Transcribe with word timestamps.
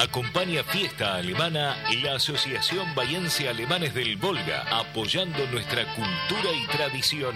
Acompaña 0.00 0.64
Fiesta 0.64 1.16
Alemana 1.16 1.76
la 2.00 2.14
Asociación 2.14 2.94
Bayense 2.94 3.50
Alemanes 3.50 3.92
del 3.92 4.16
Volga, 4.16 4.64
apoyando 4.70 5.46
nuestra 5.48 5.84
cultura 5.94 6.50
y 6.54 6.66
tradición. 6.68 7.34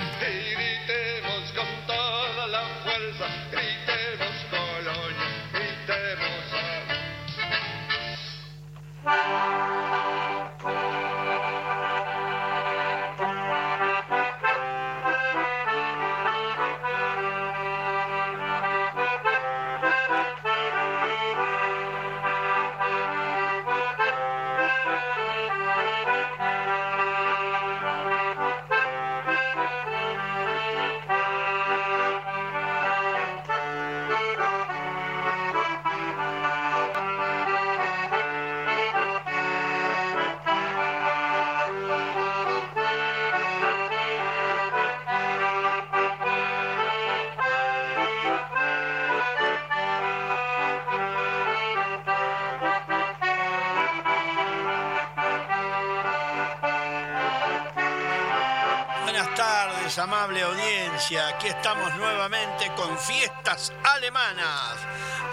Aquí 61.35 61.49
estamos 61.49 61.93
nuevamente 61.97 62.71
con 62.77 62.97
fiestas 62.97 63.73
alemanas. 63.83 64.77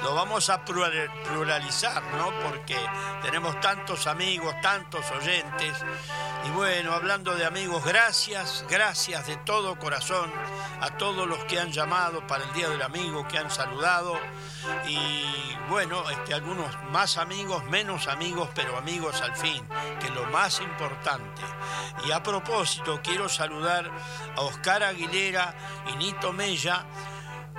Lo 0.03 0.15
vamos 0.15 0.49
a 0.49 0.65
pluralizar, 0.65 2.01
¿no? 2.17 2.31
Porque 2.41 2.75
tenemos 3.21 3.59
tantos 3.61 4.07
amigos, 4.07 4.55
tantos 4.61 5.05
oyentes. 5.11 5.77
Y 6.47 6.49
bueno, 6.51 6.93
hablando 6.93 7.35
de 7.35 7.45
amigos, 7.45 7.85
gracias, 7.85 8.65
gracias 8.67 9.27
de 9.27 9.37
todo 9.37 9.77
corazón 9.77 10.31
a 10.81 10.97
todos 10.97 11.27
los 11.27 11.43
que 11.45 11.59
han 11.59 11.71
llamado 11.71 12.25
para 12.25 12.43
el 12.43 12.53
Día 12.53 12.67
del 12.67 12.81
Amigo, 12.81 13.27
que 13.27 13.37
han 13.37 13.51
saludado. 13.51 14.19
Y 14.87 15.55
bueno, 15.69 16.09
este, 16.09 16.33
algunos 16.33 16.75
más 16.91 17.17
amigos, 17.17 17.63
menos 17.65 18.07
amigos, 18.07 18.49
pero 18.55 18.77
amigos 18.77 19.21
al 19.21 19.35
fin, 19.35 19.63
que 19.99 20.07
es 20.07 20.13
lo 20.13 20.25
más 20.25 20.59
importante. 20.59 21.41
Y 22.05 22.11
a 22.11 22.23
propósito, 22.23 22.99
quiero 23.03 23.29
saludar 23.29 23.89
a 24.35 24.41
Oscar 24.41 24.83
Aguilera 24.83 25.53
y 25.93 25.97
Nito 25.97 26.33
Mella, 26.33 26.85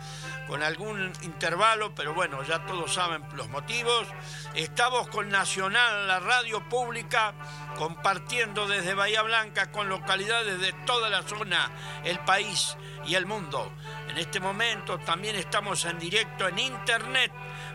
con 0.48 0.62
algún 0.64 1.12
intervalo, 1.22 1.94
pero 1.94 2.12
bueno, 2.12 2.42
ya 2.42 2.66
todos 2.66 2.94
saben 2.94 3.22
los 3.34 3.48
motivos. 3.50 4.08
Estamos 4.54 5.08
con 5.08 5.28
Nacional, 5.28 6.08
la 6.08 6.18
radio 6.18 6.68
pública, 6.68 7.34
compartiendo 7.76 8.66
desde 8.66 8.94
Bahía 8.94 9.22
Blanca 9.22 9.70
con 9.70 9.88
localidades 9.88 10.60
de 10.60 10.72
toda 10.86 11.08
la 11.08 11.22
zona, 11.22 11.70
el 12.02 12.18
país 12.20 12.76
y 13.06 13.14
el 13.14 13.26
mundo. 13.26 13.72
En 14.10 14.19
este 14.19 14.41
momento 14.41 14.98
también 14.98 15.37
estamos 15.37 15.84
en 15.84 15.97
directo 15.97 16.48
en 16.48 16.59
internet 16.59 17.31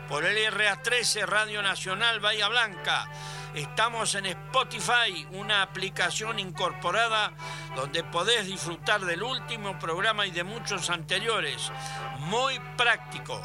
por 0.09 0.25
el 0.25 0.35
RA13 0.53 1.25
Radio 1.25 1.62
Nacional 1.62 2.19
Bahía 2.19 2.50
Blanca. 2.50 3.09
Estamos 3.53 4.16
en 4.16 4.25
Spotify, 4.25 5.25
una 5.31 5.62
aplicación 5.62 6.38
incorporada 6.38 7.31
donde 7.73 8.03
podés 8.03 8.47
disfrutar 8.47 9.06
del 9.06 9.23
último 9.23 9.79
programa 9.79 10.25
y 10.25 10.31
de 10.31 10.44
muchos 10.44 10.90
anteriores. 10.90 11.72
Muy 12.19 12.59
práctico 12.75 13.41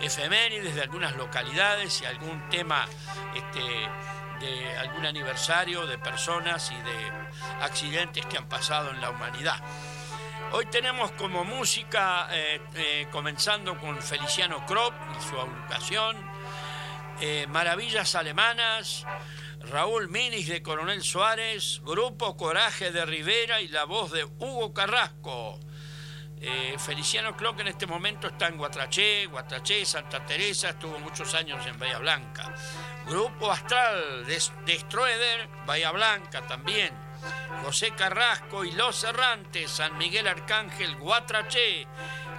efemérides 0.00 0.74
de 0.74 0.82
algunas 0.82 1.16
localidades 1.16 2.02
y 2.02 2.04
algún 2.04 2.50
tema 2.50 2.86
este, 3.34 3.88
de 4.40 4.76
algún 4.76 5.06
aniversario 5.06 5.86
de 5.86 5.96
personas 5.98 6.70
y 6.70 6.76
de 6.76 7.12
accidentes 7.62 8.26
que 8.26 8.36
han 8.36 8.48
pasado 8.48 8.90
en 8.90 9.00
la 9.00 9.10
humanidad. 9.10 9.56
Hoy 10.52 10.66
tenemos 10.66 11.10
como 11.12 11.44
música, 11.44 12.28
eh, 12.30 12.60
eh, 12.74 13.08
comenzando 13.10 13.78
con 13.78 14.00
Feliciano 14.00 14.64
Kropp 14.66 14.94
y 15.18 15.28
su 15.28 15.40
agrupación, 15.40 16.16
eh, 17.20 17.46
Maravillas 17.48 18.14
Alemanas, 18.14 19.04
Raúl 19.74 20.08
Minis 20.08 20.46
de 20.46 20.62
Coronel 20.62 21.02
Suárez, 21.02 21.80
Grupo 21.82 22.36
Coraje 22.36 22.92
de 22.92 23.04
Rivera 23.04 23.60
y 23.60 23.66
la 23.66 23.82
voz 23.82 24.12
de 24.12 24.22
Hugo 24.22 24.72
Carrasco. 24.72 25.58
Feliciano 26.78 27.36
Kropp 27.36 27.58
en 27.58 27.66
este 27.66 27.84
momento 27.84 28.28
está 28.28 28.46
en 28.46 28.56
Guatraché, 28.56 29.26
Guatraché, 29.26 29.84
Santa 29.84 30.24
Teresa, 30.24 30.68
estuvo 30.68 31.00
muchos 31.00 31.34
años 31.34 31.66
en 31.66 31.76
Bahía 31.76 31.98
Blanca. 31.98 32.54
Grupo 33.08 33.50
Astral 33.50 34.24
de, 34.24 34.40
de 34.64 35.48
Bahía 35.66 35.90
Blanca 35.90 36.46
también. 36.46 36.92
José 37.64 37.90
Carrasco 37.96 38.64
y 38.64 38.70
Los 38.70 39.02
Errantes, 39.02 39.72
San 39.72 39.98
Miguel 39.98 40.28
Arcángel, 40.28 40.94
Guatraché, 40.98 41.88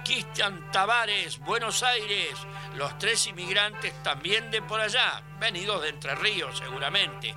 Cristian 0.06 0.70
Tavares, 0.70 1.40
Buenos 1.40 1.82
Aires, 1.82 2.38
los 2.76 2.96
tres 2.96 3.26
inmigrantes 3.26 3.92
también 4.04 4.52
de 4.52 4.62
por 4.62 4.80
allá, 4.80 5.20
venidos 5.40 5.82
de 5.82 5.88
Entre 5.88 6.14
Ríos 6.14 6.58
seguramente. 6.58 7.34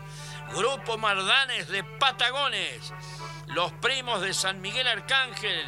Grupo 0.51 0.95
Mardanes 0.95 1.67
de 1.69 1.83
Patagones, 1.83 2.93
los 3.47 3.71
primos 3.71 4.21
de 4.21 4.35
San 4.35 4.61
Miguel 4.61 4.87
Arcángel, 4.87 5.65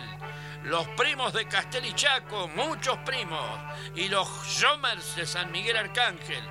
los 0.66 0.88
primos 0.90 1.34
de 1.34 1.48
Castelichaco, 1.48 2.48
muchos 2.50 3.00
primos, 3.00 3.50
y 3.96 4.08
los 4.08 4.28
Jomers 4.62 5.16
de 5.16 5.26
San 5.26 5.52
Miguel 5.52 5.78
Arcángel. 5.78 6.44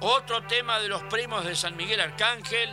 Otro 0.00 0.42
tema 0.42 0.80
de 0.80 0.88
los 0.88 1.04
primos 1.04 1.44
de 1.44 1.54
San 1.54 1.76
Miguel 1.76 2.00
Arcángel 2.00 2.68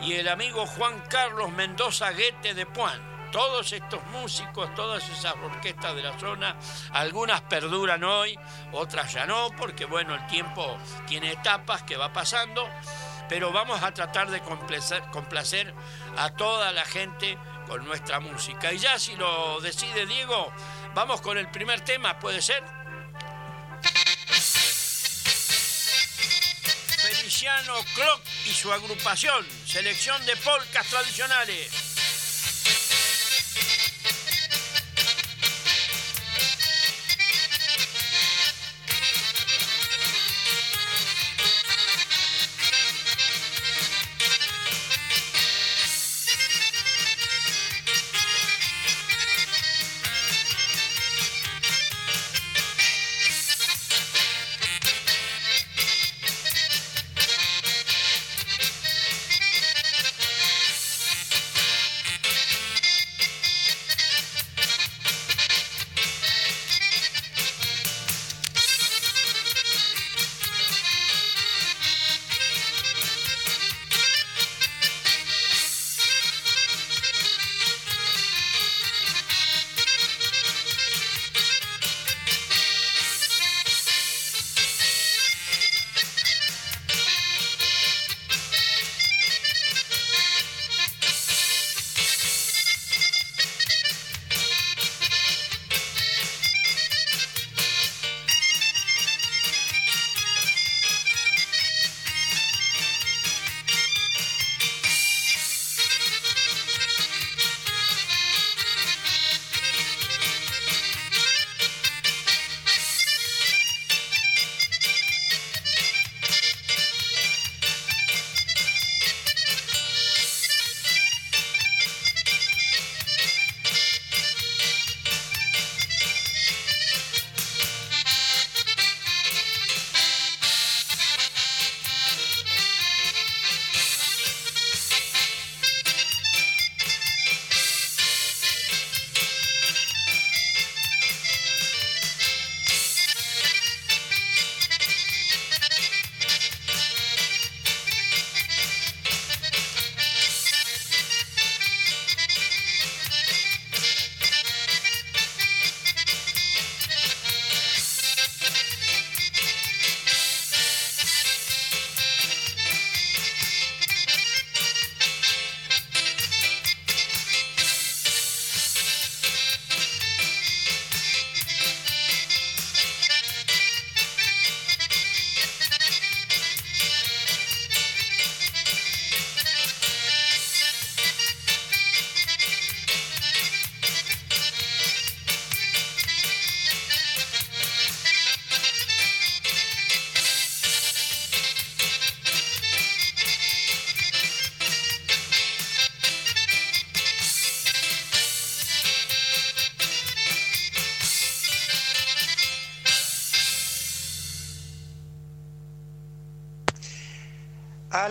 y 0.00 0.14
el 0.14 0.28
amigo 0.28 0.66
Juan 0.66 0.98
Carlos 1.10 1.52
Mendoza 1.52 2.10
Guete 2.12 2.54
de 2.54 2.64
Puan. 2.64 3.13
Todos 3.34 3.72
estos 3.72 4.00
músicos, 4.12 4.72
todas 4.76 5.02
esas 5.10 5.34
orquestas 5.42 5.96
de 5.96 6.04
la 6.04 6.16
zona, 6.20 6.56
algunas 6.92 7.40
perduran 7.40 8.04
hoy, 8.04 8.38
otras 8.70 9.12
ya 9.12 9.26
no, 9.26 9.48
porque 9.58 9.86
bueno, 9.86 10.14
el 10.14 10.24
tiempo 10.28 10.78
tiene 11.08 11.32
etapas 11.32 11.82
que 11.82 11.96
va 11.96 12.12
pasando, 12.12 12.64
pero 13.28 13.50
vamos 13.50 13.82
a 13.82 13.92
tratar 13.92 14.30
de 14.30 14.40
complacer, 14.40 15.02
complacer 15.10 15.74
a 16.16 16.30
toda 16.36 16.70
la 16.70 16.84
gente 16.84 17.36
con 17.66 17.84
nuestra 17.84 18.20
música. 18.20 18.72
Y 18.72 18.78
ya 18.78 19.00
si 19.00 19.16
lo 19.16 19.60
decide 19.60 20.06
Diego, 20.06 20.52
vamos 20.94 21.20
con 21.20 21.36
el 21.36 21.50
primer 21.50 21.80
tema, 21.80 22.16
¿puede 22.20 22.40
ser? 22.40 22.62
Feliciano 27.02 27.74
Clock 27.96 28.20
y 28.44 28.50
su 28.50 28.72
agrupación, 28.72 29.44
selección 29.66 30.24
de 30.24 30.36
polcas 30.36 30.86
tradicionales. 30.86 31.93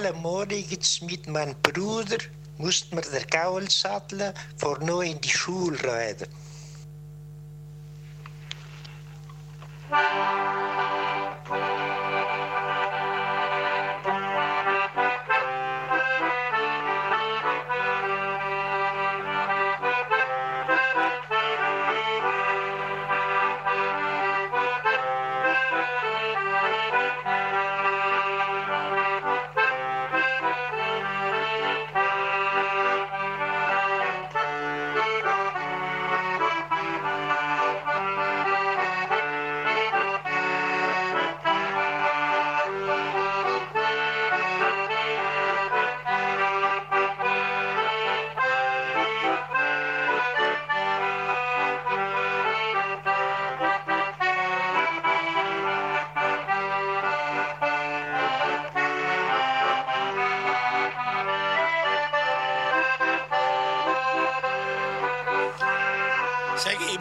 Alle 0.03 0.13
morgens 0.19 0.99
mit 1.01 1.27
meinem 1.27 1.55
Bruder 1.63 2.17
mussten 2.57 2.97
wir 2.97 3.03
der 3.03 3.25
Gaul 3.25 3.69
satteln, 3.69 4.33
vor 4.57 4.77
nur 4.79 5.05
in 5.05 5.21
die 5.21 5.29
Schule 5.29 5.81
reiten. 5.81 6.27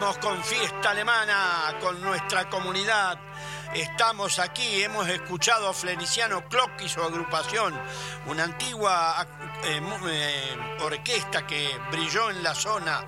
Seguimos 0.03 0.19
con 0.19 0.43
fiesta 0.43 0.91
alemana, 0.91 1.77
con 1.81 2.01
nuestra 2.03 2.51
comunidad. 2.51 3.17
Estamos 3.73 4.41
aquí, 4.41 4.83
hemos 4.83 5.09
escuchado 5.09 5.69
a 5.69 5.73
Fleniciano 5.73 6.49
Clock 6.49 6.81
y 6.81 6.89
su 6.89 7.01
agrupación, 7.01 7.73
una 8.27 8.43
antigua 8.43 9.25
eh, 9.63 9.81
eh, 10.09 10.77
orquesta 10.81 11.47
que 11.47 11.71
brilló 11.93 12.31
en 12.31 12.43
la 12.43 12.53
zona 12.53 13.05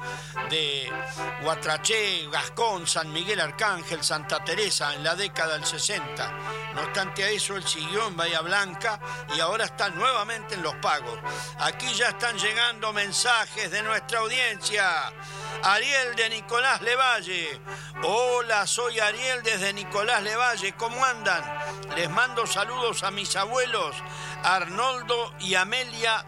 de 0.48 0.88
Huatraché, 1.42 2.28
Gascón, 2.30 2.86
San 2.86 3.12
Miguel 3.12 3.40
Arcángel, 3.40 4.04
Santa 4.04 4.44
Teresa 4.44 4.94
en 4.94 5.02
la 5.02 5.16
década 5.16 5.54
del 5.54 5.66
60. 5.66 6.30
No 6.76 6.82
obstante 6.82 7.24
a 7.24 7.28
eso, 7.28 7.56
él 7.56 7.66
siguió 7.66 8.06
en 8.06 8.16
Bahía 8.16 8.40
Blanca 8.40 9.00
y 9.36 9.40
ahora 9.40 9.64
está 9.64 9.88
nuevamente 9.88 10.54
en 10.54 10.62
Los 10.62 10.76
Pagos. 10.76 11.18
Aquí 11.58 11.92
ya 11.92 12.10
están 12.10 12.38
llegando 12.38 12.92
mensajes 12.92 13.68
de 13.72 13.82
nuestra 13.82 14.20
audiencia. 14.20 15.12
Ariel 15.64 16.14
de 16.14 16.28
Nicolás 16.28 16.82
Levalle. 16.82 17.58
Hola, 18.02 18.66
soy 18.66 19.00
Ariel 19.00 19.42
desde 19.42 19.72
Nicolás 19.72 20.22
Levalle. 20.22 20.74
¿Cómo 20.74 21.02
andan? 21.02 21.42
Les 21.96 22.10
mando 22.10 22.46
saludos 22.46 23.02
a 23.02 23.10
mis 23.10 23.34
abuelos 23.34 23.96
Arnoldo 24.42 25.32
y 25.40 25.54
Amelia 25.54 26.22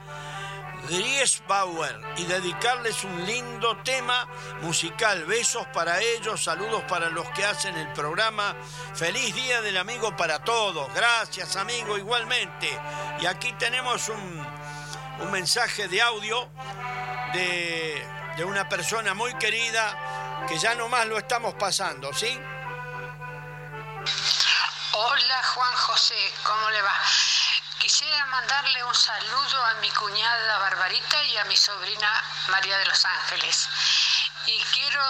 Griesbauer 0.89 2.01
y 2.17 2.25
dedicarles 2.25 3.05
un 3.05 3.27
lindo 3.27 3.77
tema 3.83 4.27
musical. 4.63 5.27
Besos 5.27 5.67
para 5.67 6.01
ellos, 6.01 6.43
saludos 6.43 6.85
para 6.89 7.11
los 7.11 7.29
que 7.33 7.45
hacen 7.45 7.77
el 7.77 7.93
programa. 7.93 8.57
Feliz 8.95 9.35
Día 9.35 9.61
del 9.61 9.77
Amigo 9.77 10.17
para 10.17 10.39
todos. 10.45 10.89
Gracias, 10.95 11.57
amigo, 11.57 11.99
igualmente. 11.99 12.71
Y 13.21 13.27
aquí 13.27 13.53
tenemos 13.59 14.09
un, 14.09 14.47
un 15.21 15.31
mensaje 15.31 15.89
de 15.89 16.01
audio 16.01 16.49
de 17.35 18.16
de 18.37 18.45
una 18.45 18.69
persona 18.69 19.15
muy 19.15 19.35
querida 19.39 20.45
que 20.47 20.59
ya 20.59 20.75
nomás 20.75 21.07
lo 21.07 21.17
estamos 21.17 21.55
pasando, 21.55 22.13
¿sí? 22.13 22.39
Hola 24.93 25.43
Juan 25.55 25.75
José, 25.75 26.35
¿cómo 26.45 26.71
le 26.71 26.83
va? 26.83 26.95
Quisiera 27.79 28.27
mandarle 28.27 28.85
un 28.85 28.95
saludo 28.95 29.65
a 29.65 29.75
mi 29.75 29.91
cuñada 29.91 30.59
Barbarita 30.59 31.23
y 31.23 31.37
a 31.39 31.45
mi 31.47 31.57
sobrina 31.57 32.11
María 32.49 32.77
de 32.79 32.87
los 32.87 33.05
Ángeles. 33.05 33.69
Y 34.47 34.59
quiero 34.75 35.03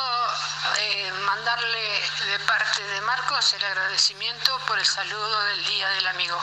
eh, 0.79 1.13
mandarle 1.13 2.11
de 2.27 2.39
parte 2.41 2.83
de 2.83 3.01
Marcos 3.03 3.55
el 3.55 3.65
agradecimiento 3.65 4.59
por 4.67 4.79
el 4.79 4.87
saludo 4.87 5.45
del 5.45 5.65
Día 5.67 5.89
del 5.91 6.07
Amigo. 6.09 6.41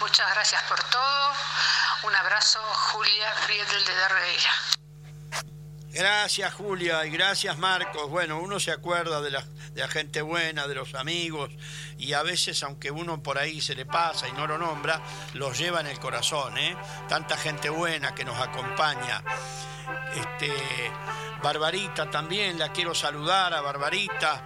Muchas 0.00 0.28
gracias 0.34 0.62
por 0.64 0.82
todo. 0.84 1.32
Un 2.02 2.14
abrazo, 2.16 2.60
Julia 2.92 3.32
Friedel 3.34 3.84
de 3.84 3.94
Darreira. 3.94 4.52
Gracias 5.92 6.52
Julia 6.52 7.06
y 7.06 7.10
gracias 7.10 7.56
Marcos. 7.58 8.10
Bueno, 8.10 8.40
uno 8.40 8.60
se 8.60 8.70
acuerda 8.70 9.22
de 9.22 9.30
la, 9.30 9.44
de 9.72 9.80
la, 9.80 9.88
gente 9.88 10.20
buena, 10.20 10.66
de 10.66 10.74
los 10.74 10.94
amigos, 10.94 11.50
y 11.98 12.12
a 12.12 12.22
veces, 12.22 12.62
aunque 12.62 12.90
uno 12.90 13.22
por 13.22 13.38
ahí 13.38 13.60
se 13.60 13.74
le 13.74 13.86
pasa 13.86 14.28
y 14.28 14.32
no 14.32 14.46
lo 14.46 14.58
nombra, 14.58 15.02
los 15.34 15.58
lleva 15.58 15.80
en 15.80 15.86
el 15.86 15.98
corazón, 15.98 16.58
¿eh? 16.58 16.76
Tanta 17.08 17.36
gente 17.38 17.70
buena 17.70 18.14
que 18.14 18.24
nos 18.24 18.38
acompaña. 18.38 19.22
Este, 20.14 20.52
Barbarita 21.42 22.10
también, 22.10 22.58
la 22.58 22.72
quiero 22.72 22.94
saludar 22.94 23.54
a 23.54 23.60
Barbarita. 23.60 24.42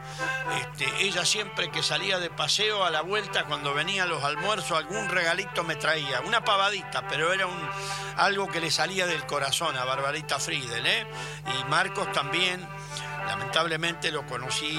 Este, 0.60 1.04
ella 1.04 1.24
siempre 1.24 1.70
que 1.70 1.82
salía 1.82 2.18
de 2.18 2.28
paseo 2.28 2.84
a 2.84 2.90
la 2.90 3.00
vuelta, 3.00 3.44
cuando 3.44 3.72
venía 3.72 4.02
a 4.02 4.06
los 4.06 4.22
almuerzos, 4.22 4.76
algún 4.76 5.08
regalito 5.08 5.64
me 5.64 5.76
traía. 5.76 6.20
Una 6.20 6.44
pavadita, 6.44 7.06
pero 7.08 7.32
era 7.32 7.46
un, 7.46 7.70
algo 8.16 8.48
que 8.48 8.60
le 8.60 8.70
salía 8.70 9.06
del 9.06 9.24
corazón 9.26 9.76
a 9.76 9.84
Barbarita 9.84 10.38
Friedel. 10.38 10.86
¿eh? 10.86 11.06
Y 11.58 11.70
Marcos 11.70 12.12
también, 12.12 12.66
lamentablemente 13.26 14.10
lo 14.10 14.26
conocí 14.26 14.78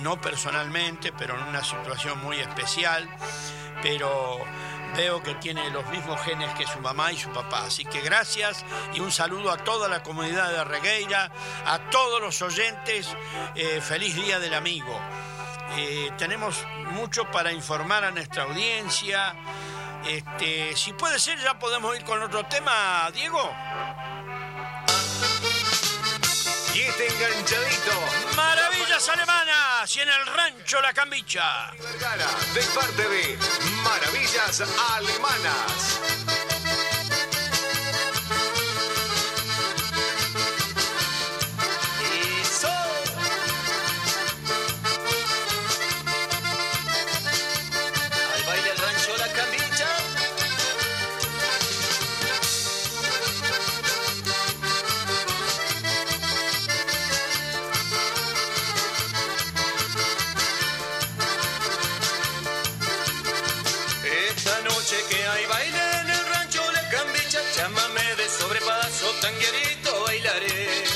no 0.00 0.20
personalmente, 0.20 1.12
pero 1.12 1.38
en 1.38 1.44
una 1.44 1.62
situación 1.62 2.22
muy 2.22 2.38
especial. 2.38 3.08
Pero 3.82 4.40
veo 4.96 5.22
que 5.22 5.34
tiene 5.36 5.70
los 5.70 5.86
mismos 5.86 6.20
genes 6.22 6.52
que 6.54 6.66
su 6.66 6.80
mamá 6.80 7.12
y 7.12 7.18
su 7.18 7.30
papá. 7.30 7.64
Así 7.66 7.84
que 7.84 8.00
gracias 8.00 8.64
y 8.94 9.00
un 9.00 9.10
saludo 9.10 9.50
a 9.50 9.58
toda 9.58 9.88
la 9.88 10.02
comunidad 10.02 10.50
de 10.50 10.64
Regueira, 10.64 11.30
a 11.66 11.78
todos 11.90 12.20
los 12.20 12.40
oyentes. 12.42 13.08
Eh, 13.54 13.80
feliz 13.80 14.14
Día 14.14 14.38
del 14.38 14.54
Amigo. 14.54 14.98
Eh, 15.76 16.10
tenemos 16.18 16.66
mucho 16.92 17.30
para 17.30 17.52
informar 17.52 18.04
a 18.04 18.10
nuestra 18.10 18.44
audiencia. 18.44 19.34
Este, 20.06 20.76
si 20.76 20.92
puede 20.92 21.18
ser, 21.18 21.38
ya 21.38 21.58
podemos 21.58 21.96
ir 21.96 22.04
con 22.04 22.22
otro 22.22 22.44
tema, 22.44 23.10
Diego. 23.12 23.50
Y 26.74 26.80
este 26.80 27.06
enganchadito. 27.06 27.92
Alemanas 29.08 29.96
y 29.96 30.00
en 30.00 30.08
el 30.08 30.26
rancho 30.26 30.80
La 30.80 30.92
Cambicha. 30.92 31.72
De 32.54 32.62
parte 32.74 33.08
de 33.08 33.38
Maravillas 33.82 34.62
Alemanas. 34.94 36.21
tanguerito 69.22 69.92
bailaré. 70.04 70.91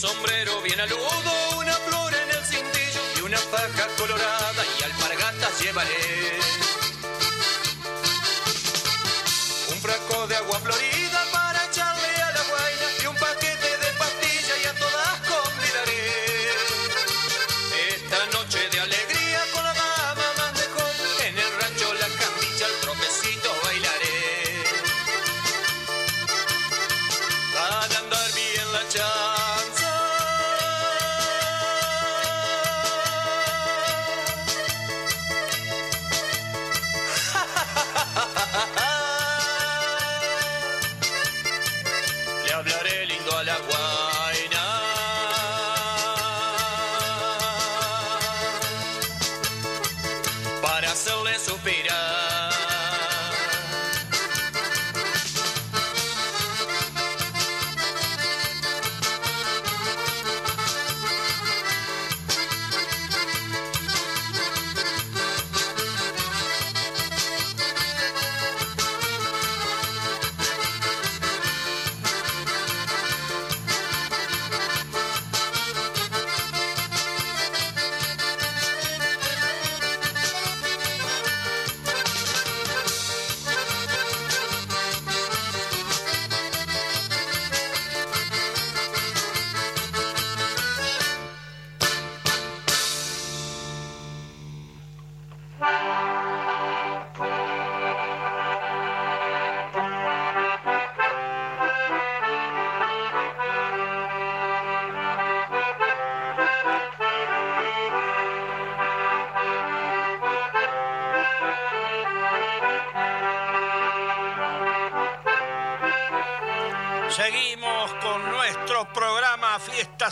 Sombrero 0.00 0.62
bien 0.62 0.80
aludo, 0.80 1.58
una 1.58 1.74
flor 1.74 2.14
en 2.14 2.30
el 2.30 2.44
cintillo 2.46 3.02
y 3.18 3.20
una 3.20 3.36
faja 3.36 3.86
colorada 3.98 4.64
y 4.78 4.82
alpargatas 4.82 5.60
llevaré. 5.60 6.38
Un 9.68 9.78
frasco 9.78 10.26
de 10.26 10.36
agua 10.36 10.58
florida 10.60 10.79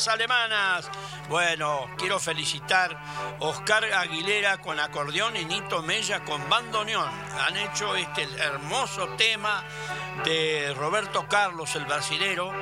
Alemanas. 0.09 0.91
Bueno, 1.29 1.87
quiero 1.99 2.19
felicitar 2.19 2.99
Oscar 3.41 3.85
Aguilera 3.85 4.59
con 4.59 4.81
acordeón 4.81 5.37
y 5.37 5.45
Nito 5.45 5.83
Mella 5.83 6.25
con 6.25 6.49
bandoneón. 6.49 7.11
Han 7.47 7.57
hecho 7.57 7.95
este 7.95 8.23
hermoso 8.39 9.09
tema 9.17 9.63
de 10.25 10.75
Roberto 10.77 11.27
Carlos, 11.29 11.75
el 11.77 11.85
brasilero. 11.85 12.53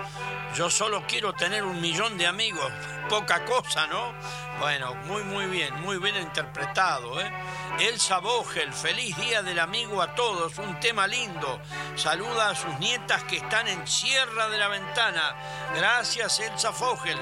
Yo 0.55 0.69
solo 0.71 1.05
quiero 1.07 1.33
tener 1.33 1.65
un 1.65 1.81
millón 1.81 2.19
de 2.19 2.27
amigos. 2.27 2.73
Poca 3.09 3.45
cosa, 3.45 3.87
¿no? 3.87 4.15
Bueno, 4.59 4.95
muy, 5.05 5.23
muy 5.23 5.47
bien, 5.47 5.75
muy 5.83 5.99
bien 5.99 6.17
interpretado, 6.17 7.21
¿eh? 7.21 7.31
Elsa 7.79 8.19
Vogel, 8.19 8.73
feliz 8.73 9.15
día 9.19 9.43
del 9.43 9.59
amigo 9.59 10.01
a 10.01 10.15
todos, 10.15 10.57
un 10.59 10.81
tema 10.81 11.07
lindo. 11.07 11.61
Saluda 11.95 12.51
a 12.51 12.55
sus 12.55 12.79
nietas 12.79 13.23
que 13.25 13.37
están 13.37 13.69
en 13.69 13.87
Sierra 13.87 14.49
de 14.49 14.57
la 14.57 14.69
Ventana. 14.69 15.37
Gracias, 15.75 16.41
Elsa 16.41 16.71
Vogel. 16.71 17.19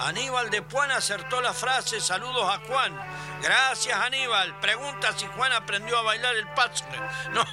Aníbal 0.00 0.50
de 0.50 0.62
Puan 0.62 0.90
acertó 0.90 1.40
la 1.40 1.54
frase, 1.54 2.00
saludos 2.00 2.52
a 2.52 2.58
Juan. 2.66 2.92
Gracias, 3.40 3.96
Aníbal. 3.96 4.58
Pregunta 4.58 5.16
si 5.16 5.26
Juan 5.26 5.52
aprendió 5.52 5.96
a 5.98 6.02
bailar 6.02 6.34
el 6.34 6.48
patzne. 6.48 6.98
No, 7.32 7.44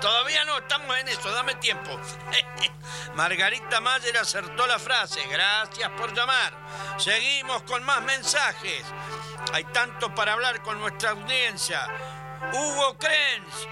todavía 0.00 0.44
no, 0.44 0.58
estamos 0.58 0.96
en 0.98 1.08
eso, 1.08 1.30
dame 1.30 1.54
tiempo. 1.56 1.90
Margarita 3.14 3.80
Mayer 3.80 4.16
acertó 4.18 4.66
la 4.66 4.78
frase, 4.78 5.20
gracias 5.28 5.90
por 5.92 6.14
llamar. 6.14 6.52
Seguimos 6.98 7.62
con 7.62 7.82
más 7.84 8.02
mensajes. 8.02 8.84
Hay 9.52 9.64
tanto 9.64 10.14
para 10.14 10.34
hablar 10.34 10.62
con 10.62 10.78
nuestra 10.80 11.10
audiencia. 11.10 11.86
Hugo 12.52 12.96
Krenz, 12.98 13.66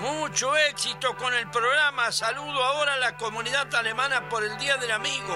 mucho 0.00 0.56
éxito 0.56 1.16
con 1.16 1.34
el 1.34 1.50
programa. 1.50 2.10
Saludo 2.12 2.62
ahora 2.64 2.94
a 2.94 2.96
la 2.96 3.16
comunidad 3.16 3.74
alemana 3.74 4.28
por 4.28 4.44
el 4.44 4.56
Día 4.58 4.76
del 4.76 4.92
Amigo. 4.92 5.34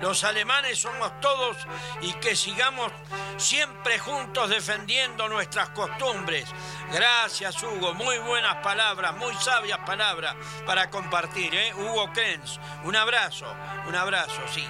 Los 0.00 0.24
alemanes 0.24 0.78
somos 0.78 1.20
todos 1.20 1.56
y 2.00 2.12
que 2.14 2.36
sigamos 2.36 2.92
siempre 3.36 3.98
juntos 3.98 4.50
defendiendo 4.50 5.28
nuestras 5.28 5.70
costumbres. 5.70 6.48
Gracias, 6.92 7.62
Hugo. 7.62 7.94
Muy 7.94 8.18
buenas 8.18 8.56
palabras, 8.56 9.16
muy 9.16 9.34
sabias 9.34 9.78
palabras 9.80 10.36
para 10.64 10.90
compartir. 10.90 11.54
¿eh? 11.54 11.74
Hugo 11.74 12.12
Krenz, 12.12 12.58
un 12.84 12.96
abrazo, 12.96 13.52
un 13.86 13.94
abrazo, 13.94 14.40
sí. 14.48 14.66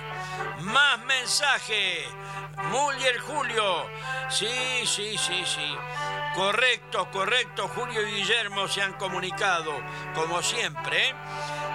Más 0.61 0.99
mensajes. 1.01 2.09
Muller 2.71 3.19
Julio. 3.21 3.87
Sí, 4.29 4.85
sí, 4.85 5.17
sí, 5.17 5.45
sí. 5.47 5.77
Correcto, 6.39 7.11
correcto. 7.11 7.67
Julio 7.75 8.01
y 8.07 8.13
Guillermo 8.13 8.69
se 8.69 8.81
han 8.81 8.93
comunicado, 8.93 9.73
como 10.15 10.41
siempre. 10.41 11.13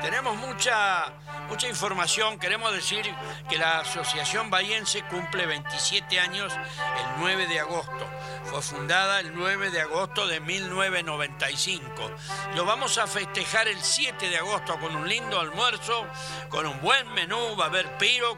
Tenemos 0.02 0.38
mucha, 0.38 1.12
mucha 1.50 1.68
información. 1.68 2.40
Queremos 2.40 2.72
decir 2.72 3.14
que 3.50 3.58
la 3.58 3.82
Asociación 3.82 4.50
Bahiense 4.50 5.04
cumple 5.10 5.48
27 5.48 6.18
años 6.18 6.54
el 6.54 7.20
9 7.20 7.48
de 7.48 7.60
agosto. 7.60 8.08
Fue 8.46 8.62
fundada 8.62 9.20
el 9.20 9.36
9 9.36 9.70
de 9.70 9.82
agosto 9.82 10.28
de 10.28 10.40
1995. 10.40 12.12
Lo 12.56 12.64
vamos 12.64 12.98
a 12.98 13.06
festejar 13.06 13.68
el 13.68 13.84
7 13.84 14.30
de 14.30 14.38
agosto 14.38 14.80
con 14.80 14.96
un 14.96 15.10
lindo 15.10 15.42
almuerzo, 15.42 16.08
con 16.48 16.66
un 16.66 16.80
buen 16.80 17.12
menú. 17.12 17.58
Va 17.58 17.66
a 17.66 17.68
haber 17.68 17.98
piro, 17.98 18.38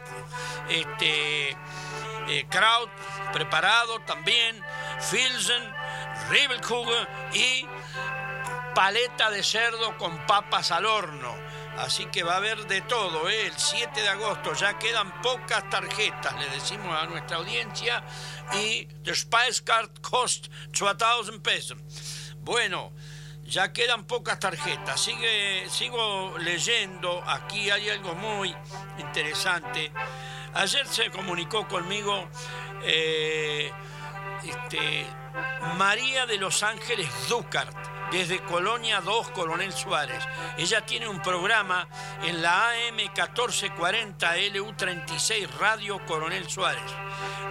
este, 0.69 1.55
eh, 2.27 2.47
kraut 2.49 2.89
preparado 3.31 3.99
también, 3.99 4.59
filsen, 4.99 5.74
Riebelkugel 6.29 7.07
y 7.33 7.65
paleta 8.73 9.29
de 9.31 9.41
cerdo 9.41 9.97
con 9.97 10.25
papas 10.25 10.71
al 10.71 10.85
horno. 10.85 11.33
Así 11.77 12.05
que 12.05 12.23
va 12.23 12.33
a 12.33 12.37
haber 12.37 12.67
de 12.67 12.81
todo, 12.81 13.27
¿eh? 13.27 13.47
el 13.47 13.57
7 13.57 14.01
de 14.01 14.07
agosto 14.07 14.53
ya 14.53 14.79
quedan 14.79 15.21
pocas 15.21 15.69
tarjetas, 15.69 16.33
le 16.39 16.47
decimos 16.49 16.97
a 16.97 17.05
nuestra 17.05 17.37
audiencia, 17.37 18.01
y 18.53 18.85
the 19.03 19.13
Spice 19.13 19.61
Card 19.63 19.89
cost 20.01 20.47
2.000 20.71 21.41
pesos. 21.41 21.77
Bueno, 22.39 22.93
ya 23.45 23.73
quedan 23.73 24.05
pocas 24.05 24.39
tarjetas. 24.39 25.01
Sigue, 25.01 25.67
sigo 25.69 26.37
leyendo, 26.39 27.23
aquí 27.27 27.69
hay 27.69 27.89
algo 27.89 28.15
muy 28.15 28.55
interesante. 28.97 29.91
Ayer 30.53 30.87
se 30.87 31.11
comunicó 31.11 31.67
conmigo 31.67 32.29
eh, 32.83 33.71
este, 34.45 35.05
María 35.77 36.25
de 36.25 36.37
Los 36.37 36.63
Ángeles 36.63 37.09
Ducart, 37.27 37.75
desde 38.11 38.39
Colonia 38.43 39.01
2, 39.01 39.31
Coronel 39.31 39.73
Suárez. 39.73 40.23
Ella 40.57 40.85
tiene 40.85 41.07
un 41.07 41.21
programa 41.21 41.87
en 42.23 42.41
la 42.41 42.69
AM 42.69 42.95
1440 42.95 44.37
LU36 44.37 45.49
Radio 45.59 45.99
Coronel 46.05 46.47
Suárez. 46.49 46.83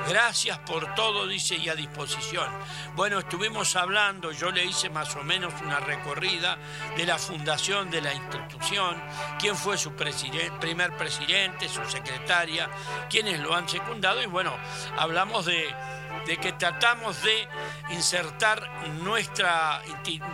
Gracias 0.09 0.59
por 0.59 0.95
todo, 0.95 1.27
dice, 1.27 1.57
y 1.57 1.69
a 1.69 1.75
disposición. 1.75 2.49
Bueno, 2.95 3.19
estuvimos 3.19 3.75
hablando, 3.77 4.33
yo 4.33 4.51
le 4.51 4.65
hice 4.65 4.91
más 4.91 5.17
o 5.17 5.25
menos 5.25 5.53
una 5.63 5.81
recorrida 5.81 6.59
de 6.97 7.07
la 7.07 7.19
fundación 7.19 7.91
de 7.91 8.03
la 8.03 8.13
institución, 8.13 9.03
quién 9.39 9.57
fue 9.57 9.79
su 9.79 9.93
primer 9.95 10.97
presidente, 10.97 11.69
su 11.69 11.85
secretaria, 11.87 12.69
quiénes 13.09 13.41
lo 13.41 13.55
han 13.55 13.69
secundado, 13.69 14.23
y 14.23 14.27
bueno, 14.27 14.55
hablamos 14.99 15.47
de 15.47 15.75
de 16.27 16.37
que 16.39 16.53
tratamos 16.53 17.23
de 17.23 17.49
insertar 17.91 18.69
nuestra, 19.03 19.83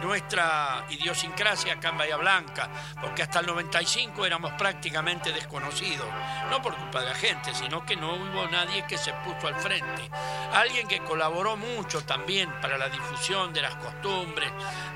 nuestra 0.03 0.85
idiosincrasia 0.91 1.75
acá 1.75 1.89
en 1.89 1.99
Bahía 1.99 2.17
Blanca, 2.17 2.71
porque 3.01 3.23
hasta 3.23 3.41
el 3.41 3.47
95 3.47 4.25
éramos 4.25 4.53
prácticamente 4.53 5.33
desconocidos, 5.33 6.07
no 6.51 6.63
por 6.63 6.77
culpa 6.77 7.01
de 7.01 7.07
la 7.07 7.15
gente, 7.15 7.55
sino 7.55 7.85
que 7.85 7.97
no 7.97 8.15
hubo 8.15 8.47
nadie 8.49 8.87
que 8.87 8.99
se 8.99 9.13
puso 9.25 9.49
al 9.49 9.57
frente. 9.57 10.09
Alguien 10.53 10.87
que 10.87 11.01
colaboró 11.01 11.57
mucho 11.57 12.03
también 12.03 12.53
para 12.61 12.79
la 12.79 12.89
difusión 12.89 13.53
de 13.53 13.63
las 13.63 13.75
costumbres, 13.77 14.51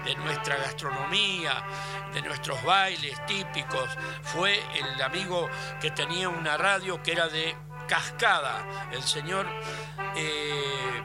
de 0.05 0.15
nuestra 0.17 0.57
gastronomía, 0.57 1.63
de 2.13 2.23
nuestros 2.23 2.63
bailes 2.63 3.25
típicos, 3.27 3.89
fue 4.23 4.63
el 4.75 5.03
amigo 5.03 5.49
que 5.81 5.91
tenía 5.91 6.29
una 6.29 6.57
radio 6.57 7.03
que 7.03 7.13
era 7.13 7.29
de 7.29 7.57
Cascada, 7.87 8.89
el 8.93 9.03
señor 9.03 9.47
eh, 10.17 11.03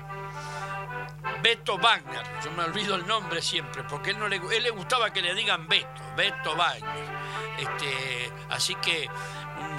Beto 1.42 1.78
Wagner, 1.78 2.24
yo 2.44 2.52
me 2.52 2.64
olvido 2.64 2.96
el 2.96 3.08
nombre 3.08 3.42
siempre, 3.42 3.84
porque 3.84 4.12
él, 4.12 4.20
no 4.20 4.28
le, 4.28 4.38
él 4.38 4.64
le 4.64 4.70
gustaba 4.70 5.12
que 5.12 5.22
le 5.22 5.34
digan 5.34 5.68
Beto, 5.68 6.02
Beto 6.16 6.56
Wagner. 6.56 7.20
Este, 7.58 8.32
así 8.50 8.76
que 8.76 9.10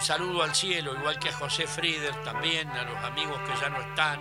un 0.01 0.07
saludo 0.07 0.43
al 0.43 0.55
cielo, 0.55 0.95
igual 0.95 1.19
que 1.19 1.29
a 1.29 1.33
José 1.35 1.67
Frieder 1.67 2.15
también, 2.25 2.71
a 2.71 2.85
los 2.85 2.97
amigos 3.05 3.39
que 3.41 3.61
ya 3.61 3.69
no 3.69 3.83
están, 3.83 4.19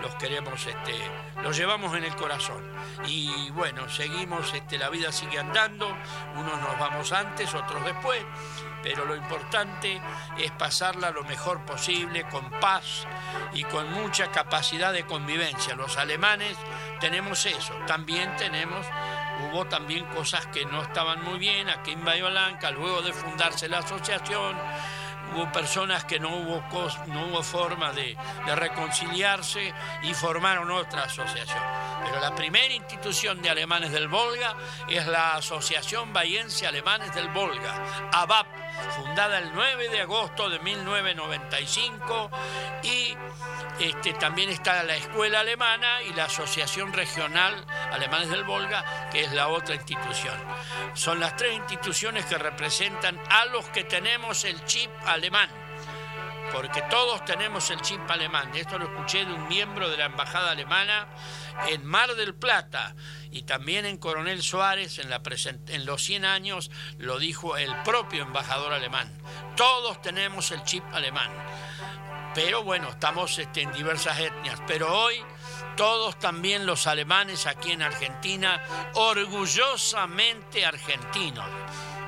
los 0.00 0.14
queremos, 0.14 0.64
este, 0.64 0.94
los 1.42 1.56
llevamos 1.56 1.96
en 1.96 2.04
el 2.04 2.14
corazón. 2.14 2.62
Y 3.06 3.50
bueno, 3.50 3.88
seguimos, 3.88 4.54
este, 4.54 4.78
la 4.78 4.90
vida 4.90 5.10
sigue 5.10 5.40
andando, 5.40 5.88
unos 6.36 6.60
nos 6.60 6.78
vamos 6.78 7.12
antes, 7.12 7.52
otros 7.52 7.84
después 7.84 8.24
pero 8.82 9.04
lo 9.04 9.14
importante 9.14 10.00
es 10.38 10.50
pasarla 10.52 11.10
lo 11.10 11.22
mejor 11.24 11.64
posible, 11.64 12.24
con 12.28 12.50
paz 12.50 13.06
y 13.54 13.62
con 13.64 13.90
mucha 13.92 14.30
capacidad 14.30 14.92
de 14.92 15.06
convivencia. 15.06 15.74
Los 15.76 15.96
alemanes 15.96 16.56
tenemos 17.00 17.46
eso, 17.46 17.74
también 17.86 18.34
tenemos, 18.36 18.84
hubo 19.50 19.66
también 19.66 20.04
cosas 20.06 20.46
que 20.46 20.64
no 20.64 20.82
estaban 20.82 21.22
muy 21.22 21.38
bien 21.38 21.68
aquí 21.68 21.92
en 21.92 22.04
Bahía 22.04 22.28
Blanca, 22.28 22.70
luego 22.70 23.02
de 23.02 23.12
fundarse 23.12 23.68
la 23.68 23.78
asociación, 23.78 24.56
hubo 25.34 25.50
personas 25.50 26.04
que 26.04 26.18
no 26.18 26.36
hubo, 26.36 26.62
no 27.06 27.26
hubo 27.26 27.42
forma 27.42 27.92
de, 27.92 28.16
reconciliarse 28.54 29.72
y 30.02 30.14
formaron 30.14 30.70
otra 30.70 31.04
asociación. 31.04 31.62
Pero 32.04 32.20
la 32.20 32.34
primera 32.34 32.72
institución 32.72 33.40
de 33.42 33.50
alemanes 33.50 33.92
del 33.92 34.08
Volga 34.08 34.56
es 34.88 35.06
la 35.06 35.36
Asociación 35.36 36.12
Bahiense 36.12 36.66
Alemanes 36.66 37.14
del 37.14 37.28
Volga, 37.28 38.10
ABAP, 38.12 38.46
fundada 38.96 39.38
el 39.38 39.52
9 39.54 39.88
de 39.88 40.00
agosto 40.00 40.48
de 40.48 40.58
1995 40.58 42.30
y 42.82 43.16
este, 43.80 44.12
también 44.14 44.50
está 44.50 44.82
la 44.82 44.96
Escuela 44.96 45.40
Alemana 45.40 46.02
y 46.02 46.12
la 46.12 46.24
Asociación 46.24 46.92
Regional 46.92 47.54
Alemanes 47.92 48.30
del 48.30 48.44
Volga, 48.44 49.08
que 49.10 49.24
es 49.24 49.32
la 49.32 49.48
otra 49.48 49.74
institución. 49.74 50.36
Son 50.94 51.20
las 51.20 51.36
tres 51.36 51.56
instituciones 51.56 52.26
que 52.26 52.38
representan 52.38 53.20
a 53.30 53.46
los 53.46 53.64
que 53.66 53.84
tenemos 53.84 54.44
el 54.44 54.64
chip 54.64 54.90
alemán, 55.06 55.48
porque 56.52 56.82
todos 56.82 57.24
tenemos 57.24 57.70
el 57.70 57.80
chip 57.80 58.00
alemán. 58.10 58.50
Esto 58.54 58.78
lo 58.78 58.84
escuché 58.84 59.24
de 59.24 59.32
un 59.32 59.48
miembro 59.48 59.88
de 59.88 59.96
la 59.96 60.06
Embajada 60.06 60.50
Alemana 60.50 61.08
en 61.68 61.84
Mar 61.84 62.14
del 62.14 62.34
Plata 62.34 62.94
y 63.30 63.42
también 63.42 63.86
en 63.86 63.96
Coronel 63.96 64.42
Suárez, 64.42 64.98
en, 64.98 65.86
los 65.86 66.02
100 66.02 66.24
años, 66.24 66.70
lo 66.98 67.18
dijo 67.18 67.56
el 67.56 67.74
propio 67.82 68.22
embajador 68.22 68.72
alemán. 68.72 69.10
Todos 69.56 70.02
tenemos 70.02 70.50
el 70.50 70.62
chip 70.64 70.84
alemán. 70.92 71.30
Pero 72.34 72.62
bueno, 72.62 72.90
estamos 72.90 73.38
este, 73.38 73.62
en 73.62 73.72
diversas 73.72 74.18
etnias. 74.20 74.60
Pero 74.66 74.92
hoy 74.92 75.16
todos 75.76 76.18
también 76.18 76.66
los 76.66 76.86
alemanes 76.86 77.46
aquí 77.46 77.72
en 77.72 77.82
Argentina, 77.82 78.62
orgullosamente 78.94 80.66
argentinos. 80.66 81.46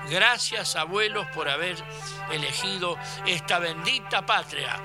Gracias 0.09 0.77
abuelos 0.77 1.27
por 1.35 1.49
haber 1.49 1.77
elegido 2.31 2.99
esta 3.27 3.59
bendita 3.59 4.25
patria, 4.25 4.83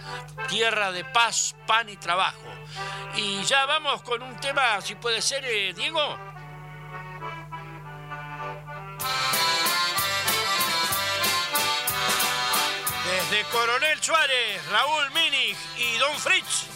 tierra 0.47 0.91
de 0.91 1.03
paz, 1.05 1.55
pan 1.67 1.89
y 1.89 1.97
trabajo. 1.97 2.47
Y 3.15 3.43
ya 3.43 3.65
vamos 3.65 4.01
con 4.03 4.21
un 4.21 4.35
tema, 4.37 4.79
si 4.81 4.95
puede 4.95 5.21
ser, 5.21 5.43
eh, 5.45 5.73
Diego. 5.73 6.17
Desde 13.05 13.43
Coronel 13.45 14.01
Suárez, 14.01 14.65
Raúl 14.69 15.11
Minig 15.11 15.57
y 15.77 15.97
Don 15.97 16.15
Fritz. 16.17 16.67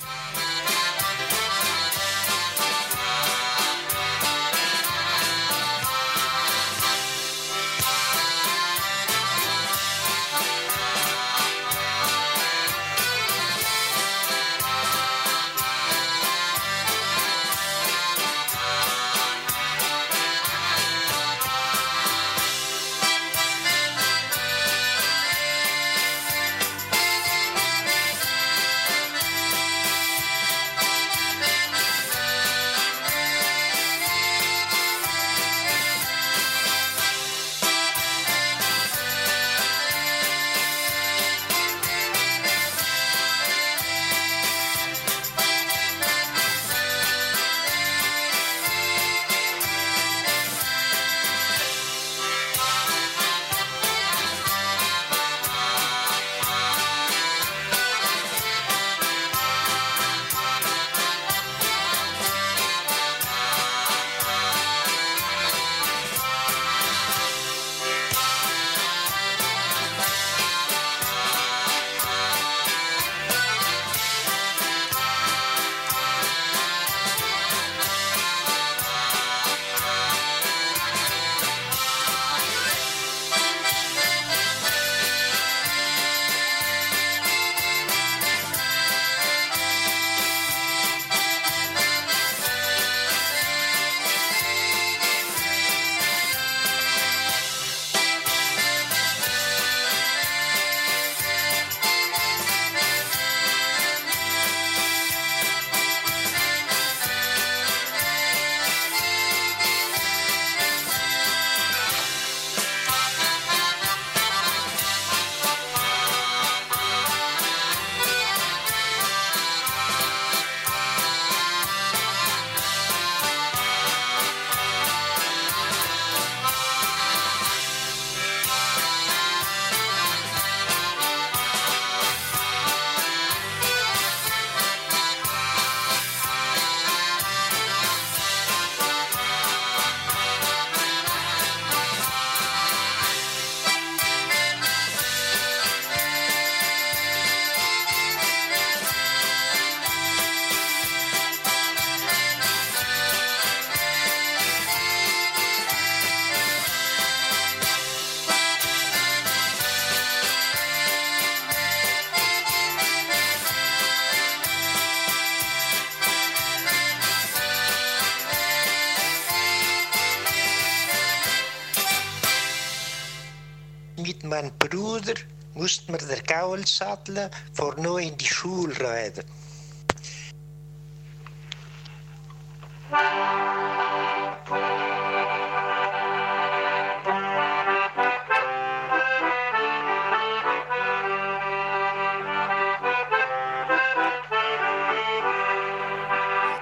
Moest 175.73 175.89
me 175.89 176.15
de 176.15 176.21
kouwel 176.21 176.67
zadelen 176.67 177.29
voor 177.51 177.79
nu 177.79 178.01
in 178.01 178.13
die 178.15 178.27
school. 178.27 178.69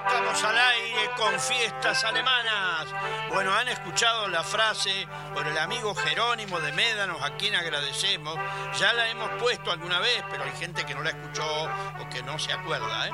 Estamos 0.06 0.44
al 0.44 0.56
aire 0.56 1.10
con 1.16 1.40
fiestas 1.40 2.04
alemanas. 2.04 2.61
Bueno, 3.32 3.54
han 3.54 3.66
escuchado 3.68 4.28
la 4.28 4.42
frase 4.42 5.08
por 5.32 5.46
el 5.46 5.56
amigo 5.56 5.94
Jerónimo 5.94 6.60
de 6.60 6.70
Médanos, 6.72 7.16
a 7.22 7.34
quien 7.36 7.54
agradecemos. 7.54 8.38
Ya 8.78 8.92
la 8.92 9.08
hemos 9.08 9.30
puesto 9.40 9.70
alguna 9.70 10.00
vez, 10.00 10.22
pero 10.30 10.44
hay 10.44 10.52
gente 10.52 10.84
que 10.84 10.94
no 10.94 11.02
la 11.02 11.10
escuchó 11.10 11.44
o 11.98 12.08
que 12.10 12.22
no 12.22 12.38
se 12.38 12.52
acuerda. 12.52 13.08
¿eh? 13.08 13.10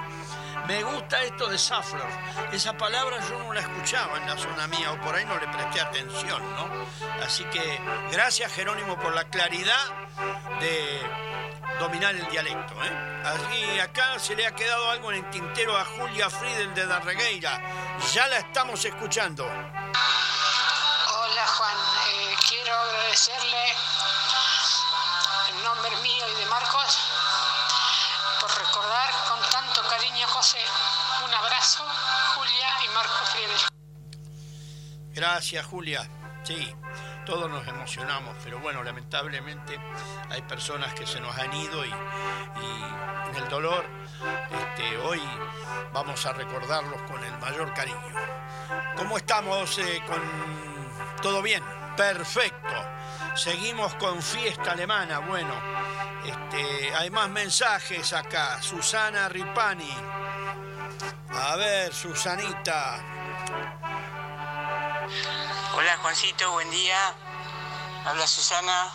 Me 0.66 0.82
gusta 0.82 1.22
esto 1.22 1.46
de 1.46 1.56
Safler. 1.56 2.02
Esa 2.50 2.76
palabra 2.76 3.18
yo 3.28 3.38
no 3.38 3.52
la 3.52 3.60
escuchaba 3.60 4.18
en 4.18 4.26
la 4.26 4.36
zona 4.36 4.66
mía 4.66 4.90
o 4.90 5.00
por 5.00 5.14
ahí 5.14 5.24
no 5.24 5.38
le 5.38 5.46
presté 5.46 5.80
atención, 5.80 6.42
¿no? 6.56 6.68
Así 7.24 7.44
que 7.44 7.80
gracias 8.10 8.52
Jerónimo 8.52 8.98
por 8.98 9.14
la 9.14 9.24
claridad 9.24 9.84
de 10.58 11.00
dominar 11.78 12.16
el 12.16 12.26
dialecto. 12.28 12.74
¿eh? 12.84 13.80
Acá 13.80 14.18
se 14.18 14.34
le 14.34 14.46
ha 14.46 14.54
quedado 14.54 14.90
algo 14.90 15.12
en 15.12 15.24
el 15.24 15.30
tintero 15.30 15.76
a 15.76 15.84
Julia 15.84 16.28
Friedel 16.28 16.74
de 16.74 16.86
Darregueira. 16.86 17.60
Ya 18.12 18.26
la 18.26 18.38
estamos 18.38 18.84
escuchando. 18.84 19.48
Hola 19.94 21.46
Juan, 21.46 21.76
Eh, 22.08 22.36
quiero 22.48 22.74
agradecerle 22.74 23.74
en 25.48 25.64
nombre 25.64 25.96
mío 26.02 26.24
y 26.28 26.34
de 26.40 26.46
Marcos 26.46 26.98
por 28.40 28.50
recordar 28.58 29.10
con 29.28 29.40
tanto 29.50 29.82
cariño 29.88 30.26
a 30.26 30.28
José. 30.28 30.58
Un 31.24 31.34
abrazo, 31.34 31.84
Julia 32.34 32.68
y 32.84 32.88
Marcos 32.94 33.28
Friedel. 33.30 33.60
Gracias, 35.14 35.66
Julia. 35.66 36.08
Sí, 36.44 36.74
todos 37.28 37.50
nos 37.50 37.68
emocionamos, 37.68 38.34
pero 38.42 38.58
bueno, 38.58 38.82
lamentablemente 38.82 39.78
hay 40.30 40.40
personas 40.42 40.94
que 40.94 41.06
se 41.06 41.20
nos 41.20 41.36
han 41.36 41.52
ido 41.52 41.84
y, 41.84 41.90
en 41.90 43.36
el 43.36 43.48
dolor 43.50 43.84
este, 44.50 44.96
hoy 44.96 45.20
vamos 45.92 46.24
a 46.24 46.32
recordarlos 46.32 47.02
con 47.02 47.22
el 47.22 47.36
mayor 47.38 47.74
cariño. 47.74 47.98
¿Cómo 48.96 49.18
estamos? 49.18 49.78
eh, 49.78 50.02
con 50.06 50.18
¿Todo 51.20 51.42
bien? 51.42 51.62
Perfecto. 51.98 52.74
Seguimos 53.34 53.92
con 53.96 54.22
fiesta 54.22 54.72
alemana. 54.72 55.18
Bueno, 55.18 55.52
este, 56.24 56.94
hay 56.94 57.10
más 57.10 57.28
mensajes 57.28 58.10
acá. 58.14 58.62
Susana 58.62 59.28
Ripani. 59.28 59.94
A 61.30 61.56
ver, 61.56 61.92
Susanita. 61.92 63.04
Hola 65.78 65.96
Juancito, 66.02 66.50
buen 66.50 66.68
día. 66.72 67.14
Habla 68.04 68.26
Susana. 68.26 68.92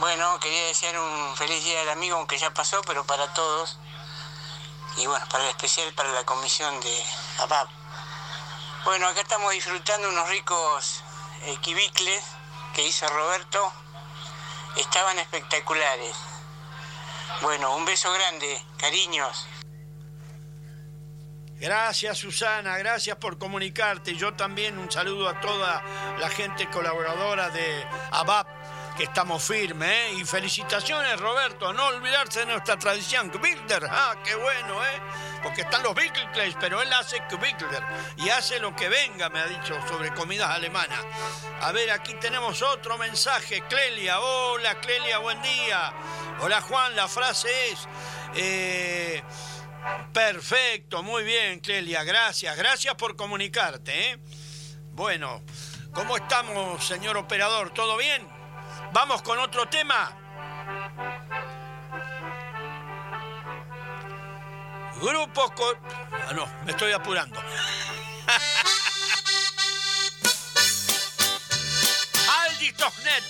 Bueno, 0.00 0.40
quería 0.40 0.64
desear 0.64 0.98
un 0.98 1.36
feliz 1.36 1.62
día 1.62 1.78
del 1.78 1.90
amigo, 1.90 2.16
aunque 2.16 2.36
ya 2.38 2.52
pasó, 2.52 2.82
pero 2.82 3.04
para 3.04 3.32
todos. 3.34 3.78
Y 4.96 5.06
bueno, 5.06 5.24
para 5.28 5.44
el 5.44 5.50
especial 5.50 5.94
para 5.94 6.10
la 6.10 6.24
comisión 6.24 6.80
de 6.80 7.04
ABAP. 7.38 7.70
Bueno, 8.84 9.06
acá 9.06 9.20
estamos 9.20 9.52
disfrutando 9.52 10.08
unos 10.08 10.28
ricos 10.28 11.04
quibicles 11.60 12.24
que 12.74 12.82
hizo 12.82 13.06
Roberto. 13.06 13.72
Estaban 14.78 15.20
espectaculares. 15.20 16.16
Bueno, 17.42 17.76
un 17.76 17.84
beso 17.84 18.10
grande, 18.10 18.60
cariños. 18.76 19.46
Gracias 21.62 22.18
Susana, 22.18 22.76
gracias 22.78 23.16
por 23.18 23.38
comunicarte. 23.38 24.16
Yo 24.16 24.34
también 24.34 24.76
un 24.78 24.90
saludo 24.90 25.28
a 25.28 25.40
toda 25.40 25.80
la 26.18 26.28
gente 26.28 26.68
colaboradora 26.68 27.50
de 27.50 27.86
ABAP, 28.10 28.96
que 28.96 29.04
estamos 29.04 29.40
firmes. 29.44 29.88
¿eh? 29.88 30.12
Y 30.14 30.24
felicitaciones 30.24 31.20
Roberto, 31.20 31.72
no 31.72 31.86
olvidarse 31.86 32.40
de 32.40 32.46
nuestra 32.46 32.76
tradición. 32.76 33.30
Kubikler, 33.30 33.86
ah, 33.88 34.16
qué 34.24 34.34
bueno, 34.34 34.84
¿eh? 34.84 35.00
Porque 35.44 35.60
están 35.60 35.84
los 35.84 35.94
Bickelkleis, 35.94 36.56
pero 36.58 36.82
él 36.82 36.92
hace 36.92 37.22
Kubikler 37.30 37.84
y 38.16 38.28
hace 38.30 38.58
lo 38.58 38.74
que 38.74 38.88
venga, 38.88 39.28
me 39.28 39.38
ha 39.38 39.46
dicho, 39.46 39.78
sobre 39.86 40.12
comidas 40.14 40.50
alemanas. 40.50 40.98
A 41.60 41.70
ver, 41.70 41.92
aquí 41.92 42.14
tenemos 42.14 42.60
otro 42.60 42.98
mensaje. 42.98 43.62
Clelia, 43.68 44.18
hola 44.18 44.80
Clelia, 44.80 45.18
buen 45.18 45.40
día. 45.42 45.92
Hola 46.40 46.60
Juan, 46.60 46.96
la 46.96 47.06
frase 47.06 47.48
es... 47.70 47.88
eh, 48.34 49.22
Perfecto, 50.12 51.02
muy 51.02 51.24
bien, 51.24 51.60
Clelia, 51.60 52.04
gracias, 52.04 52.56
gracias 52.56 52.94
por 52.94 53.16
comunicarte. 53.16 54.10
¿eh? 54.12 54.18
Bueno, 54.92 55.42
¿cómo 55.92 56.16
estamos, 56.16 56.84
señor 56.86 57.16
operador? 57.16 57.70
¿Todo 57.72 57.96
bien? 57.96 58.26
¿Vamos 58.92 59.22
con 59.22 59.38
otro 59.38 59.66
tema? 59.68 60.16
Grupo 65.00 65.50
Co- 65.54 65.76
Ah, 66.28 66.32
no, 66.34 66.46
me 66.64 66.70
estoy 66.72 66.92
apurando. 66.92 67.40
Aldi 72.44 72.72
Tosnet, 72.72 73.24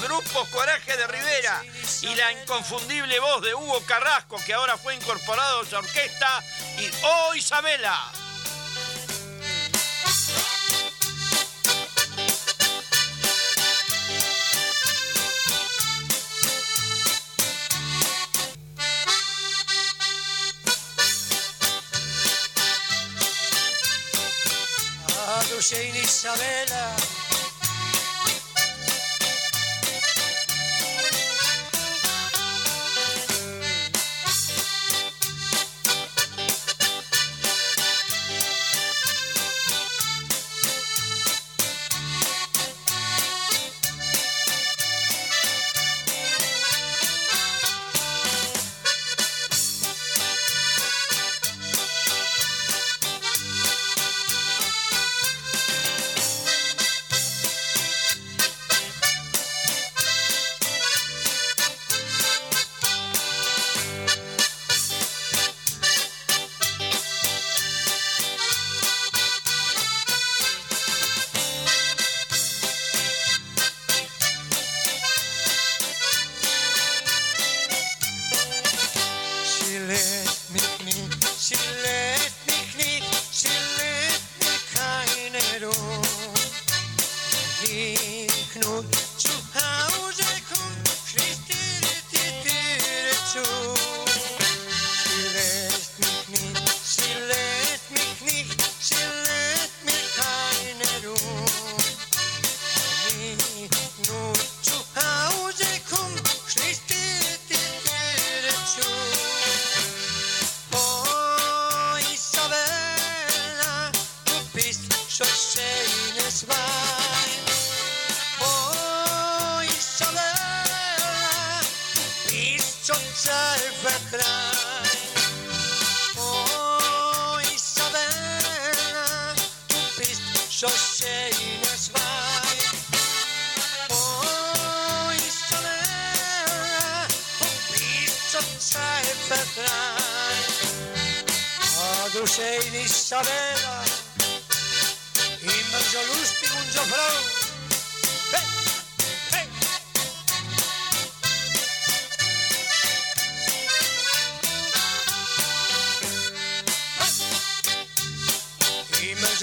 Grupo 0.00 0.44
Coraje 0.50 0.96
de 0.96 1.06
Rivera 1.06 1.62
y 2.02 2.14
la 2.14 2.32
inconfundible 2.32 3.18
voz 3.20 3.42
de 3.42 3.54
Hugo 3.54 3.80
Carrasco, 3.86 4.36
que 4.44 4.54
ahora 4.54 4.76
fue 4.76 4.94
incorporado 4.94 5.60
a 5.60 5.64
su 5.64 5.76
orquesta, 5.76 6.42
y 6.78 6.90
Oh 7.02 7.34
Isabela. 7.34 8.12
A 25.26 25.44
Dulceina 25.50 25.98
Isabela. 25.98 26.93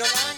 July. 0.02 0.31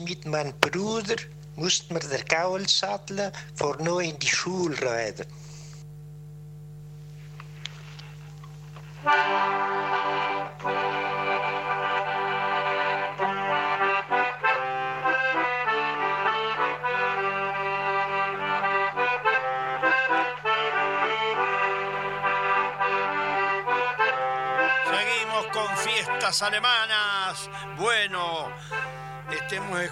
Mit 0.00 0.26
meinem 0.26 0.52
Bruder 0.60 1.16
mussten 1.56 1.94
wir 1.94 2.00
der 2.00 2.24
Gaul 2.24 2.66
satteln, 2.68 3.30
vor 3.54 3.76
nur 3.82 4.02
in 4.02 4.18
die 4.18 4.28
Schule 4.28 4.80
reiten. 4.82 5.26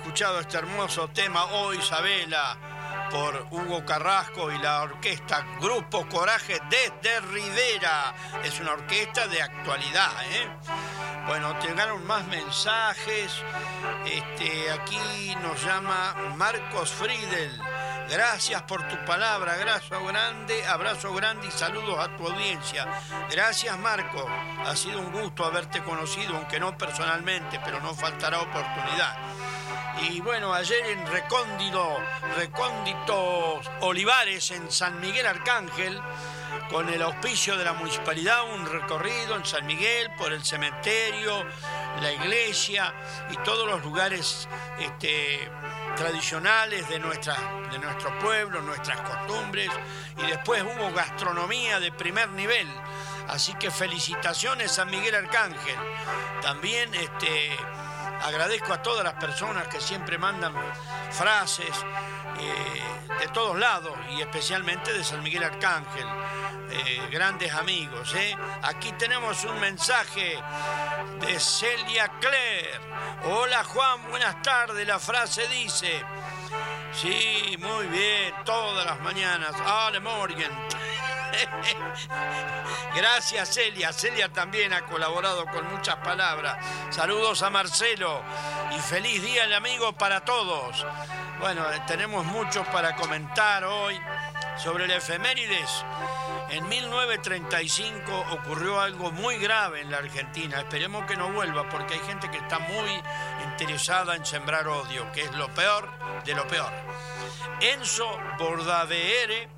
Escuchado 0.08 0.40
este 0.40 0.56
hermoso 0.56 1.08
tema 1.08 1.44
Hoy 1.52 1.76
Isabela 1.76 2.56
por 3.10 3.46
Hugo 3.50 3.84
Carrasco 3.84 4.50
y 4.50 4.56
la 4.56 4.80
orquesta 4.84 5.44
Grupo 5.60 6.08
Coraje 6.08 6.58
desde 6.70 7.20
Rivera. 7.20 8.14
Es 8.42 8.58
una 8.58 8.72
orquesta 8.72 9.26
de 9.28 9.42
actualidad, 9.42 10.10
¿eh? 10.30 10.48
Bueno, 11.26 11.60
llegaron 11.60 12.06
más 12.06 12.26
mensajes. 12.26 13.30
Este, 14.06 14.70
aquí 14.70 15.36
nos 15.42 15.62
llama 15.62 16.14
Marcos 16.36 16.90
Friedel. 16.90 17.60
Gracias 18.08 18.62
por 18.62 18.88
tu 18.88 19.04
palabra, 19.04 19.52
abrazo 19.52 20.02
grande, 20.06 20.66
abrazo 20.66 21.12
grande 21.12 21.48
y 21.48 21.50
saludos 21.50 21.98
a 21.98 22.16
tu 22.16 22.26
audiencia. 22.26 22.86
Gracias 23.30 23.78
Marco, 23.78 24.26
ha 24.64 24.74
sido 24.74 25.00
un 25.00 25.12
gusto 25.12 25.44
haberte 25.44 25.82
conocido, 25.82 26.34
aunque 26.34 26.58
no 26.58 26.78
personalmente, 26.78 27.60
pero 27.62 27.80
no 27.80 27.94
faltará 27.94 28.40
oportunidad. 28.40 29.14
Y 30.00 30.20
bueno, 30.20 30.54
ayer 30.54 30.86
en 30.86 31.06
Recóndito, 31.06 31.98
Recónditos 32.36 33.68
Olivares, 33.80 34.50
en 34.52 34.70
San 34.70 35.00
Miguel 35.00 35.26
Arcángel, 35.26 36.00
con 36.70 36.88
el 36.88 37.02
auspicio 37.02 37.56
de 37.56 37.64
la 37.64 37.72
municipalidad, 37.72 38.44
un 38.54 38.66
recorrido 38.66 39.34
en 39.36 39.44
San 39.44 39.66
Miguel 39.66 40.10
por 40.16 40.32
el 40.32 40.44
cementerio, 40.44 41.44
la 42.00 42.12
iglesia 42.12 42.94
y 43.30 43.36
todos 43.38 43.66
los 43.68 43.82
lugares 43.82 44.48
este, 44.78 45.50
tradicionales 45.96 46.88
de, 46.88 47.00
nuestra, 47.00 47.36
de 47.70 47.78
nuestro 47.78 48.16
pueblo, 48.20 48.62
nuestras 48.62 49.00
costumbres. 49.00 49.70
Y 50.16 50.26
después 50.26 50.62
hubo 50.62 50.92
gastronomía 50.92 51.80
de 51.80 51.90
primer 51.90 52.28
nivel. 52.30 52.68
Así 53.26 53.54
que 53.54 53.70
felicitaciones 53.70 54.72
San 54.72 54.90
Miguel 54.90 55.14
Arcángel. 55.14 55.76
También 56.40 56.94
este, 56.94 57.56
agradezco 58.22 58.72
a 58.72 58.82
todas 58.82 59.04
las 59.04 59.14
personas 59.14 59.68
que 59.68 59.80
siempre 59.80 60.18
mandan 60.18 60.52
frases 61.10 61.72
eh, 62.40 62.82
de 63.20 63.28
todos 63.28 63.58
lados 63.58 63.92
y 64.10 64.20
especialmente 64.20 64.92
de 64.92 65.02
San 65.02 65.22
Miguel 65.22 65.44
Arcángel. 65.44 66.06
Eh, 66.70 67.08
grandes 67.10 67.52
amigos. 67.54 68.14
¿eh? 68.14 68.36
Aquí 68.62 68.92
tenemos 68.92 69.44
un 69.44 69.58
mensaje 69.58 70.38
de 71.20 71.40
Celia 71.40 72.08
Claire. 72.20 72.80
Hola 73.24 73.64
Juan, 73.64 74.08
buenas 74.10 74.42
tardes. 74.42 74.86
La 74.86 74.98
frase 74.98 75.48
dice, 75.48 76.02
sí, 76.92 77.56
muy 77.58 77.86
bien, 77.86 78.34
todas 78.44 78.84
las 78.84 79.00
mañanas. 79.00 79.54
Ale 79.64 80.00
Morgan. 80.00 80.52
Gracias 82.94 83.54
Celia. 83.54 83.92
Celia 83.92 84.28
también 84.28 84.72
ha 84.72 84.84
colaborado 84.86 85.46
con 85.46 85.66
muchas 85.72 85.96
palabras. 85.96 86.56
Saludos 86.90 87.42
a 87.42 87.50
Marcelo 87.50 88.22
y 88.76 88.78
feliz 88.80 89.22
día 89.22 89.44
el 89.44 89.54
amigo 89.54 89.92
para 89.92 90.24
todos. 90.24 90.84
Bueno, 91.40 91.70
eh, 91.70 91.80
tenemos 91.86 92.26
mucho 92.26 92.64
para 92.64 92.96
comentar 92.96 93.64
hoy 93.64 93.98
sobre 94.56 94.86
el 94.86 94.90
efemérides. 94.90 95.84
En 96.50 96.68
1935 96.68 98.26
ocurrió 98.32 98.80
algo 98.80 99.12
muy 99.12 99.38
grave 99.38 99.82
en 99.82 99.90
la 99.90 99.98
Argentina. 99.98 100.58
Esperemos 100.58 101.04
que 101.06 101.16
no 101.16 101.30
vuelva 101.30 101.68
porque 101.68 101.94
hay 101.94 102.00
gente 102.00 102.28
que 102.30 102.38
está 102.38 102.58
muy 102.58 103.00
interesada 103.52 104.16
en 104.16 104.26
sembrar 104.26 104.66
odio, 104.66 105.10
que 105.12 105.22
es 105.22 105.32
lo 105.34 105.48
peor 105.54 105.88
de 106.24 106.34
lo 106.34 106.46
peor. 106.48 106.72
Enzo 107.60 108.08
Bordaveere 108.38 109.48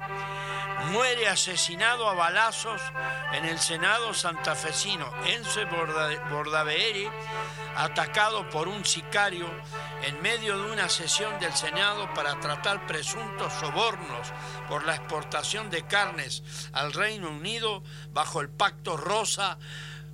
muere 0.92 1.28
asesinado 1.28 2.08
a 2.08 2.14
balazos 2.14 2.80
en 3.32 3.44
el 3.44 3.58
Senado 3.58 4.14
santafesino. 4.14 5.10
Enzo 5.26 5.60
Borda- 5.66 6.28
Bordaveere, 6.30 7.10
atacado 7.76 8.48
por 8.48 8.66
un 8.68 8.84
sicario 8.84 9.46
en 10.02 10.20
medio 10.22 10.58
de 10.62 10.72
una 10.72 10.88
sesión 10.88 11.38
del 11.38 11.52
Senado 11.54 12.12
para 12.14 12.38
tratar 12.40 12.86
presuntos 12.86 13.52
sobornos 13.54 14.28
por 14.68 14.84
la 14.84 14.96
exportación 14.96 15.68
de 15.70 15.86
carnes 15.86 16.42
al 16.72 16.92
Reino 16.92 17.28
Unido 17.30 17.82
bajo 18.12 18.40
el 18.40 18.48
pacto 18.48 18.96
Rosa 18.96 19.58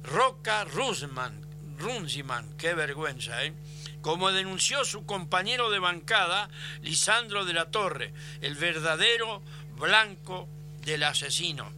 Roca. 0.03 0.65
Runziman, 0.65 2.57
qué 2.57 2.75
vergüenza, 2.75 3.45
¿eh? 3.45 3.53
Como 4.01 4.31
denunció 4.33 4.85
su 4.85 5.05
compañero 5.05 5.71
de 5.71 5.79
bancada, 5.79 6.49
Lisandro 6.83 7.45
de 7.45 7.55
la 7.55 7.71
Torre, 7.71 8.13
el 8.41 8.55
verdadero 8.55 9.43
blanco 9.77 10.49
del 10.83 11.03
asesino. 11.03 11.73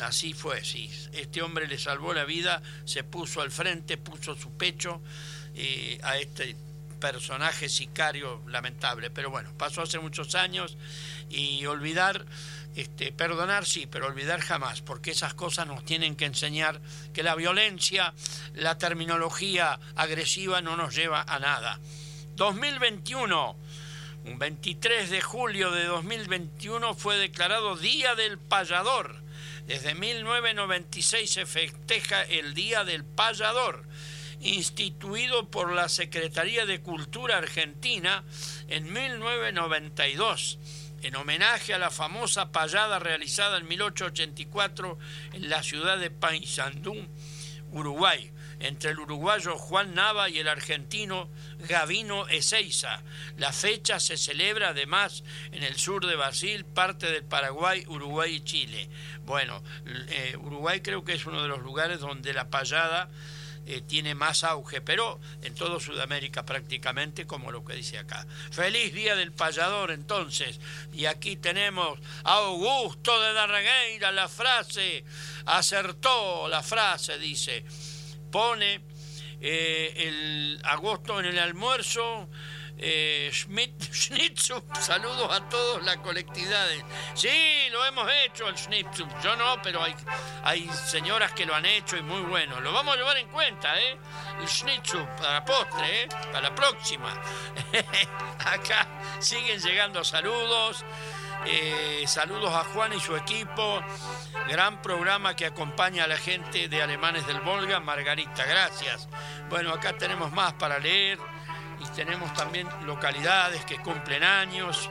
Así 0.00 0.32
fue, 0.32 0.64
sí. 0.64 0.90
Este 1.12 1.42
hombre 1.42 1.68
le 1.68 1.78
salvó 1.78 2.14
la 2.14 2.24
vida, 2.24 2.62
se 2.84 3.04
puso 3.04 3.40
al 3.40 3.50
frente, 3.50 3.96
puso 3.96 4.34
su 4.34 4.56
pecho 4.56 5.00
eh, 5.54 6.00
a 6.02 6.18
este 6.18 6.56
personaje 7.00 7.68
sicario 7.68 8.42
lamentable. 8.48 9.10
Pero 9.10 9.30
bueno, 9.30 9.52
pasó 9.56 9.82
hace 9.82 9.98
muchos 9.98 10.34
años 10.34 10.76
y 11.28 11.64
olvidar, 11.66 12.24
este, 12.74 13.12
perdonar 13.12 13.66
sí, 13.66 13.86
pero 13.86 14.06
olvidar 14.06 14.40
jamás, 14.40 14.80
porque 14.80 15.12
esas 15.12 15.34
cosas 15.34 15.66
nos 15.66 15.84
tienen 15.84 16.16
que 16.16 16.24
enseñar 16.24 16.80
que 17.12 17.22
la 17.22 17.34
violencia, 17.34 18.14
la 18.54 18.78
terminología 18.78 19.78
agresiva 19.94 20.60
no 20.60 20.76
nos 20.76 20.94
lleva 20.94 21.22
a 21.22 21.38
nada. 21.38 21.80
2021. 22.36 23.56
Un 24.24 24.38
23 24.38 25.10
de 25.10 25.20
julio 25.20 25.70
de 25.70 25.84
2021 25.84 26.94
fue 26.94 27.18
declarado 27.18 27.76
Día 27.76 28.14
del 28.14 28.38
Payador. 28.38 29.22
Desde 29.66 29.94
1996 29.94 31.30
se 31.30 31.46
festeja 31.46 32.22
el 32.22 32.54
Día 32.54 32.84
del 32.84 33.04
Payador 33.04 33.84
instituido 34.44 35.48
por 35.48 35.72
la 35.72 35.88
Secretaría 35.88 36.66
de 36.66 36.80
Cultura 36.80 37.38
Argentina 37.38 38.24
en 38.68 38.92
1992, 38.92 40.58
en 41.04 41.16
homenaje 41.16 41.74
a 41.74 41.78
la 41.78 41.90
famosa 41.90 42.50
payada 42.50 42.98
realizada 42.98 43.58
en 43.58 43.68
1884 43.68 44.98
en 45.34 45.50
la 45.50 45.62
ciudad 45.62 45.98
de 45.98 46.10
Paysandú, 46.10 46.96
Uruguay, 47.72 48.32
entre 48.60 48.92
el 48.92 48.98
uruguayo 48.98 49.58
Juan 49.58 49.94
Nava 49.94 50.30
y 50.30 50.38
el 50.38 50.48
argentino 50.48 51.28
Gavino 51.68 52.26
Ezeiza. 52.28 53.02
La 53.36 53.52
fecha 53.52 54.00
se 54.00 54.16
celebra 54.16 54.70
además 54.70 55.24
en 55.52 55.62
el 55.62 55.76
sur 55.76 56.06
de 56.06 56.16
Brasil, 56.16 56.64
parte 56.64 57.10
del 57.10 57.24
Paraguay, 57.24 57.84
Uruguay 57.86 58.36
y 58.36 58.44
Chile. 58.44 58.88
Bueno, 59.26 59.62
eh, 60.08 60.38
Uruguay 60.40 60.80
creo 60.80 61.04
que 61.04 61.12
es 61.12 61.26
uno 61.26 61.42
de 61.42 61.48
los 61.48 61.60
lugares 61.60 62.00
donde 62.00 62.32
la 62.32 62.48
payada 62.48 63.10
eh, 63.66 63.80
tiene 63.80 64.14
más 64.14 64.44
auge, 64.44 64.80
pero 64.80 65.20
en 65.42 65.54
todo 65.54 65.80
Sudamérica 65.80 66.44
prácticamente, 66.44 67.26
como 67.26 67.50
lo 67.50 67.64
que 67.64 67.74
dice 67.74 67.98
acá. 67.98 68.26
Feliz 68.50 68.92
Día 68.92 69.16
del 69.16 69.32
Payador 69.32 69.90
entonces. 69.90 70.60
Y 70.92 71.06
aquí 71.06 71.36
tenemos 71.36 71.98
a 72.24 72.34
Augusto 72.34 73.20
de 73.20 73.32
Darregueira, 73.32 74.12
la 74.12 74.28
frase, 74.28 75.04
acertó 75.46 76.48
la 76.48 76.62
frase, 76.62 77.18
dice, 77.18 77.64
pone 78.30 78.82
eh, 79.40 79.92
el 79.96 80.60
agosto 80.64 81.20
en 81.20 81.26
el 81.26 81.38
almuerzo 81.38 82.28
eh, 82.86 83.30
Schmidt, 83.32 83.82
Schnitzub, 83.92 84.62
saludos 84.78 85.32
a 85.32 85.48
todos 85.48 85.82
la 85.84 85.96
colectividad. 86.02 86.66
Sí, 87.14 87.68
lo 87.70 87.82
hemos 87.86 88.06
hecho 88.24 88.46
el 88.46 88.58
Schnitzub, 88.58 89.08
yo 89.22 89.34
no, 89.36 89.62
pero 89.62 89.80
hay, 90.42 90.68
señoras 90.68 91.32
que 91.32 91.46
lo 91.46 91.54
han 91.54 91.64
hecho 91.64 91.96
y 91.96 92.02
muy 92.02 92.20
bueno. 92.20 92.60
Lo 92.60 92.74
vamos 92.74 92.94
a 92.94 92.98
llevar 92.98 93.16
en 93.16 93.28
cuenta, 93.28 93.80
¿eh? 93.80 93.96
El 94.38 94.46
Schnitzub 94.46 95.06
para 95.16 95.42
postre, 95.46 96.02
¿eh? 96.02 96.08
Para 96.08 96.42
la 96.42 96.54
próxima. 96.54 97.10
Acá 98.44 98.86
siguen 99.18 99.60
llegando 99.60 100.04
saludos. 100.04 100.84
Eh, 101.46 102.04
saludos 102.06 102.52
a 102.52 102.64
Juan 102.64 102.92
y 102.92 103.00
su 103.00 103.16
equipo. 103.16 103.82
Gran 104.46 104.82
programa 104.82 105.34
que 105.34 105.46
acompaña 105.46 106.04
a 106.04 106.06
la 106.06 106.18
gente 106.18 106.68
de 106.68 106.82
Alemanes 106.82 107.26
del 107.26 107.40
Volga. 107.40 107.80
Margarita, 107.80 108.44
gracias. 108.44 109.08
Bueno, 109.48 109.72
acá 109.72 109.96
tenemos 109.96 110.32
más 110.32 110.52
para 110.54 110.78
leer 110.78 111.18
y 111.84 111.94
tenemos 111.94 112.32
también 112.34 112.68
localidades 112.84 113.64
que 113.64 113.78
cumplen 113.78 114.24
años. 114.24 114.90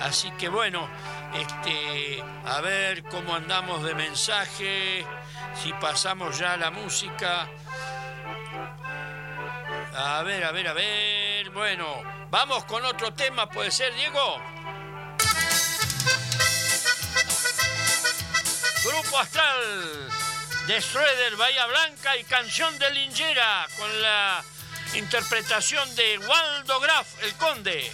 Así 0.00 0.30
que 0.32 0.48
bueno, 0.48 0.88
este, 1.34 2.22
a 2.44 2.60
ver 2.60 3.02
cómo 3.04 3.34
andamos 3.34 3.82
de 3.82 3.94
mensaje, 3.94 5.04
si 5.54 5.72
pasamos 5.74 6.38
ya 6.38 6.56
la 6.56 6.70
música. 6.70 7.48
A 9.94 10.22
ver, 10.22 10.44
a 10.44 10.52
ver, 10.52 10.68
a 10.68 10.72
ver. 10.74 11.50
Bueno, 11.50 11.86
vamos 12.30 12.64
con 12.64 12.84
otro 12.84 13.14
tema, 13.14 13.48
¿puede 13.48 13.70
ser, 13.70 13.94
Diego? 13.94 14.38
Grupo 18.84 19.18
Astral 19.18 20.08
de 20.66 20.80
Schroeder, 20.80 21.36
Bahía 21.36 21.66
Blanca 21.66 22.16
y 22.16 22.24
Canción 22.24 22.78
de 22.78 22.90
Lingera 22.90 23.66
con 23.78 24.02
la 24.02 24.44
interpretación 24.96 25.94
de 25.94 26.18
Waldo 26.18 26.80
Graf, 26.80 27.22
el 27.22 27.32
conde. 27.34 27.90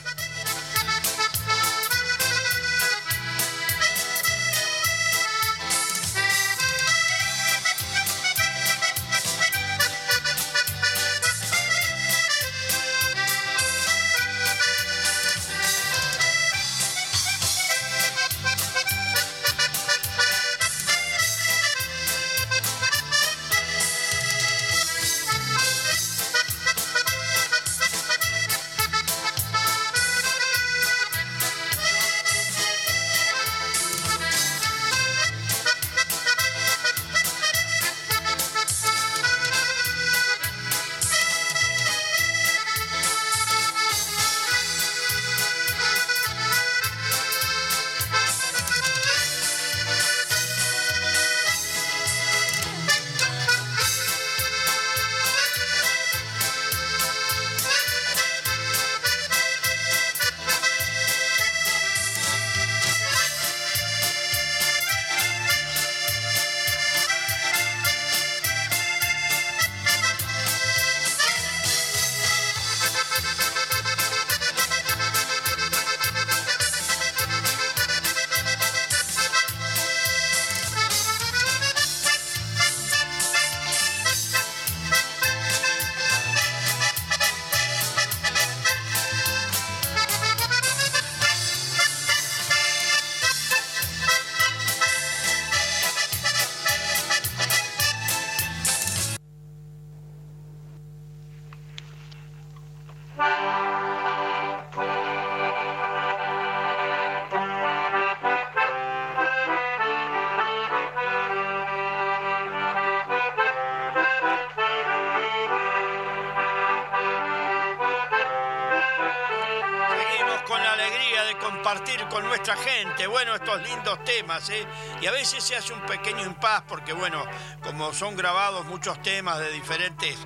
Con 122.08 122.24
nuestra 122.24 122.56
gente, 122.56 123.06
bueno, 123.06 123.34
estos 123.34 123.62
lindos 123.62 124.02
temas, 124.04 124.48
¿eh? 124.50 124.66
Y 125.00 125.06
a 125.06 125.12
veces 125.12 125.44
se 125.44 125.56
hace 125.56 125.72
un 125.72 125.80
pequeño 125.82 126.24
impas 126.24 126.62
porque, 126.66 126.92
bueno, 126.92 127.24
como 127.62 127.92
son 127.92 128.16
grabados 128.16 128.64
muchos 128.66 129.00
temas 129.02 129.38
de 129.38 129.50
diferentes 129.52 130.16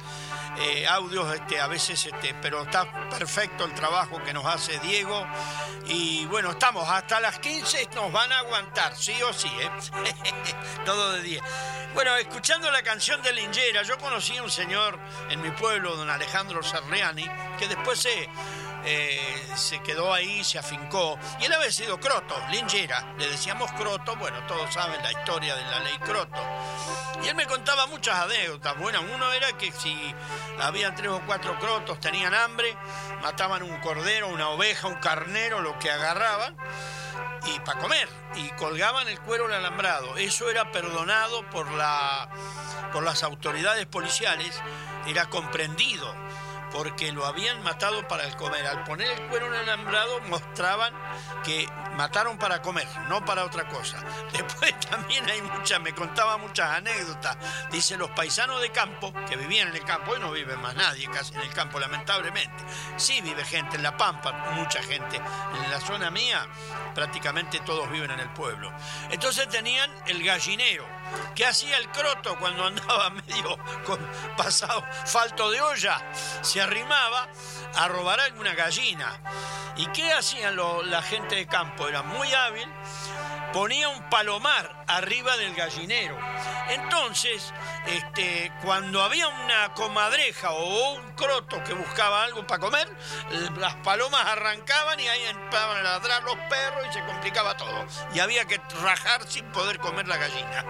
eh, 0.59 0.87
audios, 0.87 1.35
este, 1.35 1.61
a 1.61 1.67
veces, 1.67 2.07
este, 2.07 2.35
pero 2.41 2.63
está 2.63 3.09
perfecto 3.11 3.65
el 3.65 3.75
trabajo 3.75 4.23
que 4.23 4.33
nos 4.33 4.47
hace 4.47 4.79
Diego. 4.79 5.27
Y 5.87 6.25
bueno, 6.27 6.53
estamos 6.53 6.89
hasta 6.89 7.21
las 7.21 7.39
15, 7.39 7.89
nos 7.95 8.13
van 8.13 8.33
a 8.33 8.39
aguantar, 8.39 8.97
sí 8.97 9.21
o 9.23 9.33
sí, 9.33 9.51
¿eh? 9.61 9.71
Todo 10.85 11.13
de 11.13 11.23
10. 11.23 11.43
Bueno, 11.95 12.15
escuchando 12.17 12.71
la 12.71 12.83
canción 12.83 13.23
de 13.23 13.33
Lingera, 13.33 13.83
yo 13.83 13.99
conocí 13.99 14.37
a 14.37 14.43
un 14.43 14.51
señor 14.51 14.99
en 15.31 15.41
mi 15.41 15.51
pueblo, 15.51 15.97
don 15.97 16.11
Alejandro 16.11 16.63
Sarriani, 16.63 17.29
que 17.59 17.69
después 17.69 17.99
se, 17.99 18.29
eh, 18.87 19.47
se 19.57 19.81
quedó 19.81 20.15
ahí, 20.15 20.45
se 20.45 20.59
afincó, 20.59 21.19
y 21.41 21.45
él 21.47 21.53
había 21.53 21.73
sido 21.73 21.99
Croto, 21.99 22.37
Lingera, 22.51 23.15
le 23.19 23.29
decíamos 23.29 23.71
Croto, 23.73 24.15
bueno, 24.17 24.39
todos 24.47 24.73
saben 24.73 25.03
la 25.03 25.11
historia 25.11 25.57
de 25.57 25.65
la 25.65 25.81
ley 25.81 25.99
Croto. 25.99 26.41
Y 27.23 27.29
él 27.29 27.35
me 27.35 27.47
contaba 27.47 27.87
muchas 27.87 28.15
anécdotas. 28.15 28.79
Bueno, 28.79 29.01
uno 29.15 29.33
era 29.33 29.53
que 29.55 29.73
si 29.73 30.15
habían 30.61 30.95
tres 30.95 31.11
o 31.11 31.21
cuatro 31.27 31.59
crotos, 31.59 31.99
tenían 31.99 32.33
hambre, 32.35 32.77
mataban 33.23 33.63
un 33.63 33.81
cordero, 33.81 34.29
una 34.29 34.51
oveja, 34.51 34.87
un 34.87 34.97
carnero, 34.97 35.61
lo 35.61 35.79
que 35.79 35.91
agarraban, 35.91 36.57
y 37.47 37.59
para 37.61 37.81
comer, 37.81 38.09
y 38.37 38.51
colgaban 38.51 39.09
el 39.09 39.19
cuero 39.21 39.47
al 39.47 39.55
alambrado. 39.55 40.17
Eso 40.17 40.49
era 40.49 40.71
perdonado 40.71 41.49
por, 41.51 41.71
la, 41.73 42.29
por 42.93 43.03
las 43.03 43.23
autoridades 43.23 43.87
policiales, 43.87 44.63
era 45.07 45.27
comprendido 45.27 46.15
porque 46.77 47.11
lo 47.11 47.25
habían 47.25 47.63
matado 47.63 48.07
para 48.07 48.25
el 48.25 48.37
comer. 48.37 48.67
Al 48.67 48.85
poner 48.85 49.09
el 49.09 49.27
cuero 49.29 49.47
en 49.47 49.55
el 49.55 49.61
alambrado 49.61 50.21
mostraban 50.29 50.93
que 51.43 51.67
mataron 51.95 52.37
para 52.37 52.61
comer, 52.61 52.87
no 53.09 53.25
para 53.25 53.47
otra 53.47 53.67
cosa. 53.67 53.99
Después 54.33 54.79
también 54.81 55.27
hay 55.31 55.41
muchas, 55.41 55.81
me 55.81 55.95
contaba 55.95 56.37
muchas 56.37 56.69
anécdotas. 56.77 57.39
Dice 57.71 57.97
los 57.97 58.11
paisanos 58.11 58.61
de 58.61 58.71
campo, 58.73 59.11
que 59.27 59.37
vivían 59.37 59.69
en 59.69 59.77
el 59.77 59.85
campo, 59.85 60.13
hoy 60.13 60.21
no 60.21 60.31
vive 60.31 60.55
más 60.59 60.75
nadie 60.75 61.09
casi 61.09 61.35
en 61.35 61.41
el 61.41 61.51
campo, 61.55 61.81
lamentablemente. 61.81 62.63
Sí 62.99 63.23
vive 63.23 63.43
gente 63.45 63.77
en 63.77 63.83
La 63.83 63.97
Pampa, 63.97 64.33
mucha 64.53 64.83
gente. 64.83 65.17
En 65.17 65.71
la 65.71 65.81
zona 65.81 66.11
mía 66.11 66.47
prácticamente 66.95 67.61
todos 67.61 67.91
viven 67.91 68.11
en 68.11 68.21
el 68.21 68.29
pueblo. 68.31 68.71
Entonces 69.11 69.49
tenían 69.49 69.91
el 70.07 70.23
gallinero. 70.23 70.87
¿Qué 71.35 71.47
hacía 71.47 71.79
el 71.79 71.89
croto 71.91 72.37
cuando 72.39 72.67
andaba 72.67 73.11
medio 73.29 73.57
con 73.85 73.99
pasado 74.37 74.85
falto 75.07 75.51
de 75.51 75.61
olla? 75.61 76.03
Arrimaba 76.67 77.29
a 77.77 77.89
robar 77.89 78.21
alguna 78.21 78.55
gallina. 78.55 79.21
¿Y 79.77 79.87
qué 79.87 80.13
hacían 80.13 80.57
lo- 80.57 80.83
la 80.83 81.01
gente 81.03 81.35
de 81.37 81.47
campo? 81.47 81.87
Era 81.89 82.03
muy 82.03 82.33
hábil. 82.35 82.69
Ponía 83.57 83.89
un 83.89 84.11
palomar 84.11 84.85
arriba 84.87 85.35
del 85.39 85.55
gallinero. 85.55 86.15
Entonces, 86.69 87.55
este, 87.87 88.53
cuando 88.63 89.03
había 89.03 89.29
una 89.29 89.73
comadreja 89.73 90.51
o 90.51 90.93
un 90.93 91.13
croto 91.15 91.65
que 91.65 91.73
buscaba 91.73 92.25
algo 92.25 92.47
para 92.47 92.61
comer, 92.61 92.87
las 93.57 93.75
palomas 93.77 94.27
arrancaban 94.27 95.01
y 95.01 95.09
ahí 95.09 95.23
empezaban 95.25 95.79
a 95.79 95.83
ladrar 95.83 96.23
los 96.25 96.37
perros 96.51 96.87
y 96.91 96.93
se 96.93 97.03
complicaba 97.07 97.57
todo. 97.57 97.87
Y 98.13 98.19
había 98.21 98.45
que 98.45 98.61
rajar 98.83 99.27
sin 99.27 99.51
poder 99.53 99.79
comer 99.79 100.07
la 100.07 100.19
gallina. 100.19 100.63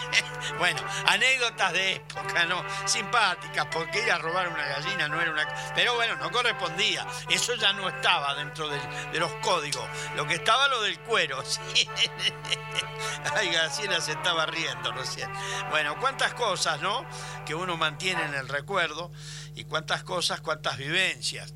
bueno, 0.58 0.80
anécdotas 1.06 1.72
de 1.72 1.92
época, 1.94 2.46
¿no? 2.46 2.64
Simpáticas, 2.84 3.66
porque 3.66 4.02
ir 4.02 4.10
a 4.10 4.18
robar 4.18 4.48
una 4.48 4.66
gallina 4.66 5.06
no 5.06 5.20
era 5.20 5.30
una... 5.30 5.72
Pero 5.76 5.94
bueno, 5.94 6.16
no 6.16 6.32
correspondía. 6.32 7.06
Eso 7.30 7.54
ya 7.54 7.72
no 7.74 7.88
estaba 7.88 8.34
dentro 8.34 8.68
del- 8.68 9.12
de 9.12 9.20
los 9.20 9.30
códigos. 9.34 9.88
Lo 10.16 10.26
que 10.26 10.34
estaba 10.34 10.66
lo 10.66 10.82
del 10.82 10.98
cuero, 10.98 11.40
¿sí? 11.44 11.88
Ay, 13.36 13.48
Graciela 13.48 14.00
se 14.00 14.12
estaba 14.12 14.46
riendo 14.46 14.92
recién. 14.92 15.30
Bueno, 15.70 15.98
cuántas 16.00 16.34
cosas, 16.34 16.80
¿no? 16.80 17.04
Que 17.44 17.54
uno 17.54 17.76
mantiene 17.76 18.24
en 18.24 18.34
el 18.34 18.48
recuerdo 18.48 19.10
y 19.54 19.64
cuántas 19.64 20.04
cosas, 20.04 20.40
cuántas 20.40 20.76
vivencias. 20.76 21.52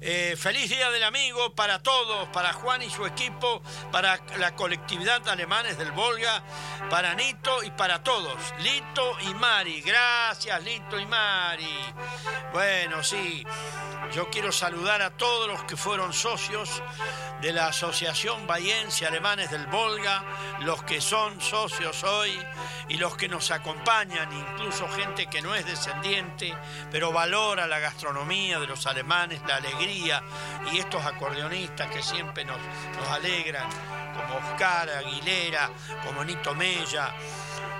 Eh, 0.00 0.36
feliz 0.38 0.70
Día 0.70 0.90
del 0.92 1.02
Amigo 1.02 1.54
para 1.56 1.82
todos, 1.82 2.28
para 2.28 2.52
Juan 2.52 2.82
y 2.82 2.90
su 2.90 3.04
equipo, 3.04 3.60
para 3.90 4.20
la 4.38 4.54
colectividad 4.54 5.26
alemanes 5.28 5.76
del 5.76 5.90
Volga, 5.90 6.40
para 6.88 7.14
Nito 7.14 7.64
y 7.64 7.70
para 7.72 8.04
todos. 8.04 8.38
Lito 8.60 9.18
y 9.22 9.34
Mari, 9.34 9.80
gracias 9.80 10.62
Lito 10.62 11.00
y 11.00 11.06
Mari. 11.06 11.94
Bueno, 12.52 13.02
sí, 13.02 13.44
yo 14.12 14.30
quiero 14.30 14.52
saludar 14.52 15.02
a 15.02 15.16
todos 15.16 15.48
los 15.48 15.64
que 15.64 15.76
fueron 15.76 16.12
socios 16.12 16.80
de 17.40 17.52
la 17.52 17.66
Asociación 17.66 18.46
Bahiense 18.46 19.04
Alemanes 19.04 19.50
del 19.50 19.66
Volga, 19.66 20.24
los 20.60 20.82
que 20.84 21.00
son 21.00 21.40
socios 21.40 22.04
hoy 22.04 22.38
y 22.88 22.98
los 22.98 23.16
que 23.16 23.28
nos 23.28 23.50
acompañan, 23.50 24.32
incluso 24.32 24.88
gente 24.88 25.26
que 25.26 25.42
no 25.42 25.54
es 25.54 25.66
descendiente, 25.66 26.56
pero 26.90 27.12
valora 27.12 27.66
la 27.66 27.80
gastronomía 27.80 28.58
de 28.60 28.66
los 28.66 28.86
alemanes, 28.86 29.40
la 29.46 29.56
alegría 29.56 29.87
y 29.90 30.78
estos 30.78 31.04
acordeonistas 31.04 31.90
que 31.90 32.02
siempre 32.02 32.44
nos, 32.44 32.58
nos 32.96 33.08
alegran, 33.08 33.68
como 34.14 34.36
Oscar 34.36 34.88
Aguilera, 34.90 35.70
como 36.04 36.24
Nito 36.24 36.54
Mella 36.54 37.14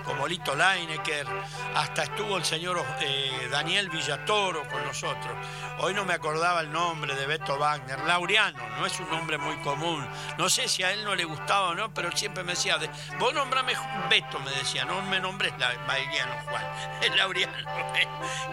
como 0.09 0.27
Lito 0.27 0.55
Leinecker, 0.57 1.27
hasta 1.75 2.05
estuvo 2.05 2.39
el 2.39 2.45
señor 2.45 2.83
eh, 3.01 3.47
Daniel 3.51 3.91
Villatoro 3.91 4.67
con 4.67 4.83
nosotros. 4.83 5.37
Hoy 5.81 5.93
no 5.93 6.07
me 6.07 6.15
acordaba 6.15 6.63
el 6.63 6.73
nombre 6.73 7.15
de 7.15 7.27
Beto 7.27 7.59
Wagner, 7.59 8.01
Laureano, 8.01 8.67
no 8.79 8.87
es 8.87 8.99
un 9.01 9.11
nombre 9.11 9.37
muy 9.37 9.57
común. 9.59 10.09
No 10.39 10.49
sé 10.49 10.67
si 10.67 10.83
a 10.83 10.93
él 10.93 11.05
no 11.05 11.15
le 11.15 11.25
gustaba 11.25 11.69
o 11.69 11.75
no, 11.75 11.93
pero 11.93 12.11
siempre 12.17 12.43
me 12.43 12.53
decía, 12.53 12.79
de- 12.79 12.89
vos 13.19 13.35
nombrame 13.35 13.75
Beto, 14.09 14.41
me 14.41 14.51
decía, 14.53 14.87
no 14.87 15.03
me 15.03 15.21
nombres 15.21 15.53
la, 15.59 15.75
Bailiano 15.87 16.33
Juan, 16.49 16.65
es 17.03 17.15
Laureano. 17.15 17.69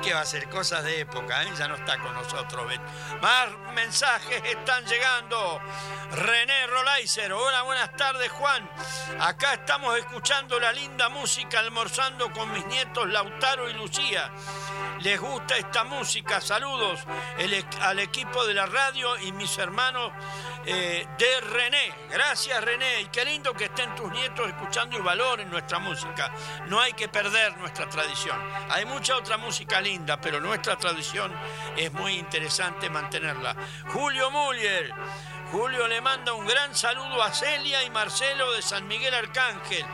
¿Qué 0.03 0.13
va 0.13 0.21
a 0.21 0.25
ser? 0.25 0.49
Cosas 0.49 0.83
de 0.83 0.99
época, 0.99 1.41
¿eh? 1.43 1.49
ya 1.57 1.69
no 1.69 1.75
está 1.75 1.97
con 1.99 2.13
nosotros 2.13 2.67
Beto. 2.67 2.83
Más 3.21 3.47
mensajes 3.73 4.43
están 4.43 4.85
llegando. 4.85 5.61
René 6.11 6.67
Rolaiser, 6.67 7.31
hola, 7.31 7.61
buenas 7.61 7.95
tardes 7.95 8.29
Juan. 8.31 8.69
Acá 9.21 9.53
estamos 9.53 9.97
escuchando 9.97 10.59
la 10.59 10.71
linda 10.73 11.07
música, 11.09 11.44
almorzando 11.53 12.31
con 12.31 12.51
mis 12.51 12.65
nietos 12.65 13.07
Lautaro 13.07 13.69
y 13.69 13.73
Lucía. 13.73 14.31
Les 15.01 15.19
gusta 15.19 15.57
esta 15.57 15.83
música, 15.83 16.41
saludos 16.41 16.99
e- 17.37 17.63
al 17.81 17.99
equipo 17.99 18.45
de 18.45 18.53
la 18.53 18.65
radio 18.65 19.17
y 19.19 19.31
mis 19.33 19.57
hermanos 19.57 20.11
eh, 20.65 21.05
de 21.17 21.41
René. 21.41 21.93
Gracias 22.09 22.63
René, 22.63 23.01
y 23.01 23.05
qué 23.05 23.23
lindo 23.23 23.53
que 23.53 23.65
estén 23.65 23.93
tus 23.95 24.11
nietos 24.11 24.47
escuchando 24.47 24.97
y 24.97 25.01
valoren 25.01 25.49
nuestra 25.49 25.79
música. 25.79 26.31
No 26.67 26.79
hay 26.79 26.93
que 26.93 27.07
perder 27.07 27.57
nuestra 27.57 27.87
tradición. 27.87 28.37
Hay 28.69 28.85
mucha 28.85 29.15
otra 29.15 29.37
música 29.37 29.79
linda, 29.81 30.19
pero 30.19 30.39
nuestra 30.39 30.77
tradición 30.77 31.31
es 31.77 31.91
muy 31.93 32.13
interesante 32.13 32.89
mantenerla. 32.89 33.55
Julio 33.87 34.31
Muller. 34.31 34.91
Julio 35.51 35.87
le 35.87 36.01
manda 36.01 36.33
un 36.33 36.45
gran 36.47 36.75
saludo 36.75 37.21
a 37.21 37.31
Celia 37.31 37.83
y 37.83 37.89
Marcelo 37.89 38.51
de 38.51 38.61
San 38.61 38.87
Miguel 38.87 39.13
Arcángel. 39.13 39.85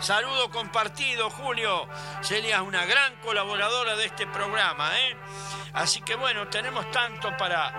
Saludo 0.00 0.50
compartido, 0.50 1.28
Julio. 1.30 1.88
Celia 2.22 2.56
es 2.56 2.62
una 2.62 2.84
gran 2.84 3.16
colaboradora 3.16 3.96
de 3.96 4.04
este 4.06 4.26
programa, 4.28 4.96
¿eh? 4.98 5.16
Así 5.74 6.00
que 6.02 6.14
bueno, 6.14 6.48
tenemos 6.48 6.90
tanto 6.90 7.36
para, 7.36 7.72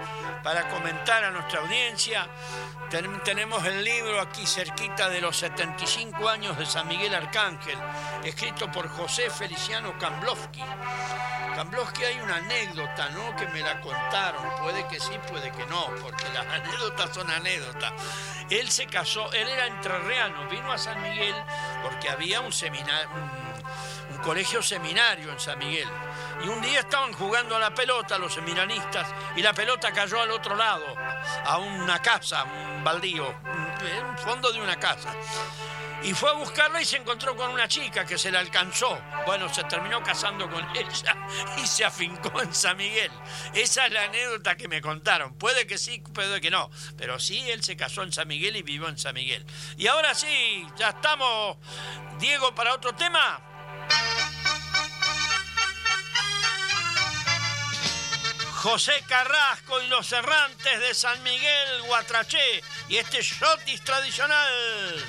para 0.44 0.68
comentar 0.68 1.24
a 1.24 1.32
nuestra 1.32 1.62
audiencia. 1.62 2.28
Ten- 2.90 3.24
tenemos 3.24 3.64
el 3.66 3.84
libro 3.84 4.20
aquí 4.20 4.46
cerquita 4.46 5.10
de 5.10 5.22
los 5.22 5.38
75 5.38 6.28
años 6.28 6.58
de 6.58 6.66
San 6.66 6.88
Miguel 6.88 7.16
Arcángel, 7.16 7.78
escrito 8.24 8.70
por 8.72 8.90
José 8.90 9.30
Feliciano 9.30 9.98
Kamblowski. 9.98 10.64
Kamblowski 11.56 12.04
hay 12.06 12.20
una 12.22 12.38
anécdota, 12.38 13.10
¿no? 13.10 13.36
Que 13.36 13.48
me 13.48 13.62
la 13.62 13.82
contaron. 13.82 14.44
Puede 14.62 14.88
que 14.88 15.00
sí, 15.00 15.18
puede 15.30 15.52
que 15.52 15.66
no, 15.66 15.86
porque 16.02 16.26
las 16.34 16.46
anécdotas 16.48 17.14
son 17.14 17.30
anécdotas. 17.30 17.92
Él 18.50 18.70
se 18.72 18.88
casó, 18.88 19.32
él 19.34 19.48
era 19.48 19.68
entrerriano, 19.68 20.48
vino 20.48 20.72
a 20.72 20.78
San 20.78 21.02
Miguel 21.02 21.36
porque 21.82 22.10
había 22.10 22.42
un 22.42 22.52
seminario, 22.52 23.10
un, 24.12 24.18
colegio 24.20 24.62
seminario 24.62 25.32
en 25.32 25.40
San 25.40 25.58
Miguel. 25.58 25.88
Y 26.44 26.50
un 26.50 26.62
día 26.62 26.82
estaban 26.82 27.14
jugando 27.14 27.56
a 27.56 27.60
la 27.60 27.74
pelota 27.74 28.18
los 28.18 28.34
seminaristas 28.34 29.08
y 29.36 29.42
la 29.42 29.54
pelota 29.54 29.92
cayó 29.94 30.22
al 30.22 30.32
otro 30.32 30.56
lado, 30.56 30.86
a 31.46 31.58
una 31.58 32.02
casa, 32.02 32.44
un 32.44 32.84
baldío, 32.84 33.34
en 33.82 34.06
un 34.06 34.18
fondo 34.18 34.52
de 34.52 34.62
una 34.62 34.76
casa. 34.78 35.14
Y 36.04 36.14
fue 36.14 36.30
a 36.30 36.34
buscarla 36.34 36.82
y 36.82 36.86
se 36.86 36.98
encontró 36.98 37.36
con 37.36 37.52
una 37.52 37.68
chica 37.68 38.06
que 38.06 38.18
se 38.18 38.32
la 38.32 38.40
alcanzó. 38.40 39.02
Bueno, 39.26 39.54
se 39.54 39.64
terminó 39.66 40.02
casando 40.02 40.50
con 40.50 40.66
ella 40.76 41.16
y 41.58 41.68
se 41.68 41.84
afincó 41.84 42.42
en 42.42 42.54
San 42.54 42.78
Miguel. 42.78 43.12
Esa 43.54 43.86
es 43.86 43.92
la 43.92 44.06
anécdota 44.06 44.56
que 44.56 44.68
me 44.68 44.82
contaron. 44.82 45.36
Puede 45.36 45.68
que 45.68 45.78
sí, 45.78 46.02
puede 46.14 46.40
que 46.40 46.52
no. 46.52 46.70
Pero 46.98 47.20
sí, 47.20 47.50
él 47.50 47.64
se 47.64 47.76
casó 47.76 48.04
en 48.04 48.14
San 48.14 48.28
Miguel 48.28 48.56
y 48.56 48.62
vivió 48.62 48.88
en 48.88 48.98
San 48.98 49.14
Miguel. 49.14 49.46
Y 49.78 49.88
ahora 49.88 50.16
sí, 50.16 50.66
ya 50.78 50.90
estamos. 50.90 51.58
Diego, 52.20 52.56
para 52.56 52.74
otro 52.74 52.94
tema. 52.96 53.42
José 58.62 58.92
Carrasco 59.08 59.82
y 59.82 59.88
los 59.88 60.12
errantes 60.12 60.80
de 60.82 60.94
San 60.94 61.24
Miguel, 61.24 61.82
Guatraché, 61.84 62.62
y 62.90 62.98
este 62.98 63.22
shotis 63.22 63.82
tradicional. 63.86 65.06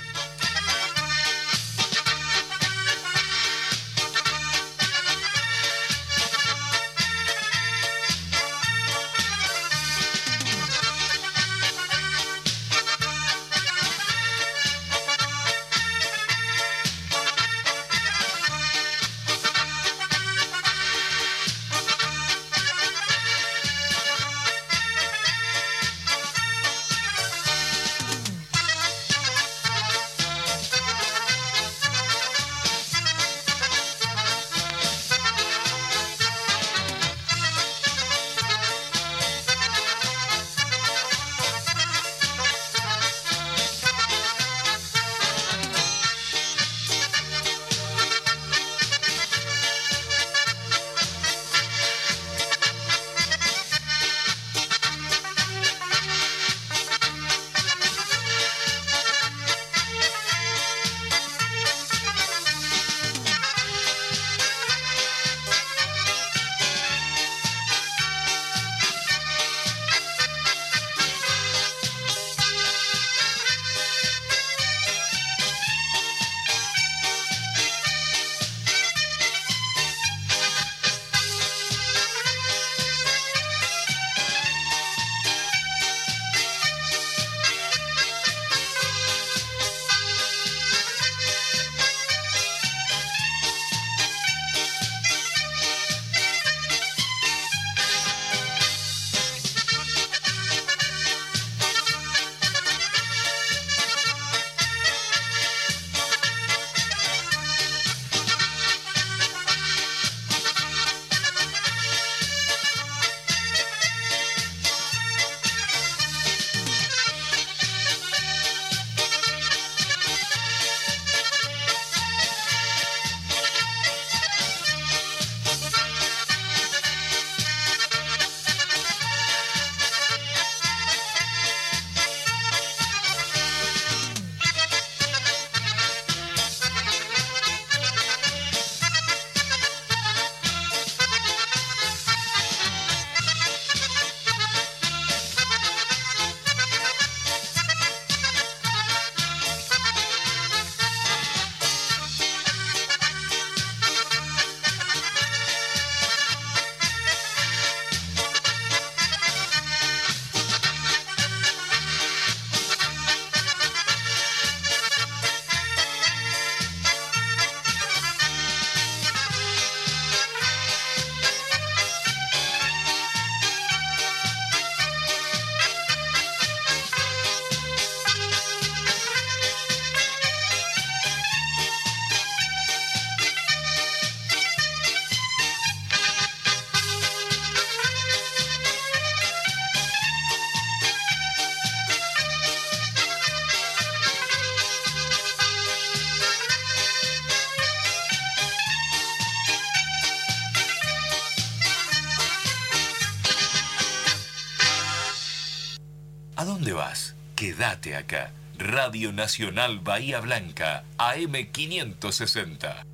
Quédate 207.71 207.95
acá. 207.95 208.33
Radio 208.59 209.13
Nacional 209.13 209.79
Bahía 209.79 210.19
Blanca, 210.19 210.83
AM560. 210.99 212.85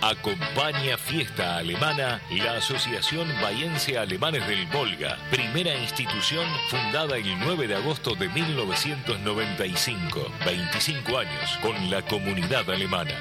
Acompaña 0.00 0.96
Fiesta 0.96 1.58
Alemana 1.58 2.22
la 2.30 2.54
Asociación 2.54 3.28
Bahiense 3.42 3.98
Alemanes 3.98 4.48
del 4.48 4.64
Volga, 4.68 5.18
primera 5.30 5.74
institución 5.74 6.46
fundada 6.70 7.18
el 7.18 7.38
9 7.38 7.68
de 7.68 7.74
agosto 7.74 8.14
de 8.14 8.30
1995, 8.30 10.32
25 10.42 11.18
años 11.18 11.58
con 11.60 11.90
la 11.90 12.00
comunidad 12.00 12.70
alemana. 12.70 13.12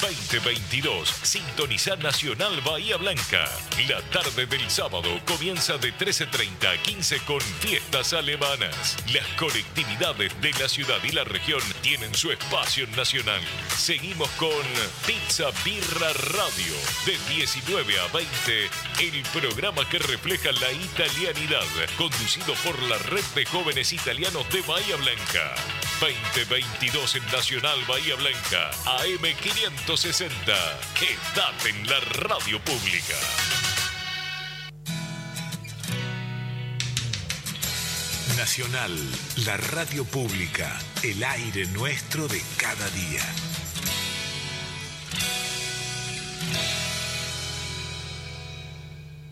2022, 0.00 1.08
sintoniza 1.22 1.96
Nacional 1.96 2.60
Bahía 2.62 2.96
Blanca. 2.96 3.50
La 3.88 4.00
tarde 4.10 4.46
del 4.46 4.70
sábado 4.70 5.08
comienza 5.26 5.78
de 5.78 5.92
13.30 5.92 6.74
a 6.74 6.82
15 6.82 7.18
con 7.20 7.40
fiestas 7.40 8.12
alemanas. 8.12 8.96
Las 9.12 9.26
colectividades 9.38 10.38
de 10.40 10.52
la 10.52 10.68
ciudad 10.68 11.02
y 11.04 11.12
la 11.12 11.24
región 11.24 11.60
tienen 11.82 12.14
su 12.14 12.30
espacio 12.30 12.86
nacional. 12.96 13.40
Seguimos 13.76 14.28
con 14.30 14.50
Pizza 15.06 15.50
Birra 15.64 16.12
Radio. 16.12 16.74
De 17.04 17.18
19 17.34 18.00
a 18.00 18.06
20, 18.08 18.70
el 19.00 19.22
programa 19.32 19.88
que 19.88 19.98
refleja 19.98 20.52
la 20.52 20.72
italianidad, 20.72 21.66
conducido 21.96 22.54
por 22.64 22.80
la 22.82 22.98
Red 22.98 23.24
de 23.34 23.46
Jóvenes 23.46 23.92
Italianos 23.92 24.48
de 24.50 24.60
Bahía 24.62 24.96
Blanca. 24.96 25.54
2022 26.00 27.16
en 27.16 27.26
Nacional 27.32 27.78
Bahía 27.88 28.16
Blanca, 28.16 28.70
AM560. 29.76 30.52
Quédate 30.94 31.68
en 31.68 31.86
la 31.88 32.00
radio 32.00 32.58
pública. 32.60 33.14
Nacional, 38.36 38.92
la 39.44 39.56
radio 39.56 40.04
pública, 40.04 40.78
el 41.02 41.22
aire 41.22 41.66
nuestro 41.66 42.28
de 42.28 42.42
cada 42.56 42.88
día. 42.90 43.22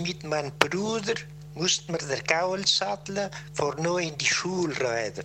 Mit 0.02 0.22
mijn 0.22 0.56
broeder 0.56 1.26
moest 1.54 1.88
me 1.88 1.96
de 1.96 2.22
kouwel 2.22 2.66
zadelen 2.66 3.30
voor 3.52 3.80
nu 3.80 4.02
in 4.02 4.14
die 4.16 4.26
school 4.26 4.70
rijden. 4.70 5.24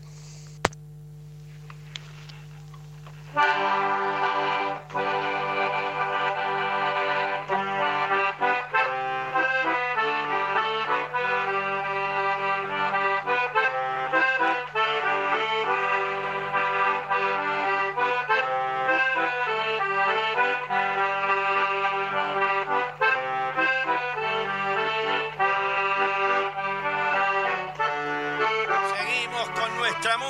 Seguimos 3.32 4.80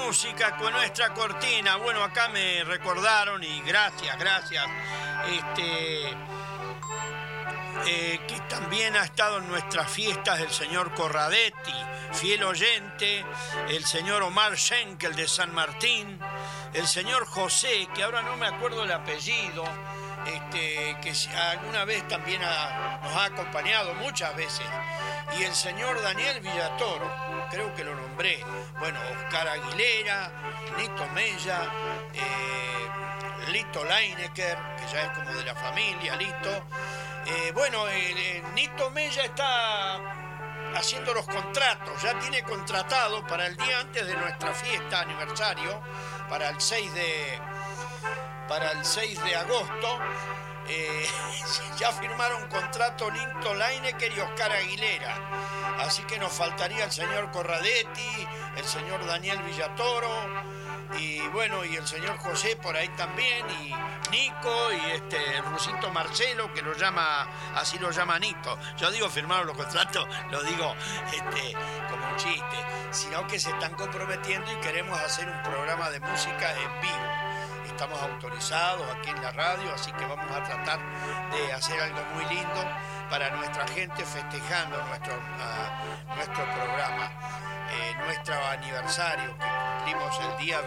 música, 0.10 0.58
con 0.58 0.74
nuestra 0.74 1.14
cortina. 1.14 1.76
Bueno, 1.76 2.04
acá 2.04 2.30
me 2.30 2.64
recordaron 2.64 3.44
y 3.44 3.62
gracias, 3.62 4.18
gracias. 4.18 4.66
Este, 5.28 6.10
eh, 7.86 8.20
que 8.28 8.40
también 8.50 8.96
ha 8.96 9.04
estado 9.04 9.38
en 9.38 9.48
nuestras 9.48 9.88
fiestas 9.92 10.40
el 10.40 10.50
señor 10.50 10.96
Corradetti, 10.96 11.76
fiel 12.14 12.44
oyente, 12.44 13.24
el 13.68 13.86
señor 13.86 14.24
Omar 14.24 14.58
Schenkel 14.58 15.16
de 15.16 15.28
San 15.28 15.54
Martín, 15.54 16.20
el 16.74 16.88
señor 16.88 17.28
José, 17.28 17.88
que 17.94 18.02
ahora 18.02 18.24
no 18.24 18.36
me 18.36 18.48
acuerdo 18.48 18.86
el 18.86 18.92
apellido, 18.92 19.64
este, 20.26 20.98
que 21.04 21.14
alguna 21.38 21.86
vez 21.86 22.08
también 22.08 22.42
nos 22.42 22.50
ha 23.16 23.26
acompañado 23.26 23.94
muchas 23.94 24.36
veces, 24.36 24.66
y 25.38 25.44
el 25.44 25.54
señor 25.54 26.02
Daniel 26.02 26.40
Villatoro, 26.40 27.29
creo 27.50 27.74
que 27.76 27.84
lo 27.84 27.96
nombré, 27.96 28.44
bueno, 28.80 29.00
Oscar 29.18 29.48
Aguilera, 29.48 30.32
Nito 30.78 31.08
Mella, 31.14 31.62
eh, 32.14 33.52
Lito 33.52 33.84
Leinecker, 33.84 34.58
que 34.78 34.88
ya 34.92 35.02
es 35.04 35.10
como 35.18 35.32
de 35.34 35.44
la 35.44 35.56
familia, 35.56 36.16
Lito. 36.16 36.66
Eh, 37.26 37.52
bueno, 37.54 37.88
el- 37.88 38.18
el 38.18 38.54
Nito 38.54 38.90
Mella 38.92 39.24
está 39.24 39.98
haciendo 40.76 41.14
los 41.14 41.26
contratos, 41.26 42.02
ya 42.02 42.18
tiene 42.20 42.44
contratado 42.44 43.26
para 43.26 43.48
el 43.48 43.58
día 43.58 43.80
antes 43.80 44.06
de 44.06 44.16
nuestra 44.16 44.54
fiesta 44.54 45.02
aniversario, 45.02 45.82
para 46.30 46.50
el 46.50 46.62
6 46.62 46.94
de, 46.94 47.40
para 48.48 48.72
el 48.72 48.86
6 48.86 49.22
de 49.24 49.36
agosto. 49.36 50.00
Eh, 50.70 51.08
ya 51.80 51.92
firmaron 51.92 52.48
contrato 52.48 53.10
Linto 53.10 53.54
Leinecker 53.56 54.12
y 54.12 54.20
Oscar 54.20 54.52
Aguilera. 54.52 55.16
Así 55.80 56.04
que 56.04 56.20
nos 56.20 56.32
faltaría 56.32 56.86
el 56.86 56.92
señor 56.92 57.32
Corradetti, 57.32 58.28
el 58.56 58.66
señor 58.66 59.06
Daniel 59.06 59.42
Villatoro, 59.42 60.10
y 60.98 61.20
bueno, 61.30 61.64
y 61.64 61.76
el 61.76 61.88
señor 61.88 62.18
José 62.18 62.56
por 62.56 62.76
ahí 62.76 62.90
también, 62.90 63.46
y 63.62 63.74
Nico, 64.12 64.74
y 64.74 64.92
este 64.92 65.42
Rusito 65.42 65.90
Marcelo, 65.92 66.54
que 66.54 66.62
lo 66.62 66.74
llama, 66.74 67.28
así 67.56 67.78
lo 67.80 67.92
llama 67.92 68.20
Nito. 68.20 68.58
Yo 68.78 68.92
digo 68.92 69.10
firmaron 69.10 69.48
los 69.48 69.58
contratos, 69.58 70.08
lo 70.32 70.44
digo 70.44 70.76
este, 71.14 71.56
como 71.90 72.08
un 72.08 72.16
chiste, 72.18 72.58
sino 72.92 73.26
que 73.28 73.40
se 73.40 73.50
están 73.52 73.74
comprometiendo 73.76 74.52
y 74.52 74.56
queremos 74.58 75.00
hacer 75.00 75.30
un 75.30 75.42
programa 75.44 75.90
de 75.90 76.00
música 76.00 76.54
en 76.54 76.82
vivo 76.82 77.19
estamos 77.82 78.02
autorizados 78.02 78.86
aquí 78.92 79.10
en 79.10 79.22
la 79.22 79.32
radio, 79.32 79.74
así 79.74 79.90
que 79.94 80.06
vamos 80.06 80.30
a 80.36 80.44
tratar 80.44 80.80
de 81.32 81.54
hacer 81.54 81.80
algo 81.80 82.02
muy 82.14 82.26
lindo 82.26 82.66
para 83.10 83.30
nuestra 83.38 83.66
gente 83.70 84.04
festejando 84.04 84.84
nuestro, 84.84 85.18
nuestro 86.14 86.44
programa, 86.44 87.10
eh, 87.72 87.96
nuestro 88.04 88.36
aniversario 88.48 89.34
que 89.38 89.46
cumplimos 89.46 90.20
el 90.20 90.46
día, 90.46 90.60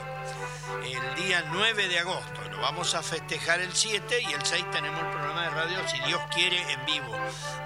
el 0.84 1.14
día 1.16 1.44
9 1.52 1.88
de 1.88 1.98
agosto. 1.98 2.40
Lo 2.50 2.62
vamos 2.62 2.94
a 2.94 3.02
festejar 3.02 3.60
el 3.60 3.74
7 3.74 4.22
y 4.22 4.32
el 4.32 4.42
6 4.42 4.70
tenemos 4.70 4.98
el 4.98 5.10
programa 5.10 5.42
de 5.42 5.50
radio, 5.50 5.88
si 5.88 6.00
Dios 6.00 6.22
quiere, 6.34 6.62
en 6.72 6.86
vivo. 6.86 7.14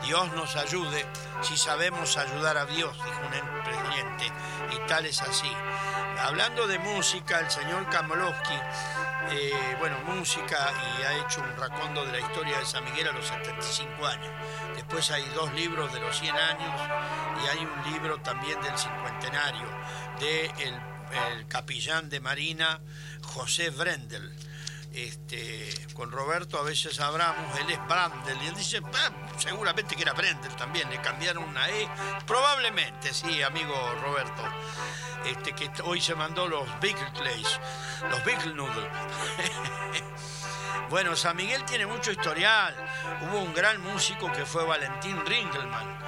Dios 0.03 0.33
nos 0.33 0.57
ayude 0.57 1.07
si 1.43 1.57
sabemos 1.57 2.17
ayudar 2.17 2.57
a 2.57 2.67
Dios, 2.67 2.93
dijo 2.97 3.21
un 3.21 3.63
presidente, 3.63 4.33
y 4.73 4.89
tal 4.89 5.07
es 5.07 5.23
así. 5.23 5.53
Hablando 6.19 6.67
de 6.67 6.81
música, 6.81 7.39
el 7.39 7.51
señor 7.51 7.89
Kamolowski 7.91 8.59
eh, 9.33 9.77
bueno, 9.79 9.99
música 10.07 10.73
y 10.99 11.03
ha 11.03 11.25
hecho 11.25 11.41
un 11.41 11.57
racondo 11.57 12.05
de 12.05 12.13
la 12.13 12.21
historia 12.21 12.59
de 12.59 12.67
San 12.67 12.85
Miguel 12.85 13.09
a 13.09 13.13
los 13.13 13.27
75 13.27 14.07
años. 14.07 14.31
Después 14.75 15.11
hay 15.11 15.25
dos 15.35 15.53
libros 15.55 15.93
de 15.93 16.01
los 16.01 16.17
100 16.19 16.37
años 16.37 16.81
y 17.43 17.49
hay 17.49 17.65
un 17.65 17.93
libro 17.93 18.19
también 18.21 18.61
del 18.61 18.77
cincuentenario 18.79 19.67
de 20.21 20.47
el, 20.47 20.75
el 21.35 21.47
capellán 21.49 22.09
de 22.09 22.21
Marina 22.21 22.81
José 23.23 23.71
Brendel. 23.71 24.33
Este, 24.97 25.69
con 25.93 26.11
Roberto 26.11 26.59
a 26.59 26.63
veces 26.63 26.99
hablamos, 27.01 27.59
él 27.61 27.71
es 27.71 27.87
Brandel, 27.87 28.43
y 28.43 28.47
él 28.47 28.55
dice, 28.55 28.81
"Ah, 28.95 29.11
seguramente 29.37 29.95
que 29.95 30.03
era 30.03 30.15
Brendel 30.15 30.57
también, 30.57 30.89
le 30.89 31.01
cambiaron 31.03 31.45
una 31.45 31.69
E, 31.69 31.87
probablemente, 32.27 33.13
sí, 33.13 33.43
amigo 33.43 33.75
Roberto 34.03 34.43
este, 35.27 35.53
que 35.55 35.71
hoy 35.83 36.01
se 36.01 36.15
mandó 36.15 36.47
los 36.47 36.69
Bigel 36.81 37.13
Clays, 37.13 37.61
los 38.11 38.25
Bigel 38.25 38.55
Noodle. 38.57 38.89
bueno, 40.91 41.17
San 41.17 41.37
Miguel 41.37 41.65
tiene 41.65 41.87
mucho 41.87 42.13
historial. 42.13 42.75
Hubo 43.23 43.41
un 43.41 43.53
gran 43.53 43.81
músico 43.81 44.31
que 44.33 44.47
fue 44.47 44.65
Valentín 44.65 45.19
Ringelmann 45.27 45.99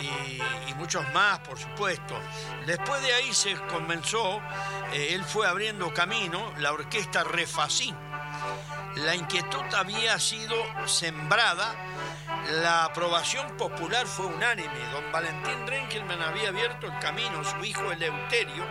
y, 0.00 0.42
y 0.70 0.74
muchos 0.74 1.10
más, 1.12 1.38
por 1.40 1.58
supuesto. 1.58 2.20
Después 2.66 3.00
de 3.02 3.14
ahí 3.14 3.32
se 3.32 3.54
comenzó, 3.66 4.40
eh, 4.92 5.08
él 5.14 5.24
fue 5.24 5.46
abriendo 5.46 5.92
camino, 5.94 6.52
la 6.58 6.72
orquesta 6.72 7.24
Refacín. 7.24 7.96
La 8.96 9.14
inquietud 9.14 9.62
había 9.74 10.18
sido 10.18 10.56
sembrada, 10.86 11.74
la 12.62 12.86
aprobación 12.86 13.54
popular 13.58 14.06
fue 14.06 14.24
unánime. 14.24 14.88
Don 14.90 15.12
Valentín 15.12 15.66
Rinkelmann 15.66 16.22
había 16.22 16.48
abierto 16.48 16.86
el 16.86 16.98
camino, 16.98 17.44
su 17.44 17.62
hijo 17.62 17.92
Eleuterio, 17.92 18.64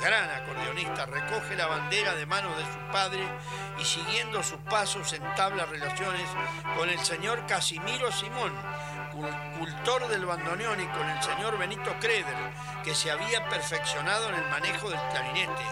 gran 0.00 0.30
acordeonista, 0.30 1.06
recoge 1.06 1.56
la 1.56 1.66
bandera 1.66 2.14
de 2.14 2.24
mano 2.24 2.50
de 2.56 2.64
su 2.64 2.92
padre 2.92 3.26
y 3.80 3.84
siguiendo 3.84 4.44
sus 4.44 4.58
pasos 4.70 5.12
entabla 5.12 5.66
relaciones 5.66 6.28
con 6.76 6.88
el 6.88 7.00
señor 7.00 7.44
Casimiro 7.46 8.12
Simón, 8.12 8.52
cultor 9.58 10.08
del 10.08 10.26
bandoneón 10.26 10.80
y 10.80 10.86
con 10.86 11.08
el 11.08 11.22
señor 11.22 11.58
Benito 11.58 11.94
Creder, 12.00 12.34
que 12.82 12.94
se 12.94 13.10
había 13.10 13.48
perfeccionado 13.48 14.28
en 14.28 14.36
el 14.36 14.50
manejo 14.50 14.90
del 14.90 15.00
clarinete. 15.10 15.62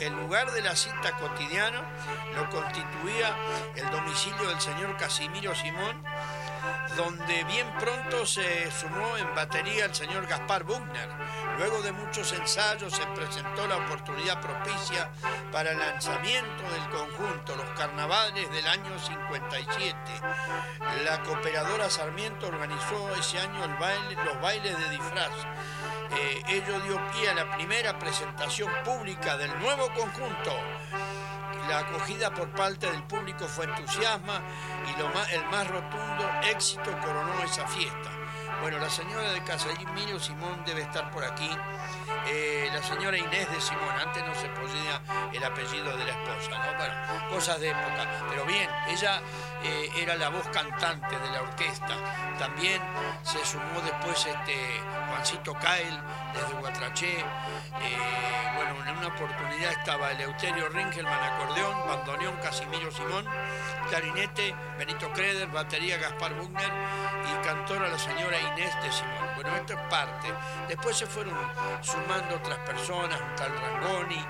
El, 0.00 0.12
lugar 0.12 0.50
de 0.52 0.62
la 0.62 0.76
cita 0.76 1.12
cotidiana 1.18 1.82
lo 2.34 2.48
constituía 2.50 3.34
el 3.74 3.90
domicilio 3.90 4.48
del 4.48 4.60
señor 4.60 4.96
Casimiro 4.96 5.54
Simón, 5.54 6.02
donde 6.96 7.44
bien 7.44 7.70
pronto 7.78 8.26
se 8.26 8.70
sumó 8.70 9.16
en 9.16 9.34
batería 9.34 9.86
el 9.86 9.94
señor 9.94 10.26
Gaspar 10.26 10.64
Buchner. 10.64 11.08
Luego 11.58 11.82
de 11.82 11.92
muchos 11.92 12.32
ensayos 12.32 12.92
se 12.94 13.06
presentó 13.08 13.66
la 13.66 13.76
oportunidad 13.76 14.40
propicia 14.40 15.10
para 15.50 15.70
el 15.72 15.78
lanzamiento 15.78 16.62
del 16.70 16.88
conjunto, 16.90 17.56
los 17.56 17.68
carnavales 17.78 18.50
del 18.50 18.66
año 18.66 18.98
57. 18.98 19.94
La 21.04 21.22
cooperadora 21.22 21.88
Sarmiento 21.90 22.46
organizó 22.48 23.14
ese 23.18 23.38
año 23.38 23.64
el 23.64 23.74
baile- 23.76 24.16
los 24.24 24.40
bailes 24.40 24.76
de 24.78 24.88
disfraz. 24.90 25.30
Eh, 26.18 26.42
ello 26.48 26.80
dio 26.80 27.00
pie 27.12 27.30
a 27.30 27.34
la 27.34 27.50
primera 27.56 27.98
presentación 27.98 28.70
pública 28.84 29.36
del 29.36 29.58
nuevo 29.60 29.88
conjunto. 29.94 30.52
La 31.68 31.78
acogida 31.78 32.30
por 32.32 32.48
parte 32.50 32.90
del 32.90 33.02
público 33.04 33.46
fue 33.46 33.64
entusiasma 33.66 34.40
y 34.92 34.98
lo 35.00 35.08
más- 35.10 35.30
el 35.32 35.44
más 35.46 35.66
rotundo 35.68 36.28
éxito 36.44 36.90
coronó 37.00 37.42
esa 37.44 37.66
fiesta. 37.66 38.10
Bueno, 38.60 38.78
la 38.78 38.90
señora 38.90 39.32
de 39.32 39.42
Casimiro 39.42 40.20
Simón 40.20 40.62
debe 40.64 40.82
estar 40.82 41.10
por 41.10 41.24
aquí. 41.24 41.50
Eh, 42.26 42.68
la 42.72 42.80
señora 42.82 43.16
Inés 43.18 43.50
de 43.50 43.60
Simón, 43.60 43.90
antes 44.00 44.24
no 44.24 44.34
se 44.36 44.48
ponía 44.50 45.00
el 45.32 45.42
apellido 45.42 45.96
de 45.96 46.04
la 46.04 46.10
esposa, 46.12 46.50
¿no? 46.58 46.76
Bueno, 46.78 47.28
cosas 47.28 47.58
de 47.60 47.70
época. 47.70 48.06
Pero 48.30 48.44
bien, 48.44 48.70
ella 48.88 49.20
eh, 49.64 49.90
era 49.96 50.14
la 50.14 50.28
voz 50.28 50.46
cantante 50.50 51.18
de 51.18 51.30
la 51.30 51.42
orquesta. 51.42 51.94
También 52.42 52.82
se 53.22 53.38
sumó 53.46 53.80
después 53.84 54.26
este 54.26 54.80
Juancito 55.08 55.54
Cael 55.54 55.96
desde 56.34 56.54
Guatraché. 56.58 57.20
Eh, 57.20 57.24
bueno, 58.56 58.84
en 58.84 58.98
una 58.98 59.06
oportunidad 59.14 59.70
estaba 59.70 60.10
Eleuterio 60.10 60.68
Ringelman, 60.70 61.22
acordeón, 61.22 61.86
bandoneón 61.86 62.36
Casimiro 62.38 62.90
Simón, 62.90 63.24
clarinete 63.88 64.56
Benito 64.76 65.12
Creder, 65.12 65.46
batería 65.50 65.98
Gaspar 65.98 66.34
Bugner 66.34 66.72
y 67.30 67.46
cantora 67.46 67.88
la 67.88 67.98
señora 67.98 68.36
Inés 68.40 68.74
de 68.82 68.90
Simón. 68.90 69.28
Bueno, 69.36 69.54
esto 69.54 69.74
es 69.74 69.80
parte. 69.88 70.34
Después 70.66 70.96
se 70.96 71.06
fueron 71.06 71.38
sumando 71.80 72.34
otras 72.34 72.58
personas, 72.58 73.20
un 73.20 73.36
tal 73.36 73.52
Rangoni, 73.56 74.26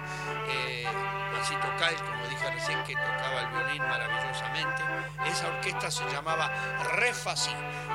eh, 0.48 0.86
Juancito 1.32 1.76
Cael, 1.78 1.96
como 1.96 2.28
dije 2.28 2.50
recién, 2.50 2.84
que 2.84 2.94
tocaba 2.94 3.40
el 3.40 3.48
violín 3.48 3.82
maravillosamente. 3.82 4.82
Esa 5.26 5.48
orquesta 5.48 5.90
se 5.90 6.04
llamaba 6.10 6.50
Refasi, 6.96 7.50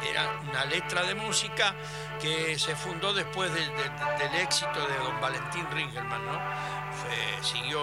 era 0.09 0.39
una 0.49 0.65
letra 0.65 1.03
de 1.03 1.15
música 1.15 1.75
que 2.21 2.57
se 2.57 2.75
fundó 2.75 3.13
después 3.13 3.51
del, 3.53 3.69
éxito 4.41 4.87
de 4.87 4.97
don 4.97 5.19
Valentín 5.21 5.65
Ringelman, 5.71 6.25
¿no? 6.25 6.39
Siguió 7.41 7.81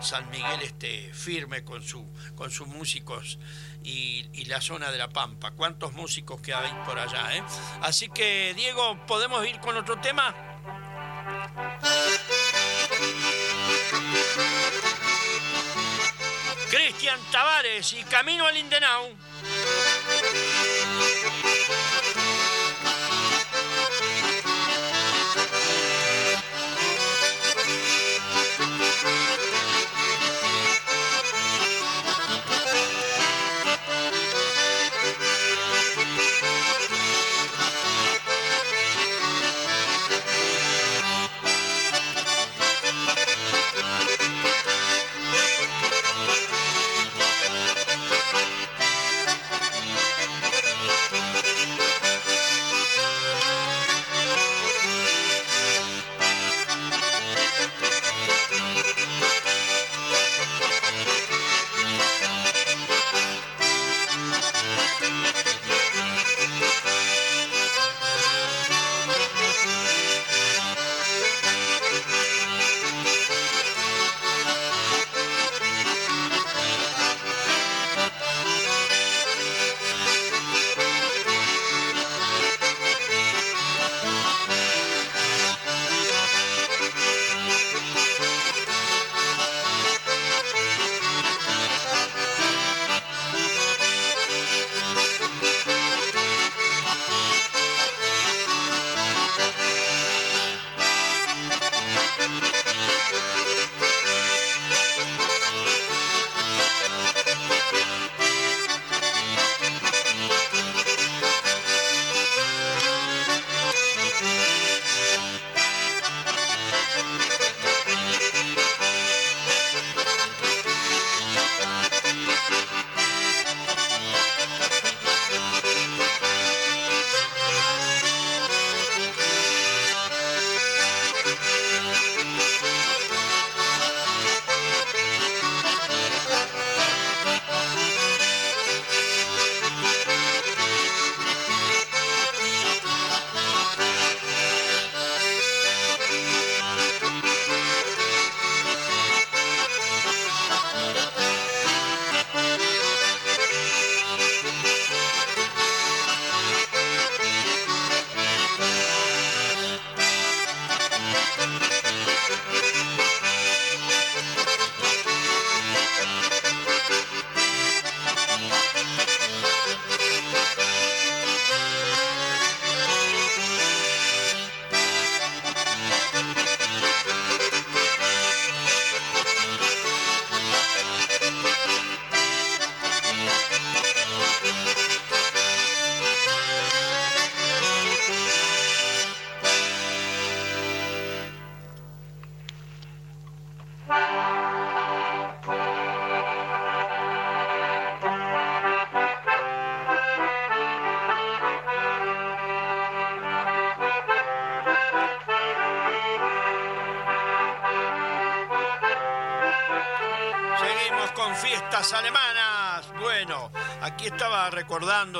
San 0.00 0.28
Miguel 0.30 0.62
este, 0.62 1.10
firme 1.12 1.64
con, 1.64 1.82
su, 1.82 2.06
con 2.34 2.50
sus 2.50 2.66
músicos 2.66 3.38
y, 3.82 4.28
y 4.32 4.44
la 4.46 4.60
zona 4.60 4.90
de 4.90 4.98
la 4.98 5.08
Pampa. 5.08 5.52
¿Cuántos 5.52 5.92
músicos 5.92 6.40
que 6.40 6.54
hay 6.54 6.72
por 6.84 6.98
allá? 6.98 7.36
eh? 7.36 7.42
Así 7.82 8.08
que, 8.08 8.52
Diego, 8.54 8.98
¿podemos 9.06 9.46
ir 9.46 9.58
con 9.60 9.76
otro 9.76 9.98
tema? 10.00 10.34
Cristian 16.70 17.20
Tavares 17.30 17.92
y 17.92 18.02
Camino 18.04 18.46
al 18.46 18.56
Indenau. 18.56 19.10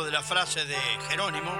De 0.00 0.10
la 0.10 0.22
frase 0.22 0.64
de 0.64 0.76
Jerónimo. 1.08 1.52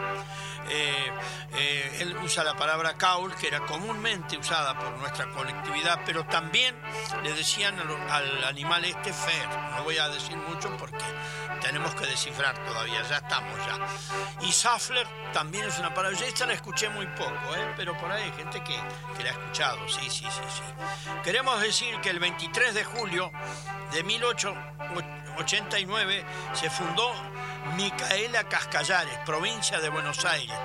Eh, 0.71 1.13
eh, 1.55 1.99
él 2.01 2.17
usa 2.25 2.43
la 2.45 2.57
palabra 2.57 2.95
caul, 2.95 3.35
que 3.35 3.49
era 3.49 3.61
comúnmente 3.61 4.39
usada 4.39 4.79
por 4.79 4.97
nuestra 4.99 5.29
colectividad, 5.31 6.01
pero 6.07 6.25
también 6.25 6.75
le 7.23 7.35
decían 7.35 7.79
al, 7.79 7.91
al 8.11 8.45
animal 8.45 8.83
este 8.85 9.13
fer. 9.13 9.47
No 9.77 9.85
voy 9.85 9.99
a 9.99 10.09
decir 10.09 10.37
mucho 10.37 10.75
porque 10.79 11.05
tenemos 11.61 11.95
que 11.95 12.07
descifrar 12.07 12.59
todavía, 12.65 13.03
ya 13.03 13.19
estamos 13.19 13.59
ya. 13.67 13.79
Y 14.47 14.53
Safler 14.53 15.07
también 15.33 15.67
es 15.67 15.79
una 15.79 15.95
palabra, 15.95 16.19
yo 16.19 16.25
esta 16.27 16.47
la 16.47 16.55
escuché 16.55 16.89
muy 16.89 17.07
poco, 17.09 17.55
¿eh? 17.57 17.75
pero 17.77 17.95
por 17.97 18.11
ahí 18.11 18.25
hay 18.25 18.33
gente 18.33 18.65
que, 18.65 18.77
que 19.17 19.25
la 19.25 19.31
ha 19.31 19.33
escuchado, 19.33 19.89
sí, 19.89 20.11
sí, 20.11 20.25
sí, 20.25 20.43
sí. 20.49 20.63
Queremos 21.23 21.61
decir 21.61 22.01
que 22.01 22.11
el 22.11 22.19
23 22.19 22.75
de 22.75 22.83
julio 22.85 23.31
de 23.93 24.03
1889 24.03 26.25
se 26.55 26.69
fundó 26.71 27.13
Micaela 27.77 28.45
Cascallares, 28.45 29.19
provincia 29.25 29.81
de 29.81 29.89
Buenos 29.89 30.25
Aires. 30.25 30.57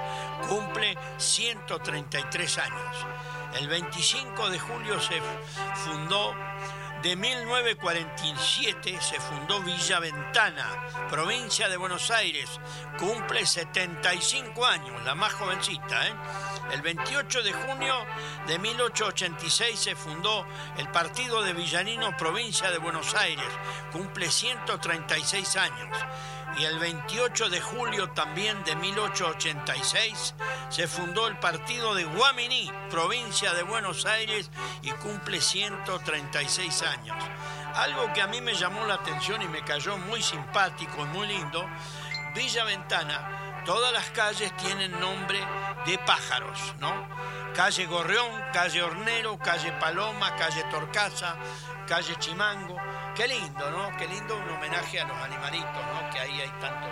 Cumple 0.47 0.97
133 1.17 2.57
años. 2.57 3.05
El 3.59 3.67
25 3.67 4.49
de 4.49 4.59
julio 4.59 4.99
se 4.99 5.21
fundó, 5.75 6.35
de 7.01 7.15
1947 7.15 8.99
se 9.01 9.19
fundó 9.19 9.61
Villa 9.61 9.99
Ventana, 9.99 11.07
provincia 11.09 11.69
de 11.69 11.77
Buenos 11.77 12.11
Aires. 12.11 12.49
Cumple 12.97 13.45
75 13.45 14.65
años, 14.65 15.03
la 15.03 15.15
más 15.15 15.33
jovencita. 15.33 16.07
¿eh? 16.07 16.13
El 16.71 16.81
28 16.81 17.43
de 17.43 17.53
junio 17.53 17.95
de 18.47 18.59
1886 18.59 19.79
se 19.79 19.95
fundó 19.95 20.45
el 20.77 20.89
Partido 20.89 21.41
de 21.41 21.53
Villanino, 21.53 22.15
provincia 22.17 22.69
de 22.71 22.77
Buenos 22.77 23.15
Aires. 23.15 23.47
Cumple 23.91 24.29
136 24.29 25.55
años 25.57 25.97
y 26.57 26.65
el 26.65 26.79
28 26.79 27.49
de 27.49 27.61
julio 27.61 28.09
también 28.11 28.63
de 28.63 28.75
1886 28.75 30.33
se 30.69 30.87
fundó 30.87 31.27
el 31.27 31.37
partido 31.37 31.93
de 31.93 32.05
Guaminí, 32.05 32.71
provincia 32.89 33.53
de 33.53 33.63
Buenos 33.63 34.05
Aires, 34.05 34.49
y 34.81 34.91
cumple 34.91 35.39
136 35.39 36.81
años. 36.83 37.17
Algo 37.75 38.11
que 38.13 38.21
a 38.21 38.27
mí 38.27 38.41
me 38.41 38.55
llamó 38.55 38.85
la 38.85 38.95
atención 38.95 39.41
y 39.41 39.47
me 39.47 39.63
cayó 39.63 39.97
muy 39.97 40.21
simpático 40.21 41.03
y 41.03 41.05
muy 41.05 41.27
lindo, 41.27 41.67
Villa 42.33 42.63
Ventana, 42.63 43.46
todas 43.67 43.91
las 43.91 44.09
calles 44.11 44.55
tienen 44.55 44.97
nombre 44.97 45.37
de 45.85 45.97
pájaros, 45.99 46.73
¿no? 46.79 47.05
Calle 47.53 47.85
Gorrión, 47.85 48.31
calle 48.53 48.81
Hornero, 48.81 49.37
calle 49.37 49.73
Paloma, 49.73 50.37
calle 50.37 50.63
Torcaza, 50.71 51.35
calle 51.85 52.15
Chimango. 52.15 52.77
Qué 53.13 53.27
lindo, 53.27 53.69
¿no? 53.69 53.95
Qué 53.97 54.07
lindo 54.07 54.37
un 54.37 54.49
homenaje 54.51 55.01
a 55.01 55.05
los 55.05 55.17
animalitos, 55.17 55.85
¿no? 55.93 56.09
Que 56.09 56.19
ahí 56.19 56.39
hay 56.39 56.51
tanto, 56.61 56.87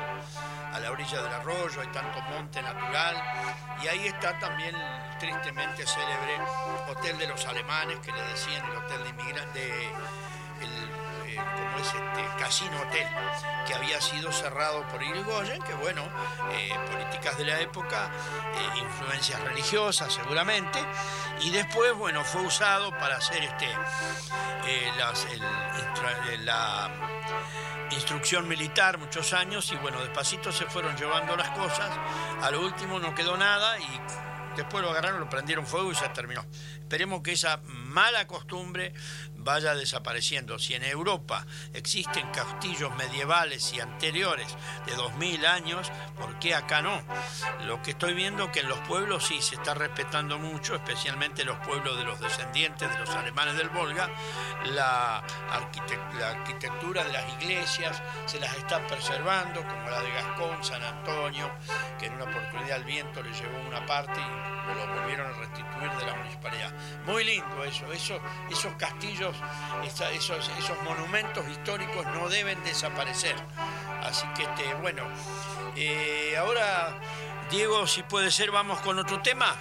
a 0.73 0.79
la 0.81 0.91
orilla 0.91 1.21
del 1.21 1.33
arroyo, 1.33 1.79
hay 1.79 1.87
tanto 1.87 2.21
monte 2.23 2.61
natural. 2.61 3.23
Y 3.81 3.87
ahí 3.87 4.07
está 4.07 4.37
también 4.37 4.75
el 4.75 5.17
tristemente 5.17 5.87
célebre 5.87 6.39
Hotel 6.89 7.17
de 7.17 7.27
los 7.27 7.45
Alemanes, 7.45 7.99
que 7.99 8.11
le 8.11 8.21
decían 8.21 8.65
el 8.65 8.77
Hotel 8.77 9.01
de 9.01 9.09
Inmigrantes, 9.11 9.63
el, 9.63 10.34
como 11.35 11.77
es 11.77 11.87
este 11.87 12.25
Casino 12.39 12.79
Hotel, 12.81 13.07
que 13.67 13.73
había 13.73 13.99
sido 14.01 14.31
cerrado 14.31 14.87
por 14.87 15.01
Irigoyen, 15.03 15.61
que 15.63 15.73
bueno, 15.75 16.03
eh, 16.51 16.69
políticas 16.91 17.37
de 17.37 17.45
la 17.45 17.59
época, 17.59 18.09
eh, 18.55 18.79
influencias 18.79 19.39
religiosas 19.41 20.13
seguramente, 20.13 20.79
y 21.41 21.49
después, 21.51 21.93
bueno, 21.95 22.23
fue 22.23 22.41
usado 22.41 22.91
para 22.91 23.17
hacer 23.17 23.43
este, 23.43 23.67
eh, 24.67 24.91
las- 24.97 25.25
la 26.43 26.89
instrucción 27.91 28.47
militar 28.47 28.97
muchos 28.97 29.33
años 29.33 29.71
y 29.71 29.75
bueno, 29.77 29.99
despacito 30.01 30.51
se 30.51 30.65
fueron 30.65 30.95
llevando 30.97 31.35
las 31.35 31.49
cosas, 31.51 31.89
a 32.41 32.51
lo 32.51 32.61
último 32.61 32.99
no 32.99 33.13
quedó 33.15 33.37
nada 33.37 33.77
y 33.79 34.01
después 34.55 34.83
lo 34.83 34.89
agarraron, 34.91 35.19
lo 35.19 35.29
prendieron 35.29 35.65
fuego 35.65 35.91
y 35.91 35.95
se 35.95 36.07
terminó. 36.09 36.45
Esperemos 36.79 37.21
que 37.21 37.33
esa 37.33 37.59
mala 37.95 38.27
costumbre 38.27 38.93
vaya 39.37 39.73
desapareciendo. 39.73 40.59
Si 40.59 40.73
en 40.73 40.83
Europa 40.83 41.45
existen 41.73 42.29
castillos 42.31 42.93
medievales 42.95 43.71
y 43.73 43.79
anteriores 43.79 44.53
de 44.85 44.95
2000 44.95 45.45
años, 45.45 45.89
¿por 46.19 46.37
qué 46.39 46.55
acá 46.55 46.81
no? 46.81 47.01
Lo 47.65 47.81
que 47.81 47.91
estoy 47.91 48.13
viendo 48.13 48.51
que 48.51 48.59
en 48.59 48.67
los 48.67 48.79
pueblos 48.79 49.25
sí 49.27 49.41
se 49.41 49.55
está 49.55 49.75
respetando 49.75 50.39
mucho, 50.39 50.75
especialmente 50.75 51.45
los 51.45 51.57
pueblos 51.65 51.97
de 51.97 52.03
los 52.03 52.19
descendientes 52.19 52.91
de 52.91 52.99
los 52.99 53.09
alemanes 53.11 53.55
del 53.55 53.69
Volga, 53.69 54.09
la, 54.65 55.23
la 56.19 56.29
arquitectura 56.31 57.05
de 57.05 57.13
las 57.13 57.41
iglesias 57.41 58.01
se 58.25 58.41
las 58.41 58.57
está 58.57 58.85
preservando, 58.87 59.61
como 59.61 59.89
la 59.89 60.01
de 60.01 60.11
Gascón, 60.11 60.63
San 60.63 60.83
Antonio, 60.83 61.49
que 61.97 62.07
en 62.07 62.15
una 62.15 62.25
oportunidad 62.25 62.77
el 62.77 62.83
viento 62.83 63.23
le 63.23 63.31
llevó 63.31 63.57
una 63.65 63.85
parte 63.85 64.19
y 64.19 64.75
lo 64.75 64.87
volvieron 64.95 65.27
a 65.27 65.37
restituir 65.37 65.91
de 65.91 66.05
la 66.05 66.15
municipalidad. 66.15 66.73
Muy 67.05 67.23
lindo 67.23 67.63
eso, 67.63 67.84
eso 67.91 68.19
esos 68.49 68.73
castillos, 68.73 69.35
esos, 69.83 70.51
esos 70.57 70.81
monumentos 70.83 71.47
históricos 71.47 72.05
no 72.07 72.29
deben 72.29 72.61
desaparecer. 72.63 73.35
Así 74.03 74.25
que, 74.35 74.43
este, 74.43 74.73
bueno, 74.75 75.03
eh, 75.75 76.35
ahora, 76.37 76.99
Diego, 77.49 77.87
si 77.87 78.03
puede 78.03 78.31
ser, 78.31 78.51
vamos 78.51 78.79
con 78.79 78.99
otro 78.99 79.21
tema. 79.21 79.55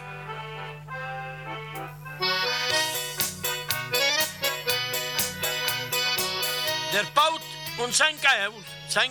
Der 6.93 7.07
Paut 7.13 7.43
und 7.79 7.93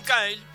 Keil. 0.04 0.53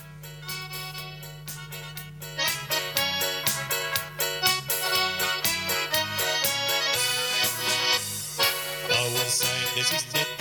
This 9.78 9.92
is 9.92 10.14
it. 10.16 10.37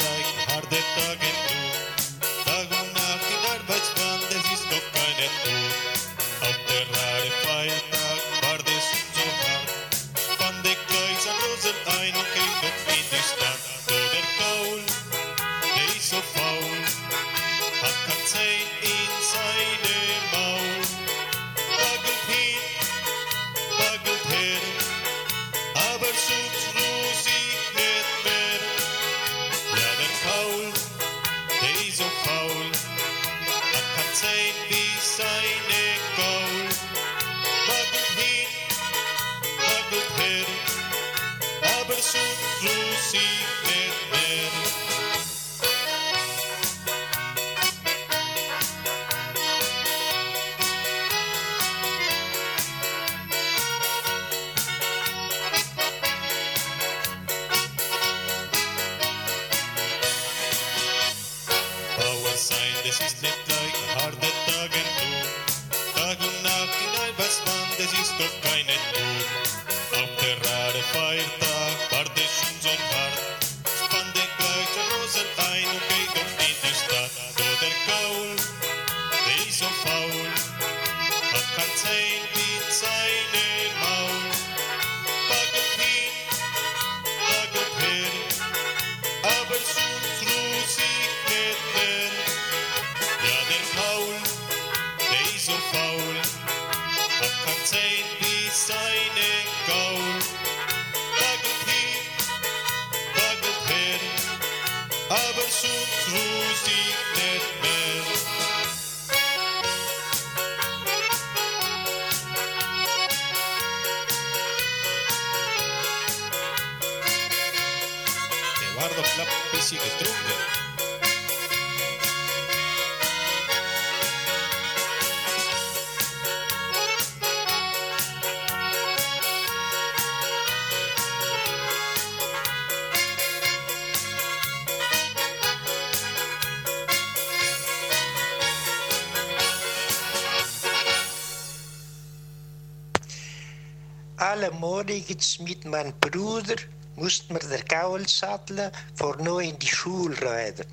Alle 144.88 145.00
morgens 145.00 145.40
mit 145.40 145.66
meinem 145.66 145.94
Bruder 146.00 146.56
mussten 146.96 147.34
wir 147.34 147.50
der 147.50 147.64
Gaul 147.64 148.08
satteln, 148.08 148.72
vor 148.96 149.18
nur 149.18 149.42
in 149.42 149.60
die 149.60 149.68
Schule 149.68 150.16
reiten. 150.22 150.66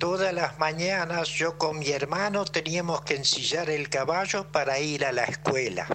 Todas 0.00 0.32
las 0.32 0.58
mañanas 0.58 1.28
yo 1.38 1.56
con 1.56 1.78
mi 1.78 1.90
hermano 1.90 2.44
teníamos 2.44 3.02
que 3.02 3.14
ensillar 3.14 3.70
el 3.70 3.88
caballo 3.88 4.50
para 4.50 4.80
ir 4.80 5.04
a 5.04 5.12
la 5.12 5.24
escuela. 5.24 5.86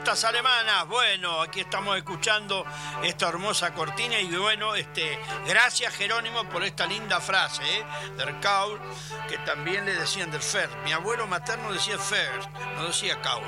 Con 0.00 0.16
fiestas 0.16 0.24
alemanas. 0.24 0.88
Bueno, 0.88 1.42
aquí 1.42 1.60
estamos 1.60 1.96
escuchando 1.96 2.64
esta 3.02 3.28
hermosa 3.28 3.74
cortina 3.74 4.18
y 4.18 4.34
bueno, 4.34 4.74
este, 4.74 5.18
gracias 5.46 5.94
Jerónimo 5.94 6.44
por 6.48 6.62
esta 6.62 6.86
linda 6.86 7.20
frase, 7.20 7.62
¿eh? 7.62 7.84
Der 8.16 8.40
Kaul, 8.40 8.80
que 9.28 9.36
también 9.38 9.84
le 9.84 9.94
decían 9.94 10.30
del 10.30 10.40
Fer. 10.40 10.68
Mi 10.84 10.92
abuelo 10.92 11.26
materno 11.26 11.72
decía 11.72 11.98
Fer, 11.98 12.32
no 12.76 12.86
decía 12.86 13.20
Kaul. 13.20 13.44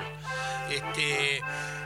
Este, 0.68 1.40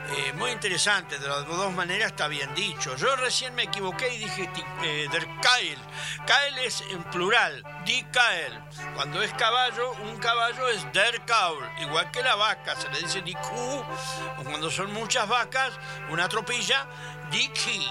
eh, 0.09 0.33
muy 0.33 0.51
interesante, 0.51 1.19
de 1.19 1.27
las 1.27 1.45
dos 1.45 1.73
maneras 1.73 2.11
está 2.11 2.27
bien 2.27 2.53
dicho. 2.55 2.95
Yo 2.95 3.15
recién 3.15 3.53
me 3.55 3.63
equivoqué 3.63 4.13
y 4.13 4.17
dije 4.19 4.49
eh, 4.83 5.07
Der 5.11 5.27
Kail. 5.41 5.77
Kail 6.25 6.57
es 6.59 6.81
en 6.91 7.03
plural, 7.05 7.63
Die 7.85 8.05
Kael. 8.11 8.61
Cuando 8.95 9.21
es 9.21 9.33
caballo, 9.33 9.91
un 10.09 10.17
caballo 10.17 10.67
es 10.69 10.85
Der 10.93 11.21
Kaul. 11.25 11.63
Igual 11.81 12.09
que 12.11 12.21
la 12.21 12.35
vaca, 12.35 12.75
se 12.75 12.89
le 12.89 12.99
dice 12.99 13.21
Die 13.21 13.35
Kuh. 13.35 13.83
O 14.37 14.43
cuando 14.43 14.69
son 14.69 14.93
muchas 14.93 15.27
vacas, 15.27 15.73
una 16.09 16.29
tropilla, 16.29 16.87
Die 17.31 17.51
Ki. 17.51 17.87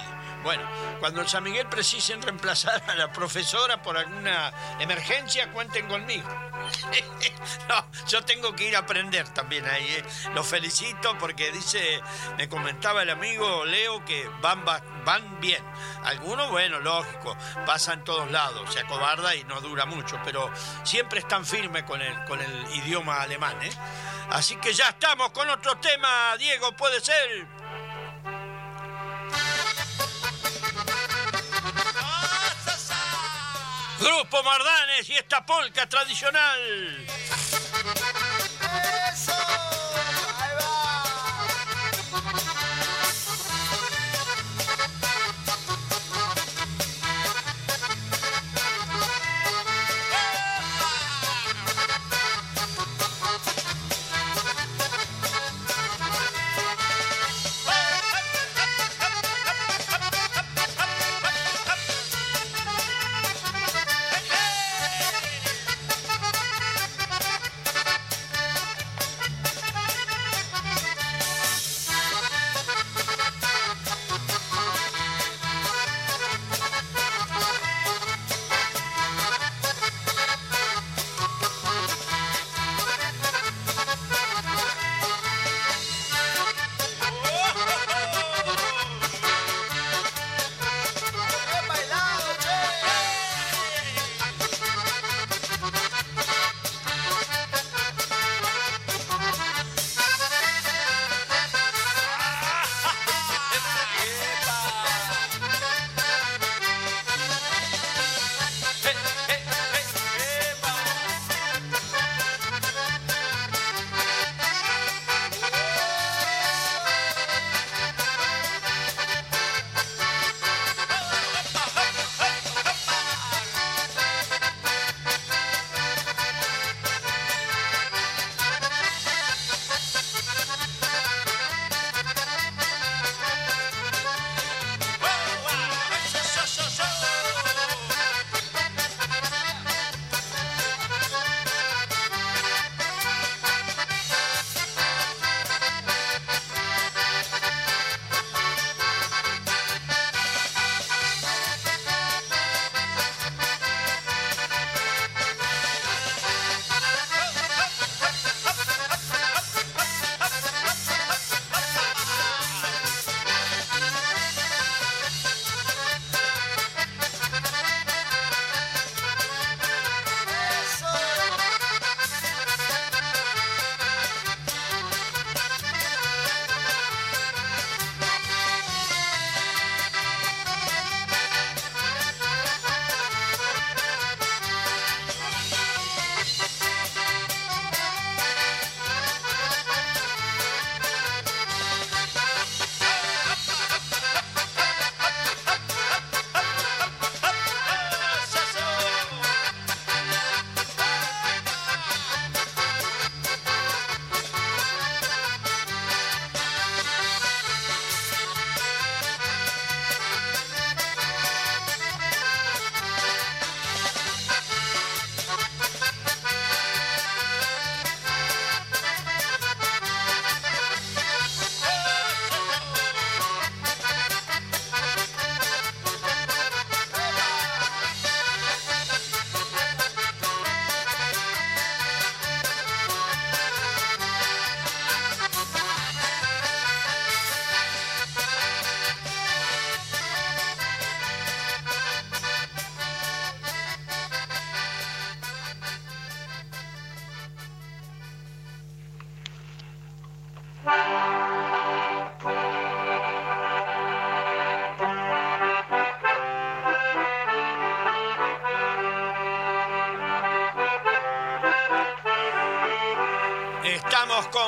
Bueno, 0.47 0.63
cuando 1.01 1.23
el 1.23 1.29
San 1.29 1.43
Miguel 1.43 1.67
precisen 1.67 2.23
reemplazar 2.23 2.81
a 2.87 2.95
la 2.95 3.13
profesora 3.13 3.83
por 3.83 3.97
alguna 3.99 4.53
emergencia, 4.79 5.51
cuenten 5.51 5.89
conmigo. 5.89 6.29
no, 7.69 7.85
yo 8.07 8.25
tengo 8.25 8.55
que 8.55 8.69
ir 8.69 8.77
a 8.77 8.79
aprender 8.79 9.29
también 9.31 9.67
ahí. 9.67 9.85
¿eh? 9.89 10.05
Lo 10.35 10.45
felicito 10.45 11.19
porque 11.19 11.51
dice, 11.51 12.01
me 12.37 12.49
comentaba 12.49 13.03
el 13.03 13.11
amigo 13.11 13.65
Leo 13.65 14.05
que 14.05 14.31
van, 14.41 14.65
va- 14.65 14.81
van 15.05 15.41
bien. 15.41 15.65
Algunos, 16.05 16.49
bueno, 16.53 16.79
lógico, 16.79 17.37
pasan 17.67 18.05
todos 18.05 18.31
lados, 18.31 18.73
se 18.73 18.79
acobarda 18.79 19.35
y 19.35 19.43
no 19.45 19.61
dura 19.61 19.85
mucho, 19.85 20.17
pero 20.25 20.49
siempre 20.85 21.19
están 21.19 21.45
firmes 21.45 21.83
con 21.83 22.01
el, 22.01 22.25
con 22.27 22.41
el 22.41 22.67
idioma 22.77 23.21
alemán. 23.23 23.57
¿eh? 23.63 23.71
Así 24.31 24.55
que 24.59 24.73
ya 24.73 24.91
estamos 24.91 25.31
con 25.31 25.51
otro 25.51 25.77
tema, 25.79 26.37
Diego, 26.37 26.71
puede 26.77 27.01
ser. 27.01 27.49
Grupo 34.07 34.41
Mardanes 34.45 35.11
y 35.11 35.15
esta 35.15 35.45
polca 35.45 35.89
tradicional. 35.89 36.61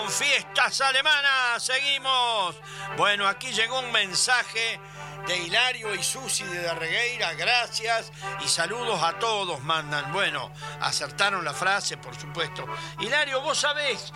Fiestas 0.09 0.81
alemanas, 0.81 1.63
seguimos. 1.63 2.57
Bueno, 2.97 3.27
aquí 3.27 3.53
llegó 3.53 3.81
un 3.81 3.93
mensaje 3.93 4.81
de 5.27 5.37
Hilario 5.37 5.95
y 5.95 6.03
Susi 6.03 6.45
de 6.45 6.63
Darregueira, 6.63 7.35
gracias 7.35 8.13
y 8.45 8.49
saludos 8.49 9.03
a 9.03 9.19
todos 9.19 9.63
mandan. 9.63 10.13
Bueno, 10.13 10.53
acertaron 10.81 11.45
la 11.45 11.53
frase, 11.53 11.97
por 11.97 12.15
supuesto. 12.19 12.67
Hilario, 13.01 13.41
vos 13.41 13.59
sabés 13.59 14.13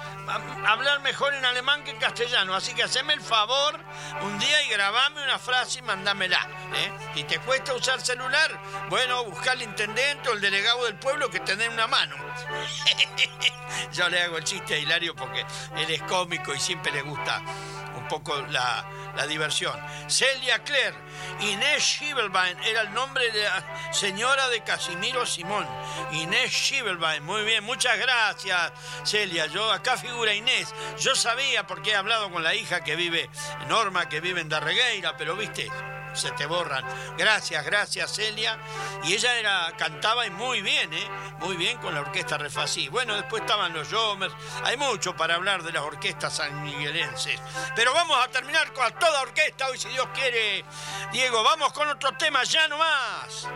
hablar 0.67 1.01
mejor 1.01 1.35
en 1.35 1.45
alemán 1.45 1.85
que 1.85 1.91
en 1.91 1.99
castellano, 1.99 2.55
así 2.55 2.75
que 2.75 2.83
haceme 2.83 3.15
el 3.15 3.21
favor 3.21 3.81
un 4.23 4.39
día 4.39 4.63
y 4.63 4.69
grabame 4.71 5.23
una 5.23 5.39
frase 5.39 5.81
y 5.81 5.83
mandámela. 5.83 6.49
¿eh? 6.75 6.93
Si 7.15 7.25
te 7.25 7.39
cuesta 7.41 7.75
usar 7.75 8.01
celular, 8.01 8.61
bueno, 8.89 9.25
buscar 9.25 9.53
al 9.53 9.63
intendente 9.63 10.29
o 10.29 10.33
el 10.33 10.41
delegado 10.41 10.85
del 10.85 10.97
pueblo 10.97 11.31
que 11.31 11.41
te 11.41 11.57
den 11.57 11.73
una 11.73 11.87
mano. 11.87 12.17
Yo 13.93 14.09
le 14.09 14.23
hago 14.23 14.39
el 14.39 14.45
chiste 14.45 14.75
a 14.75 14.79
Hilario 14.79 15.15
porque 15.15 15.45
él 15.77 15.91
es 15.91 16.03
cómico 16.03 16.55
y 16.55 16.61
siempre 16.61 16.93
le 16.93 17.03
gusta 17.03 17.43
poco 18.13 18.37
la, 18.51 18.85
la 19.17 19.27
diversión. 19.27 19.75
Celia 20.07 20.59
Claire, 20.65 20.95
Inés 21.41 21.83
Schiebelbein 21.83 22.59
era 22.63 22.83
el 22.83 22.93
nombre 22.93 23.31
de 23.31 23.43
la 23.43 23.65
señora 23.91 24.51
de 24.51 24.63
Casimiro 24.63 25.25
Simón. 25.25 25.67
Inés 26.13 26.53
Schiebelbein, 26.53 27.25
muy 27.25 27.43
bien, 27.45 27.65
muchas 27.65 27.99
gracias 27.99 28.71
Celia. 29.05 29.47
Yo 29.47 29.73
acá 29.73 29.97
figura 29.97 30.35
Inés. 30.35 30.75
Yo 31.01 31.15
sabía 31.15 31.67
porque 31.67 31.93
he 31.93 31.97
hablado 31.97 32.31
con 32.31 32.43
la 32.43 32.55
hija 32.55 32.85
que 32.85 32.97
vive, 32.97 33.31
Norma, 33.67 34.11
que 34.11 34.21
vive 34.21 34.43
en 34.43 34.51
Darregueira, 34.51 35.17
pero 35.17 35.35
viste, 35.35 35.71
se 36.15 36.31
te 36.33 36.47
borran. 36.47 36.85
Gracias, 37.17 37.65
gracias 37.65 38.15
Celia. 38.15 38.59
Y 39.05 39.15
ella 39.15 39.39
era, 39.39 39.73
cantaba 39.77 40.27
y 40.27 40.31
muy 40.31 40.63
bien, 40.63 40.93
¿eh? 40.93 41.09
Muy 41.41 41.57
bien 41.57 41.79
con 41.79 41.95
la 41.95 42.01
orquesta 42.01 42.39
Refasí. 42.39 42.89
Bueno, 42.89 43.15
después 43.15 43.43
estaban 43.43 43.73
los 43.73 43.89
Jomers. 43.89 44.35
Hay 44.65 44.77
mucho 44.77 45.17
para 45.17 45.35
hablar 45.35 45.63
de 45.63 45.73
las 45.73 45.83
orquestas 45.83 46.37
sanmiguelenses. 46.37 47.41
Pero 47.75 47.93
vamos 47.93 48.19
a 48.23 48.29
terminar 48.29 48.73
con 48.73 48.93
toda 48.99 49.23
orquesta 49.23 49.69
hoy, 49.69 49.79
si 49.79 49.89
Dios 49.89 50.09
quiere. 50.15 50.65
Diego, 51.13 51.43
vamos 51.43 51.73
con 51.73 51.89
otro 51.89 52.13
tema 52.17 52.45
ya 52.45 52.69
nomás. 52.69 53.49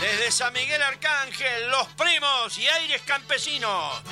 Desde 0.00 0.32
San 0.32 0.52
Miguel 0.52 0.82
Arcángel, 0.82 1.68
Los 1.70 1.86
Primos 1.88 2.56
y 2.58 2.66
Aires 2.66 3.02
Campesinos. 3.04 4.02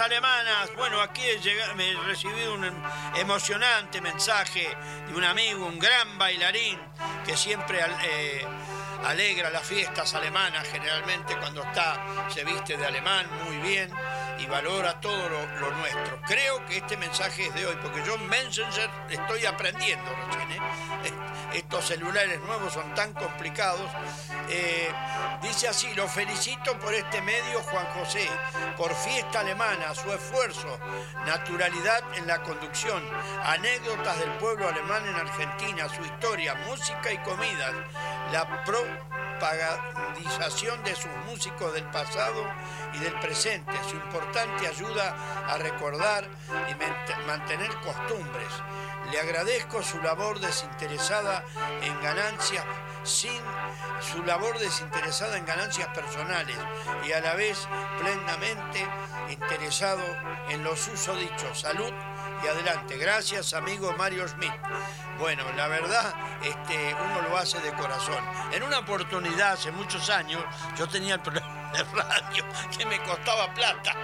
Alemanas. 0.00 0.70
Bueno, 0.76 1.00
aquí 1.00 1.22
he, 1.22 1.74
me 1.74 1.90
he 1.90 1.94
recibido 2.00 2.54
un 2.54 2.64
emocionante 3.16 4.00
mensaje 4.00 4.68
de 5.06 5.14
un 5.14 5.24
amigo, 5.24 5.66
un 5.66 5.78
gran 5.78 6.18
bailarín, 6.18 6.78
que 7.24 7.36
siempre 7.36 7.78
eh, 8.04 8.46
alegra 9.04 9.50
las 9.50 9.62
fiestas 9.62 10.14
alemanas, 10.14 10.66
generalmente 10.68 11.36
cuando 11.36 11.62
está, 11.62 12.28
se 12.28 12.44
viste 12.44 12.76
de 12.76 12.86
alemán 12.86 13.26
muy 13.44 13.58
bien 13.58 13.90
y 14.38 14.46
valora 14.46 15.00
todo 15.00 15.28
lo, 15.28 15.46
lo 15.60 15.70
nuestro. 15.76 16.20
Creo 16.26 16.64
que 16.66 16.78
este 16.78 16.96
mensaje 16.96 17.46
es 17.46 17.54
de 17.54 17.66
hoy, 17.66 17.76
porque 17.82 18.04
yo 18.04 18.14
en 18.14 18.28
Messenger 18.28 18.90
estoy 19.10 19.46
aprendiendo. 19.46 20.10
¿eh? 20.10 21.12
Estos 21.54 21.86
celulares 21.86 22.40
nuevos 22.40 22.72
son 22.72 22.94
tan 22.94 23.12
complicados. 23.14 23.90
Eh, 24.50 24.90
dice 25.42 25.68
así, 25.68 25.92
lo 25.94 26.08
felicito 26.08 26.78
por 26.78 26.94
este 26.94 27.20
medio, 27.20 27.60
Juan 27.60 27.86
José, 27.98 28.26
por 28.76 28.94
fiesta 28.94 29.40
alemana, 29.40 29.94
su 29.94 30.10
esfuerzo, 30.12 30.78
naturalidad 31.26 32.02
en 32.16 32.26
la 32.26 32.42
conducción, 32.42 33.02
anécdotas 33.44 34.18
del 34.20 34.30
pueblo 34.38 34.68
alemán 34.68 35.06
en 35.06 35.14
Argentina, 35.16 35.86
su 35.88 36.02
historia, 36.02 36.54
música 36.66 37.12
y 37.12 37.18
comida, 37.18 37.72
la 38.32 38.64
pro- 38.64 39.18
propagadización 39.38 40.82
de 40.82 40.96
sus 40.96 41.12
músicos 41.26 41.72
del 41.72 41.84
pasado 41.84 42.44
y 42.92 42.98
del 42.98 43.12
presente, 43.20 43.72
su 43.88 43.94
importante 43.94 44.66
ayuda 44.66 45.14
a 45.46 45.56
recordar 45.58 46.28
y 46.68 47.24
mantener 47.24 47.70
costumbres. 47.76 48.48
Le 49.12 49.20
agradezco 49.20 49.80
su 49.80 50.02
labor 50.02 50.40
desinteresada 50.40 51.44
en 51.82 52.00
ganancias 52.02 52.64
sin 53.02 53.40
su 54.00 54.22
labor 54.22 54.58
desinteresada 54.58 55.36
en 55.36 55.46
ganancias 55.46 55.88
personales 55.88 56.56
y 57.06 57.12
a 57.12 57.20
la 57.20 57.34
vez 57.34 57.66
plenamente 57.98 58.86
interesado 59.30 60.04
en 60.48 60.64
los 60.64 60.88
usos 60.88 61.18
dichos. 61.18 61.60
Salud 61.60 61.92
y 62.44 62.46
adelante. 62.46 62.96
Gracias, 62.96 63.54
amigo 63.54 63.92
Mario 63.96 64.26
Smith. 64.28 64.52
Bueno, 65.18 65.44
la 65.56 65.66
verdad, 65.66 66.14
este, 66.42 66.94
uno 66.94 67.22
lo 67.28 67.36
hace 67.36 67.58
de 67.60 67.72
corazón. 67.72 68.24
En 68.52 68.62
una 68.62 68.78
oportunidad, 68.78 69.52
hace 69.52 69.72
muchos 69.72 70.08
años, 70.10 70.42
yo 70.76 70.88
tenía 70.88 71.14
el 71.14 71.20
programa 71.20 71.58
de 71.72 71.82
radio 71.84 72.44
que 72.76 72.86
me 72.86 72.98
costaba 73.02 73.52
plata. 73.52 73.94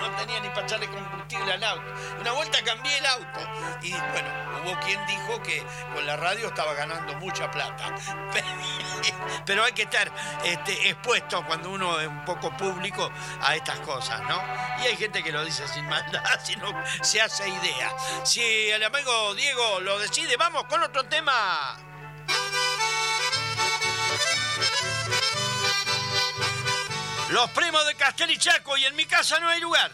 No 0.00 0.10
tenía 0.16 0.40
ni 0.40 0.48
para 0.50 0.66
echarle 0.66 0.88
combustible 0.88 1.52
al 1.52 1.64
auto. 1.64 1.94
Una 2.20 2.32
vuelta 2.32 2.62
cambié 2.62 2.98
el 2.98 3.06
auto 3.06 3.40
y 3.82 3.90
bueno, 3.90 4.28
hubo 4.62 4.80
quien 4.80 5.04
dijo 5.06 5.42
que 5.42 5.64
con 5.94 6.06
la 6.06 6.16
radio 6.16 6.48
estaba 6.48 6.74
ganando 6.74 7.14
mucha 7.14 7.50
plata. 7.50 7.94
Pero 9.46 9.64
hay 9.64 9.72
que 9.72 9.82
estar 9.82 10.10
este, 10.44 10.90
expuesto 10.90 11.44
cuando 11.46 11.70
uno 11.70 11.98
es 12.00 12.08
un 12.08 12.24
poco 12.24 12.54
público 12.56 13.10
a 13.42 13.56
estas 13.56 13.78
cosas, 13.80 14.20
¿no? 14.22 14.40
Y 14.82 14.86
hay 14.86 14.96
gente 14.96 15.22
que 15.22 15.32
lo 15.32 15.44
dice 15.44 15.66
sin 15.68 15.86
maldad, 15.88 16.22
sino 16.42 16.72
se 17.02 17.20
hace 17.20 17.48
idea. 17.48 17.90
Si 18.24 18.70
el 18.70 18.82
amigo 18.84 19.34
Diego 19.34 19.80
lo 19.80 19.98
decide, 19.98 20.36
vamos 20.36 20.57
con 20.66 20.82
otro 20.82 21.04
tema. 21.04 21.76
Los 27.30 27.50
primos 27.50 27.86
de 27.86 27.94
Castel 27.94 28.30
y 28.30 28.38
Chaco 28.38 28.76
y 28.76 28.84
en 28.86 28.96
mi 28.96 29.04
casa 29.04 29.38
no 29.38 29.48
hay 29.48 29.60
lugar. 29.60 29.92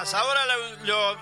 Ahora 0.00 0.46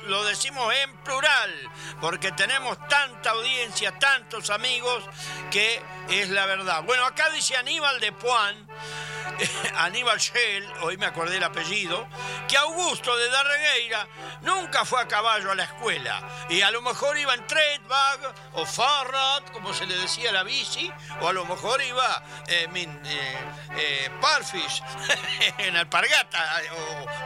lo, 0.07 0.25
decimos 0.25 0.73
en 0.73 0.97
plural, 0.99 1.53
porque 2.01 2.31
tenemos 2.31 2.79
tanta 2.87 3.31
audiencia, 3.31 3.99
tantos 3.99 4.51
amigos, 4.51 5.03
que 5.51 5.83
es 6.09 6.29
la 6.29 6.47
verdad. 6.47 6.85
Bueno, 6.85 7.05
acá 7.05 7.29
dice 7.31 7.57
Aníbal 7.57 7.99
de 7.99 8.13
Puan, 8.13 8.69
Aníbal 9.79 10.21
Schell, 10.21 10.65
hoy 10.83 10.97
me 10.97 11.07
acordé 11.07 11.39
el 11.39 11.43
apellido, 11.43 12.07
que 12.47 12.57
Augusto 12.57 13.17
de 13.17 13.29
Darregueira 13.29 14.07
nunca 14.43 14.85
fue 14.85 15.01
a 15.01 15.09
caballo 15.09 15.51
a 15.51 15.55
la 15.55 15.65
escuela. 15.65 16.21
Y 16.49 16.63
a 16.63 16.71
lo 16.71 16.83
mejor 16.83 17.19
iba 17.19 17.35
en 17.35 17.47
Treitbag 17.47 18.35
o 18.55 18.67
Fahrrad, 18.67 19.45
como 19.53 19.73
se 19.73 19.87
le 19.87 19.97
decía 19.97 20.31
a 20.31 20.33
la 20.33 20.43
bici, 20.43 20.91
o 21.21 21.29
a 21.29 21.33
lo 21.33 21.45
mejor 21.45 21.83
iba 21.83 22.23
eh, 22.47 22.69
min, 22.73 22.91
eh, 23.05 23.39
eh, 23.77 24.11
Parfish, 24.21 24.83
en 25.59 25.77
alpargata, 25.77 26.63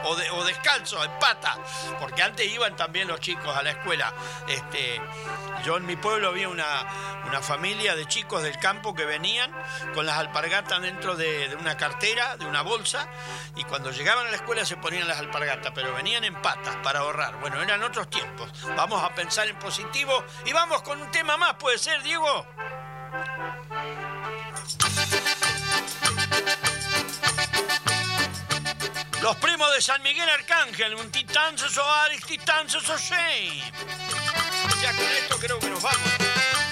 o, 0.03 0.09
o 0.37 0.43
descalzo, 0.43 1.03
en 1.03 1.11
pata, 1.19 1.57
porque 1.99 2.21
antes 2.21 2.47
iban 2.51 2.75
también 2.75 3.07
los 3.07 3.19
chicos 3.19 3.55
a 3.55 3.63
la 3.63 3.71
escuela. 3.71 4.13
Este, 4.47 5.01
yo 5.63 5.77
en 5.77 5.85
mi 5.85 5.95
pueblo 5.95 6.29
había 6.29 6.49
una, 6.49 7.23
una 7.27 7.41
familia 7.41 7.95
de 7.95 8.05
chicos 8.07 8.43
del 8.43 8.57
campo 8.59 8.93
que 8.93 9.05
venían 9.05 9.51
con 9.93 10.05
las 10.05 10.17
alpargatas 10.17 10.81
dentro 10.81 11.15
de, 11.15 11.49
de 11.49 11.55
una 11.55 11.77
cartera, 11.77 12.37
de 12.37 12.45
una 12.45 12.61
bolsa, 12.61 13.07
y 13.55 13.63
cuando 13.63 13.91
llegaban 13.91 14.27
a 14.27 14.29
la 14.29 14.37
escuela 14.37 14.65
se 14.65 14.77
ponían 14.77 15.07
las 15.07 15.19
alpargatas, 15.19 15.71
pero 15.75 15.93
venían 15.93 16.23
en 16.23 16.35
patas 16.41 16.75
para 16.77 17.02
Bueno, 17.41 17.61
eran 17.61 17.83
otros 17.83 18.09
tiempos. 18.09 18.49
Vamos 18.77 19.03
a 19.03 19.13
pensar 19.13 19.47
en 19.47 19.57
positivo 19.59 20.23
y 20.45 20.53
vamos 20.53 20.81
con 20.83 21.01
un 21.01 21.11
tema 21.11 21.35
más, 21.35 21.55
¿puede 21.55 21.77
ser, 21.77 22.01
Diego? 22.01 22.47
Los 29.21 29.35
primos 29.37 29.73
de 29.73 29.81
San 29.81 30.01
Miguel 30.01 30.29
Arcángel, 30.29 30.95
un 30.95 31.11
titán 31.11 31.57
se 31.57 31.69
soaris, 31.69 32.25
titán 32.25 32.69
se 32.69 32.79
soshei. 32.79 33.63
Ya 34.81 34.91
con 34.93 35.05
esto 35.05 35.37
creo 35.39 35.59
que 35.59 35.69
nos 35.69 35.81
vamos. 35.81 36.62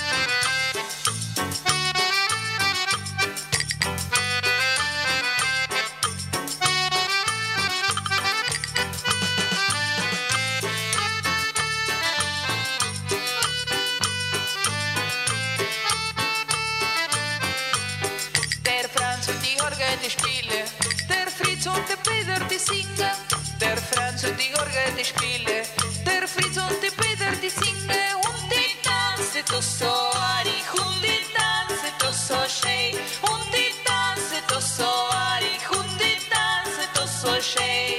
Die 20.02 20.08
die 20.08 20.10
spielen. 20.10 20.66
Der 21.10 21.28
Fritz 21.28 21.66
und 21.68 21.88
der 21.90 21.98
Peter, 21.98 22.44
die 22.46 22.58
singen. 22.58 23.12
Der 23.60 23.78
Franz 23.78 24.24
und 24.24 24.38
die 24.40 24.50
Jorge, 24.50 24.86
die 24.98 25.06
spielen. 25.06 25.66
Der 26.06 26.28
Fritz 26.28 26.58
und 26.58 26.82
der 26.82 26.92
Peter, 26.92 27.32
die 27.42 27.50
singen. 27.50 28.16
Und 28.16 28.52
die 28.52 28.76
tanzen 28.82 29.44
doch 29.50 29.62
so, 29.62 29.86
Ari. 29.86 30.62
Und 30.78 31.02
die 31.04 31.22
tanzen 31.36 31.94
doch 32.00 32.14
so 32.14 32.36
schön. 32.50 32.98
Und 33.22 33.54
die 33.54 33.72
tanzen 33.86 34.44
doch 34.48 34.62
so, 34.62 34.84
Ari. 34.84 35.58
Und 35.78 36.00
die 36.00 36.18
tanzen 36.30 36.88
doch 36.94 37.08
so 37.08 37.42
schön. 37.42 37.91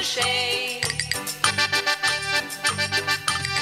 Schön. 0.00 0.48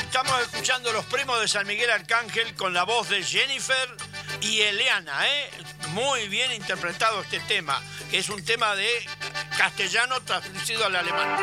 Estamos 0.05 0.41
escuchando 0.43 0.93
los 0.93 1.05
primos 1.07 1.41
de 1.41 1.49
San 1.49 1.66
Miguel 1.66 1.91
Arcángel 1.91 2.55
con 2.55 2.73
la 2.73 2.85
voz 2.85 3.09
de 3.09 3.23
Jennifer 3.23 3.97
y 4.41 4.61
Eliana, 4.61 5.27
¿eh? 5.27 5.51
Muy 5.89 6.28
bien 6.28 6.53
interpretado 6.53 7.20
este 7.23 7.41
tema, 7.41 7.83
es 8.18 8.30
un 8.30 8.43
tema 8.43 8.74
de 8.74 8.88
castellano 9.59 10.20
traducido 10.22 10.86
al 10.86 10.97
alemán. 10.97 11.36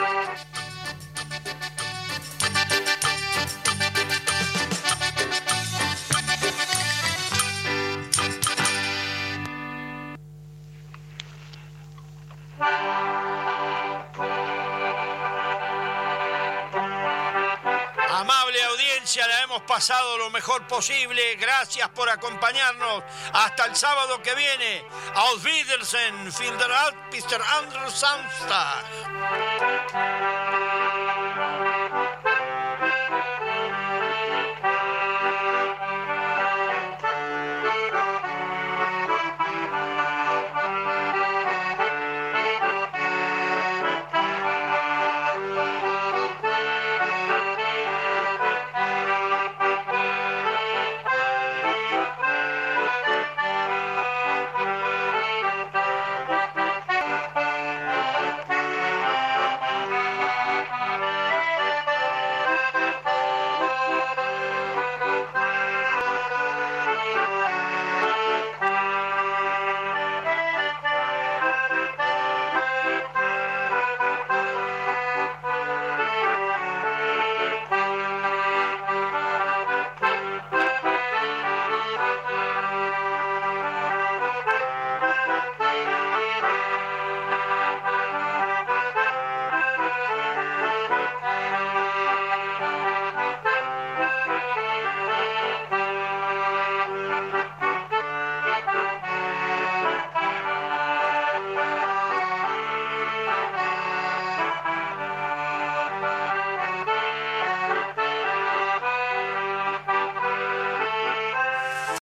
Pasado 19.73 20.19
lo 20.19 20.29
mejor 20.29 20.67
posible. 20.67 21.35
Gracias 21.37 21.89
por 21.89 22.07
acompañarnos. 22.07 23.03
Hasta 23.33 23.65
el 23.65 23.75
sábado 23.75 24.21
que 24.21 24.35
viene. 24.35 24.85
Auf 25.15 25.43
Wiedersehen, 25.43 26.31
vielen 26.37 26.59
Dank, 26.59 26.95
Mr. 27.11 27.41
Anders 27.57 27.93
Samstag. 27.95 28.83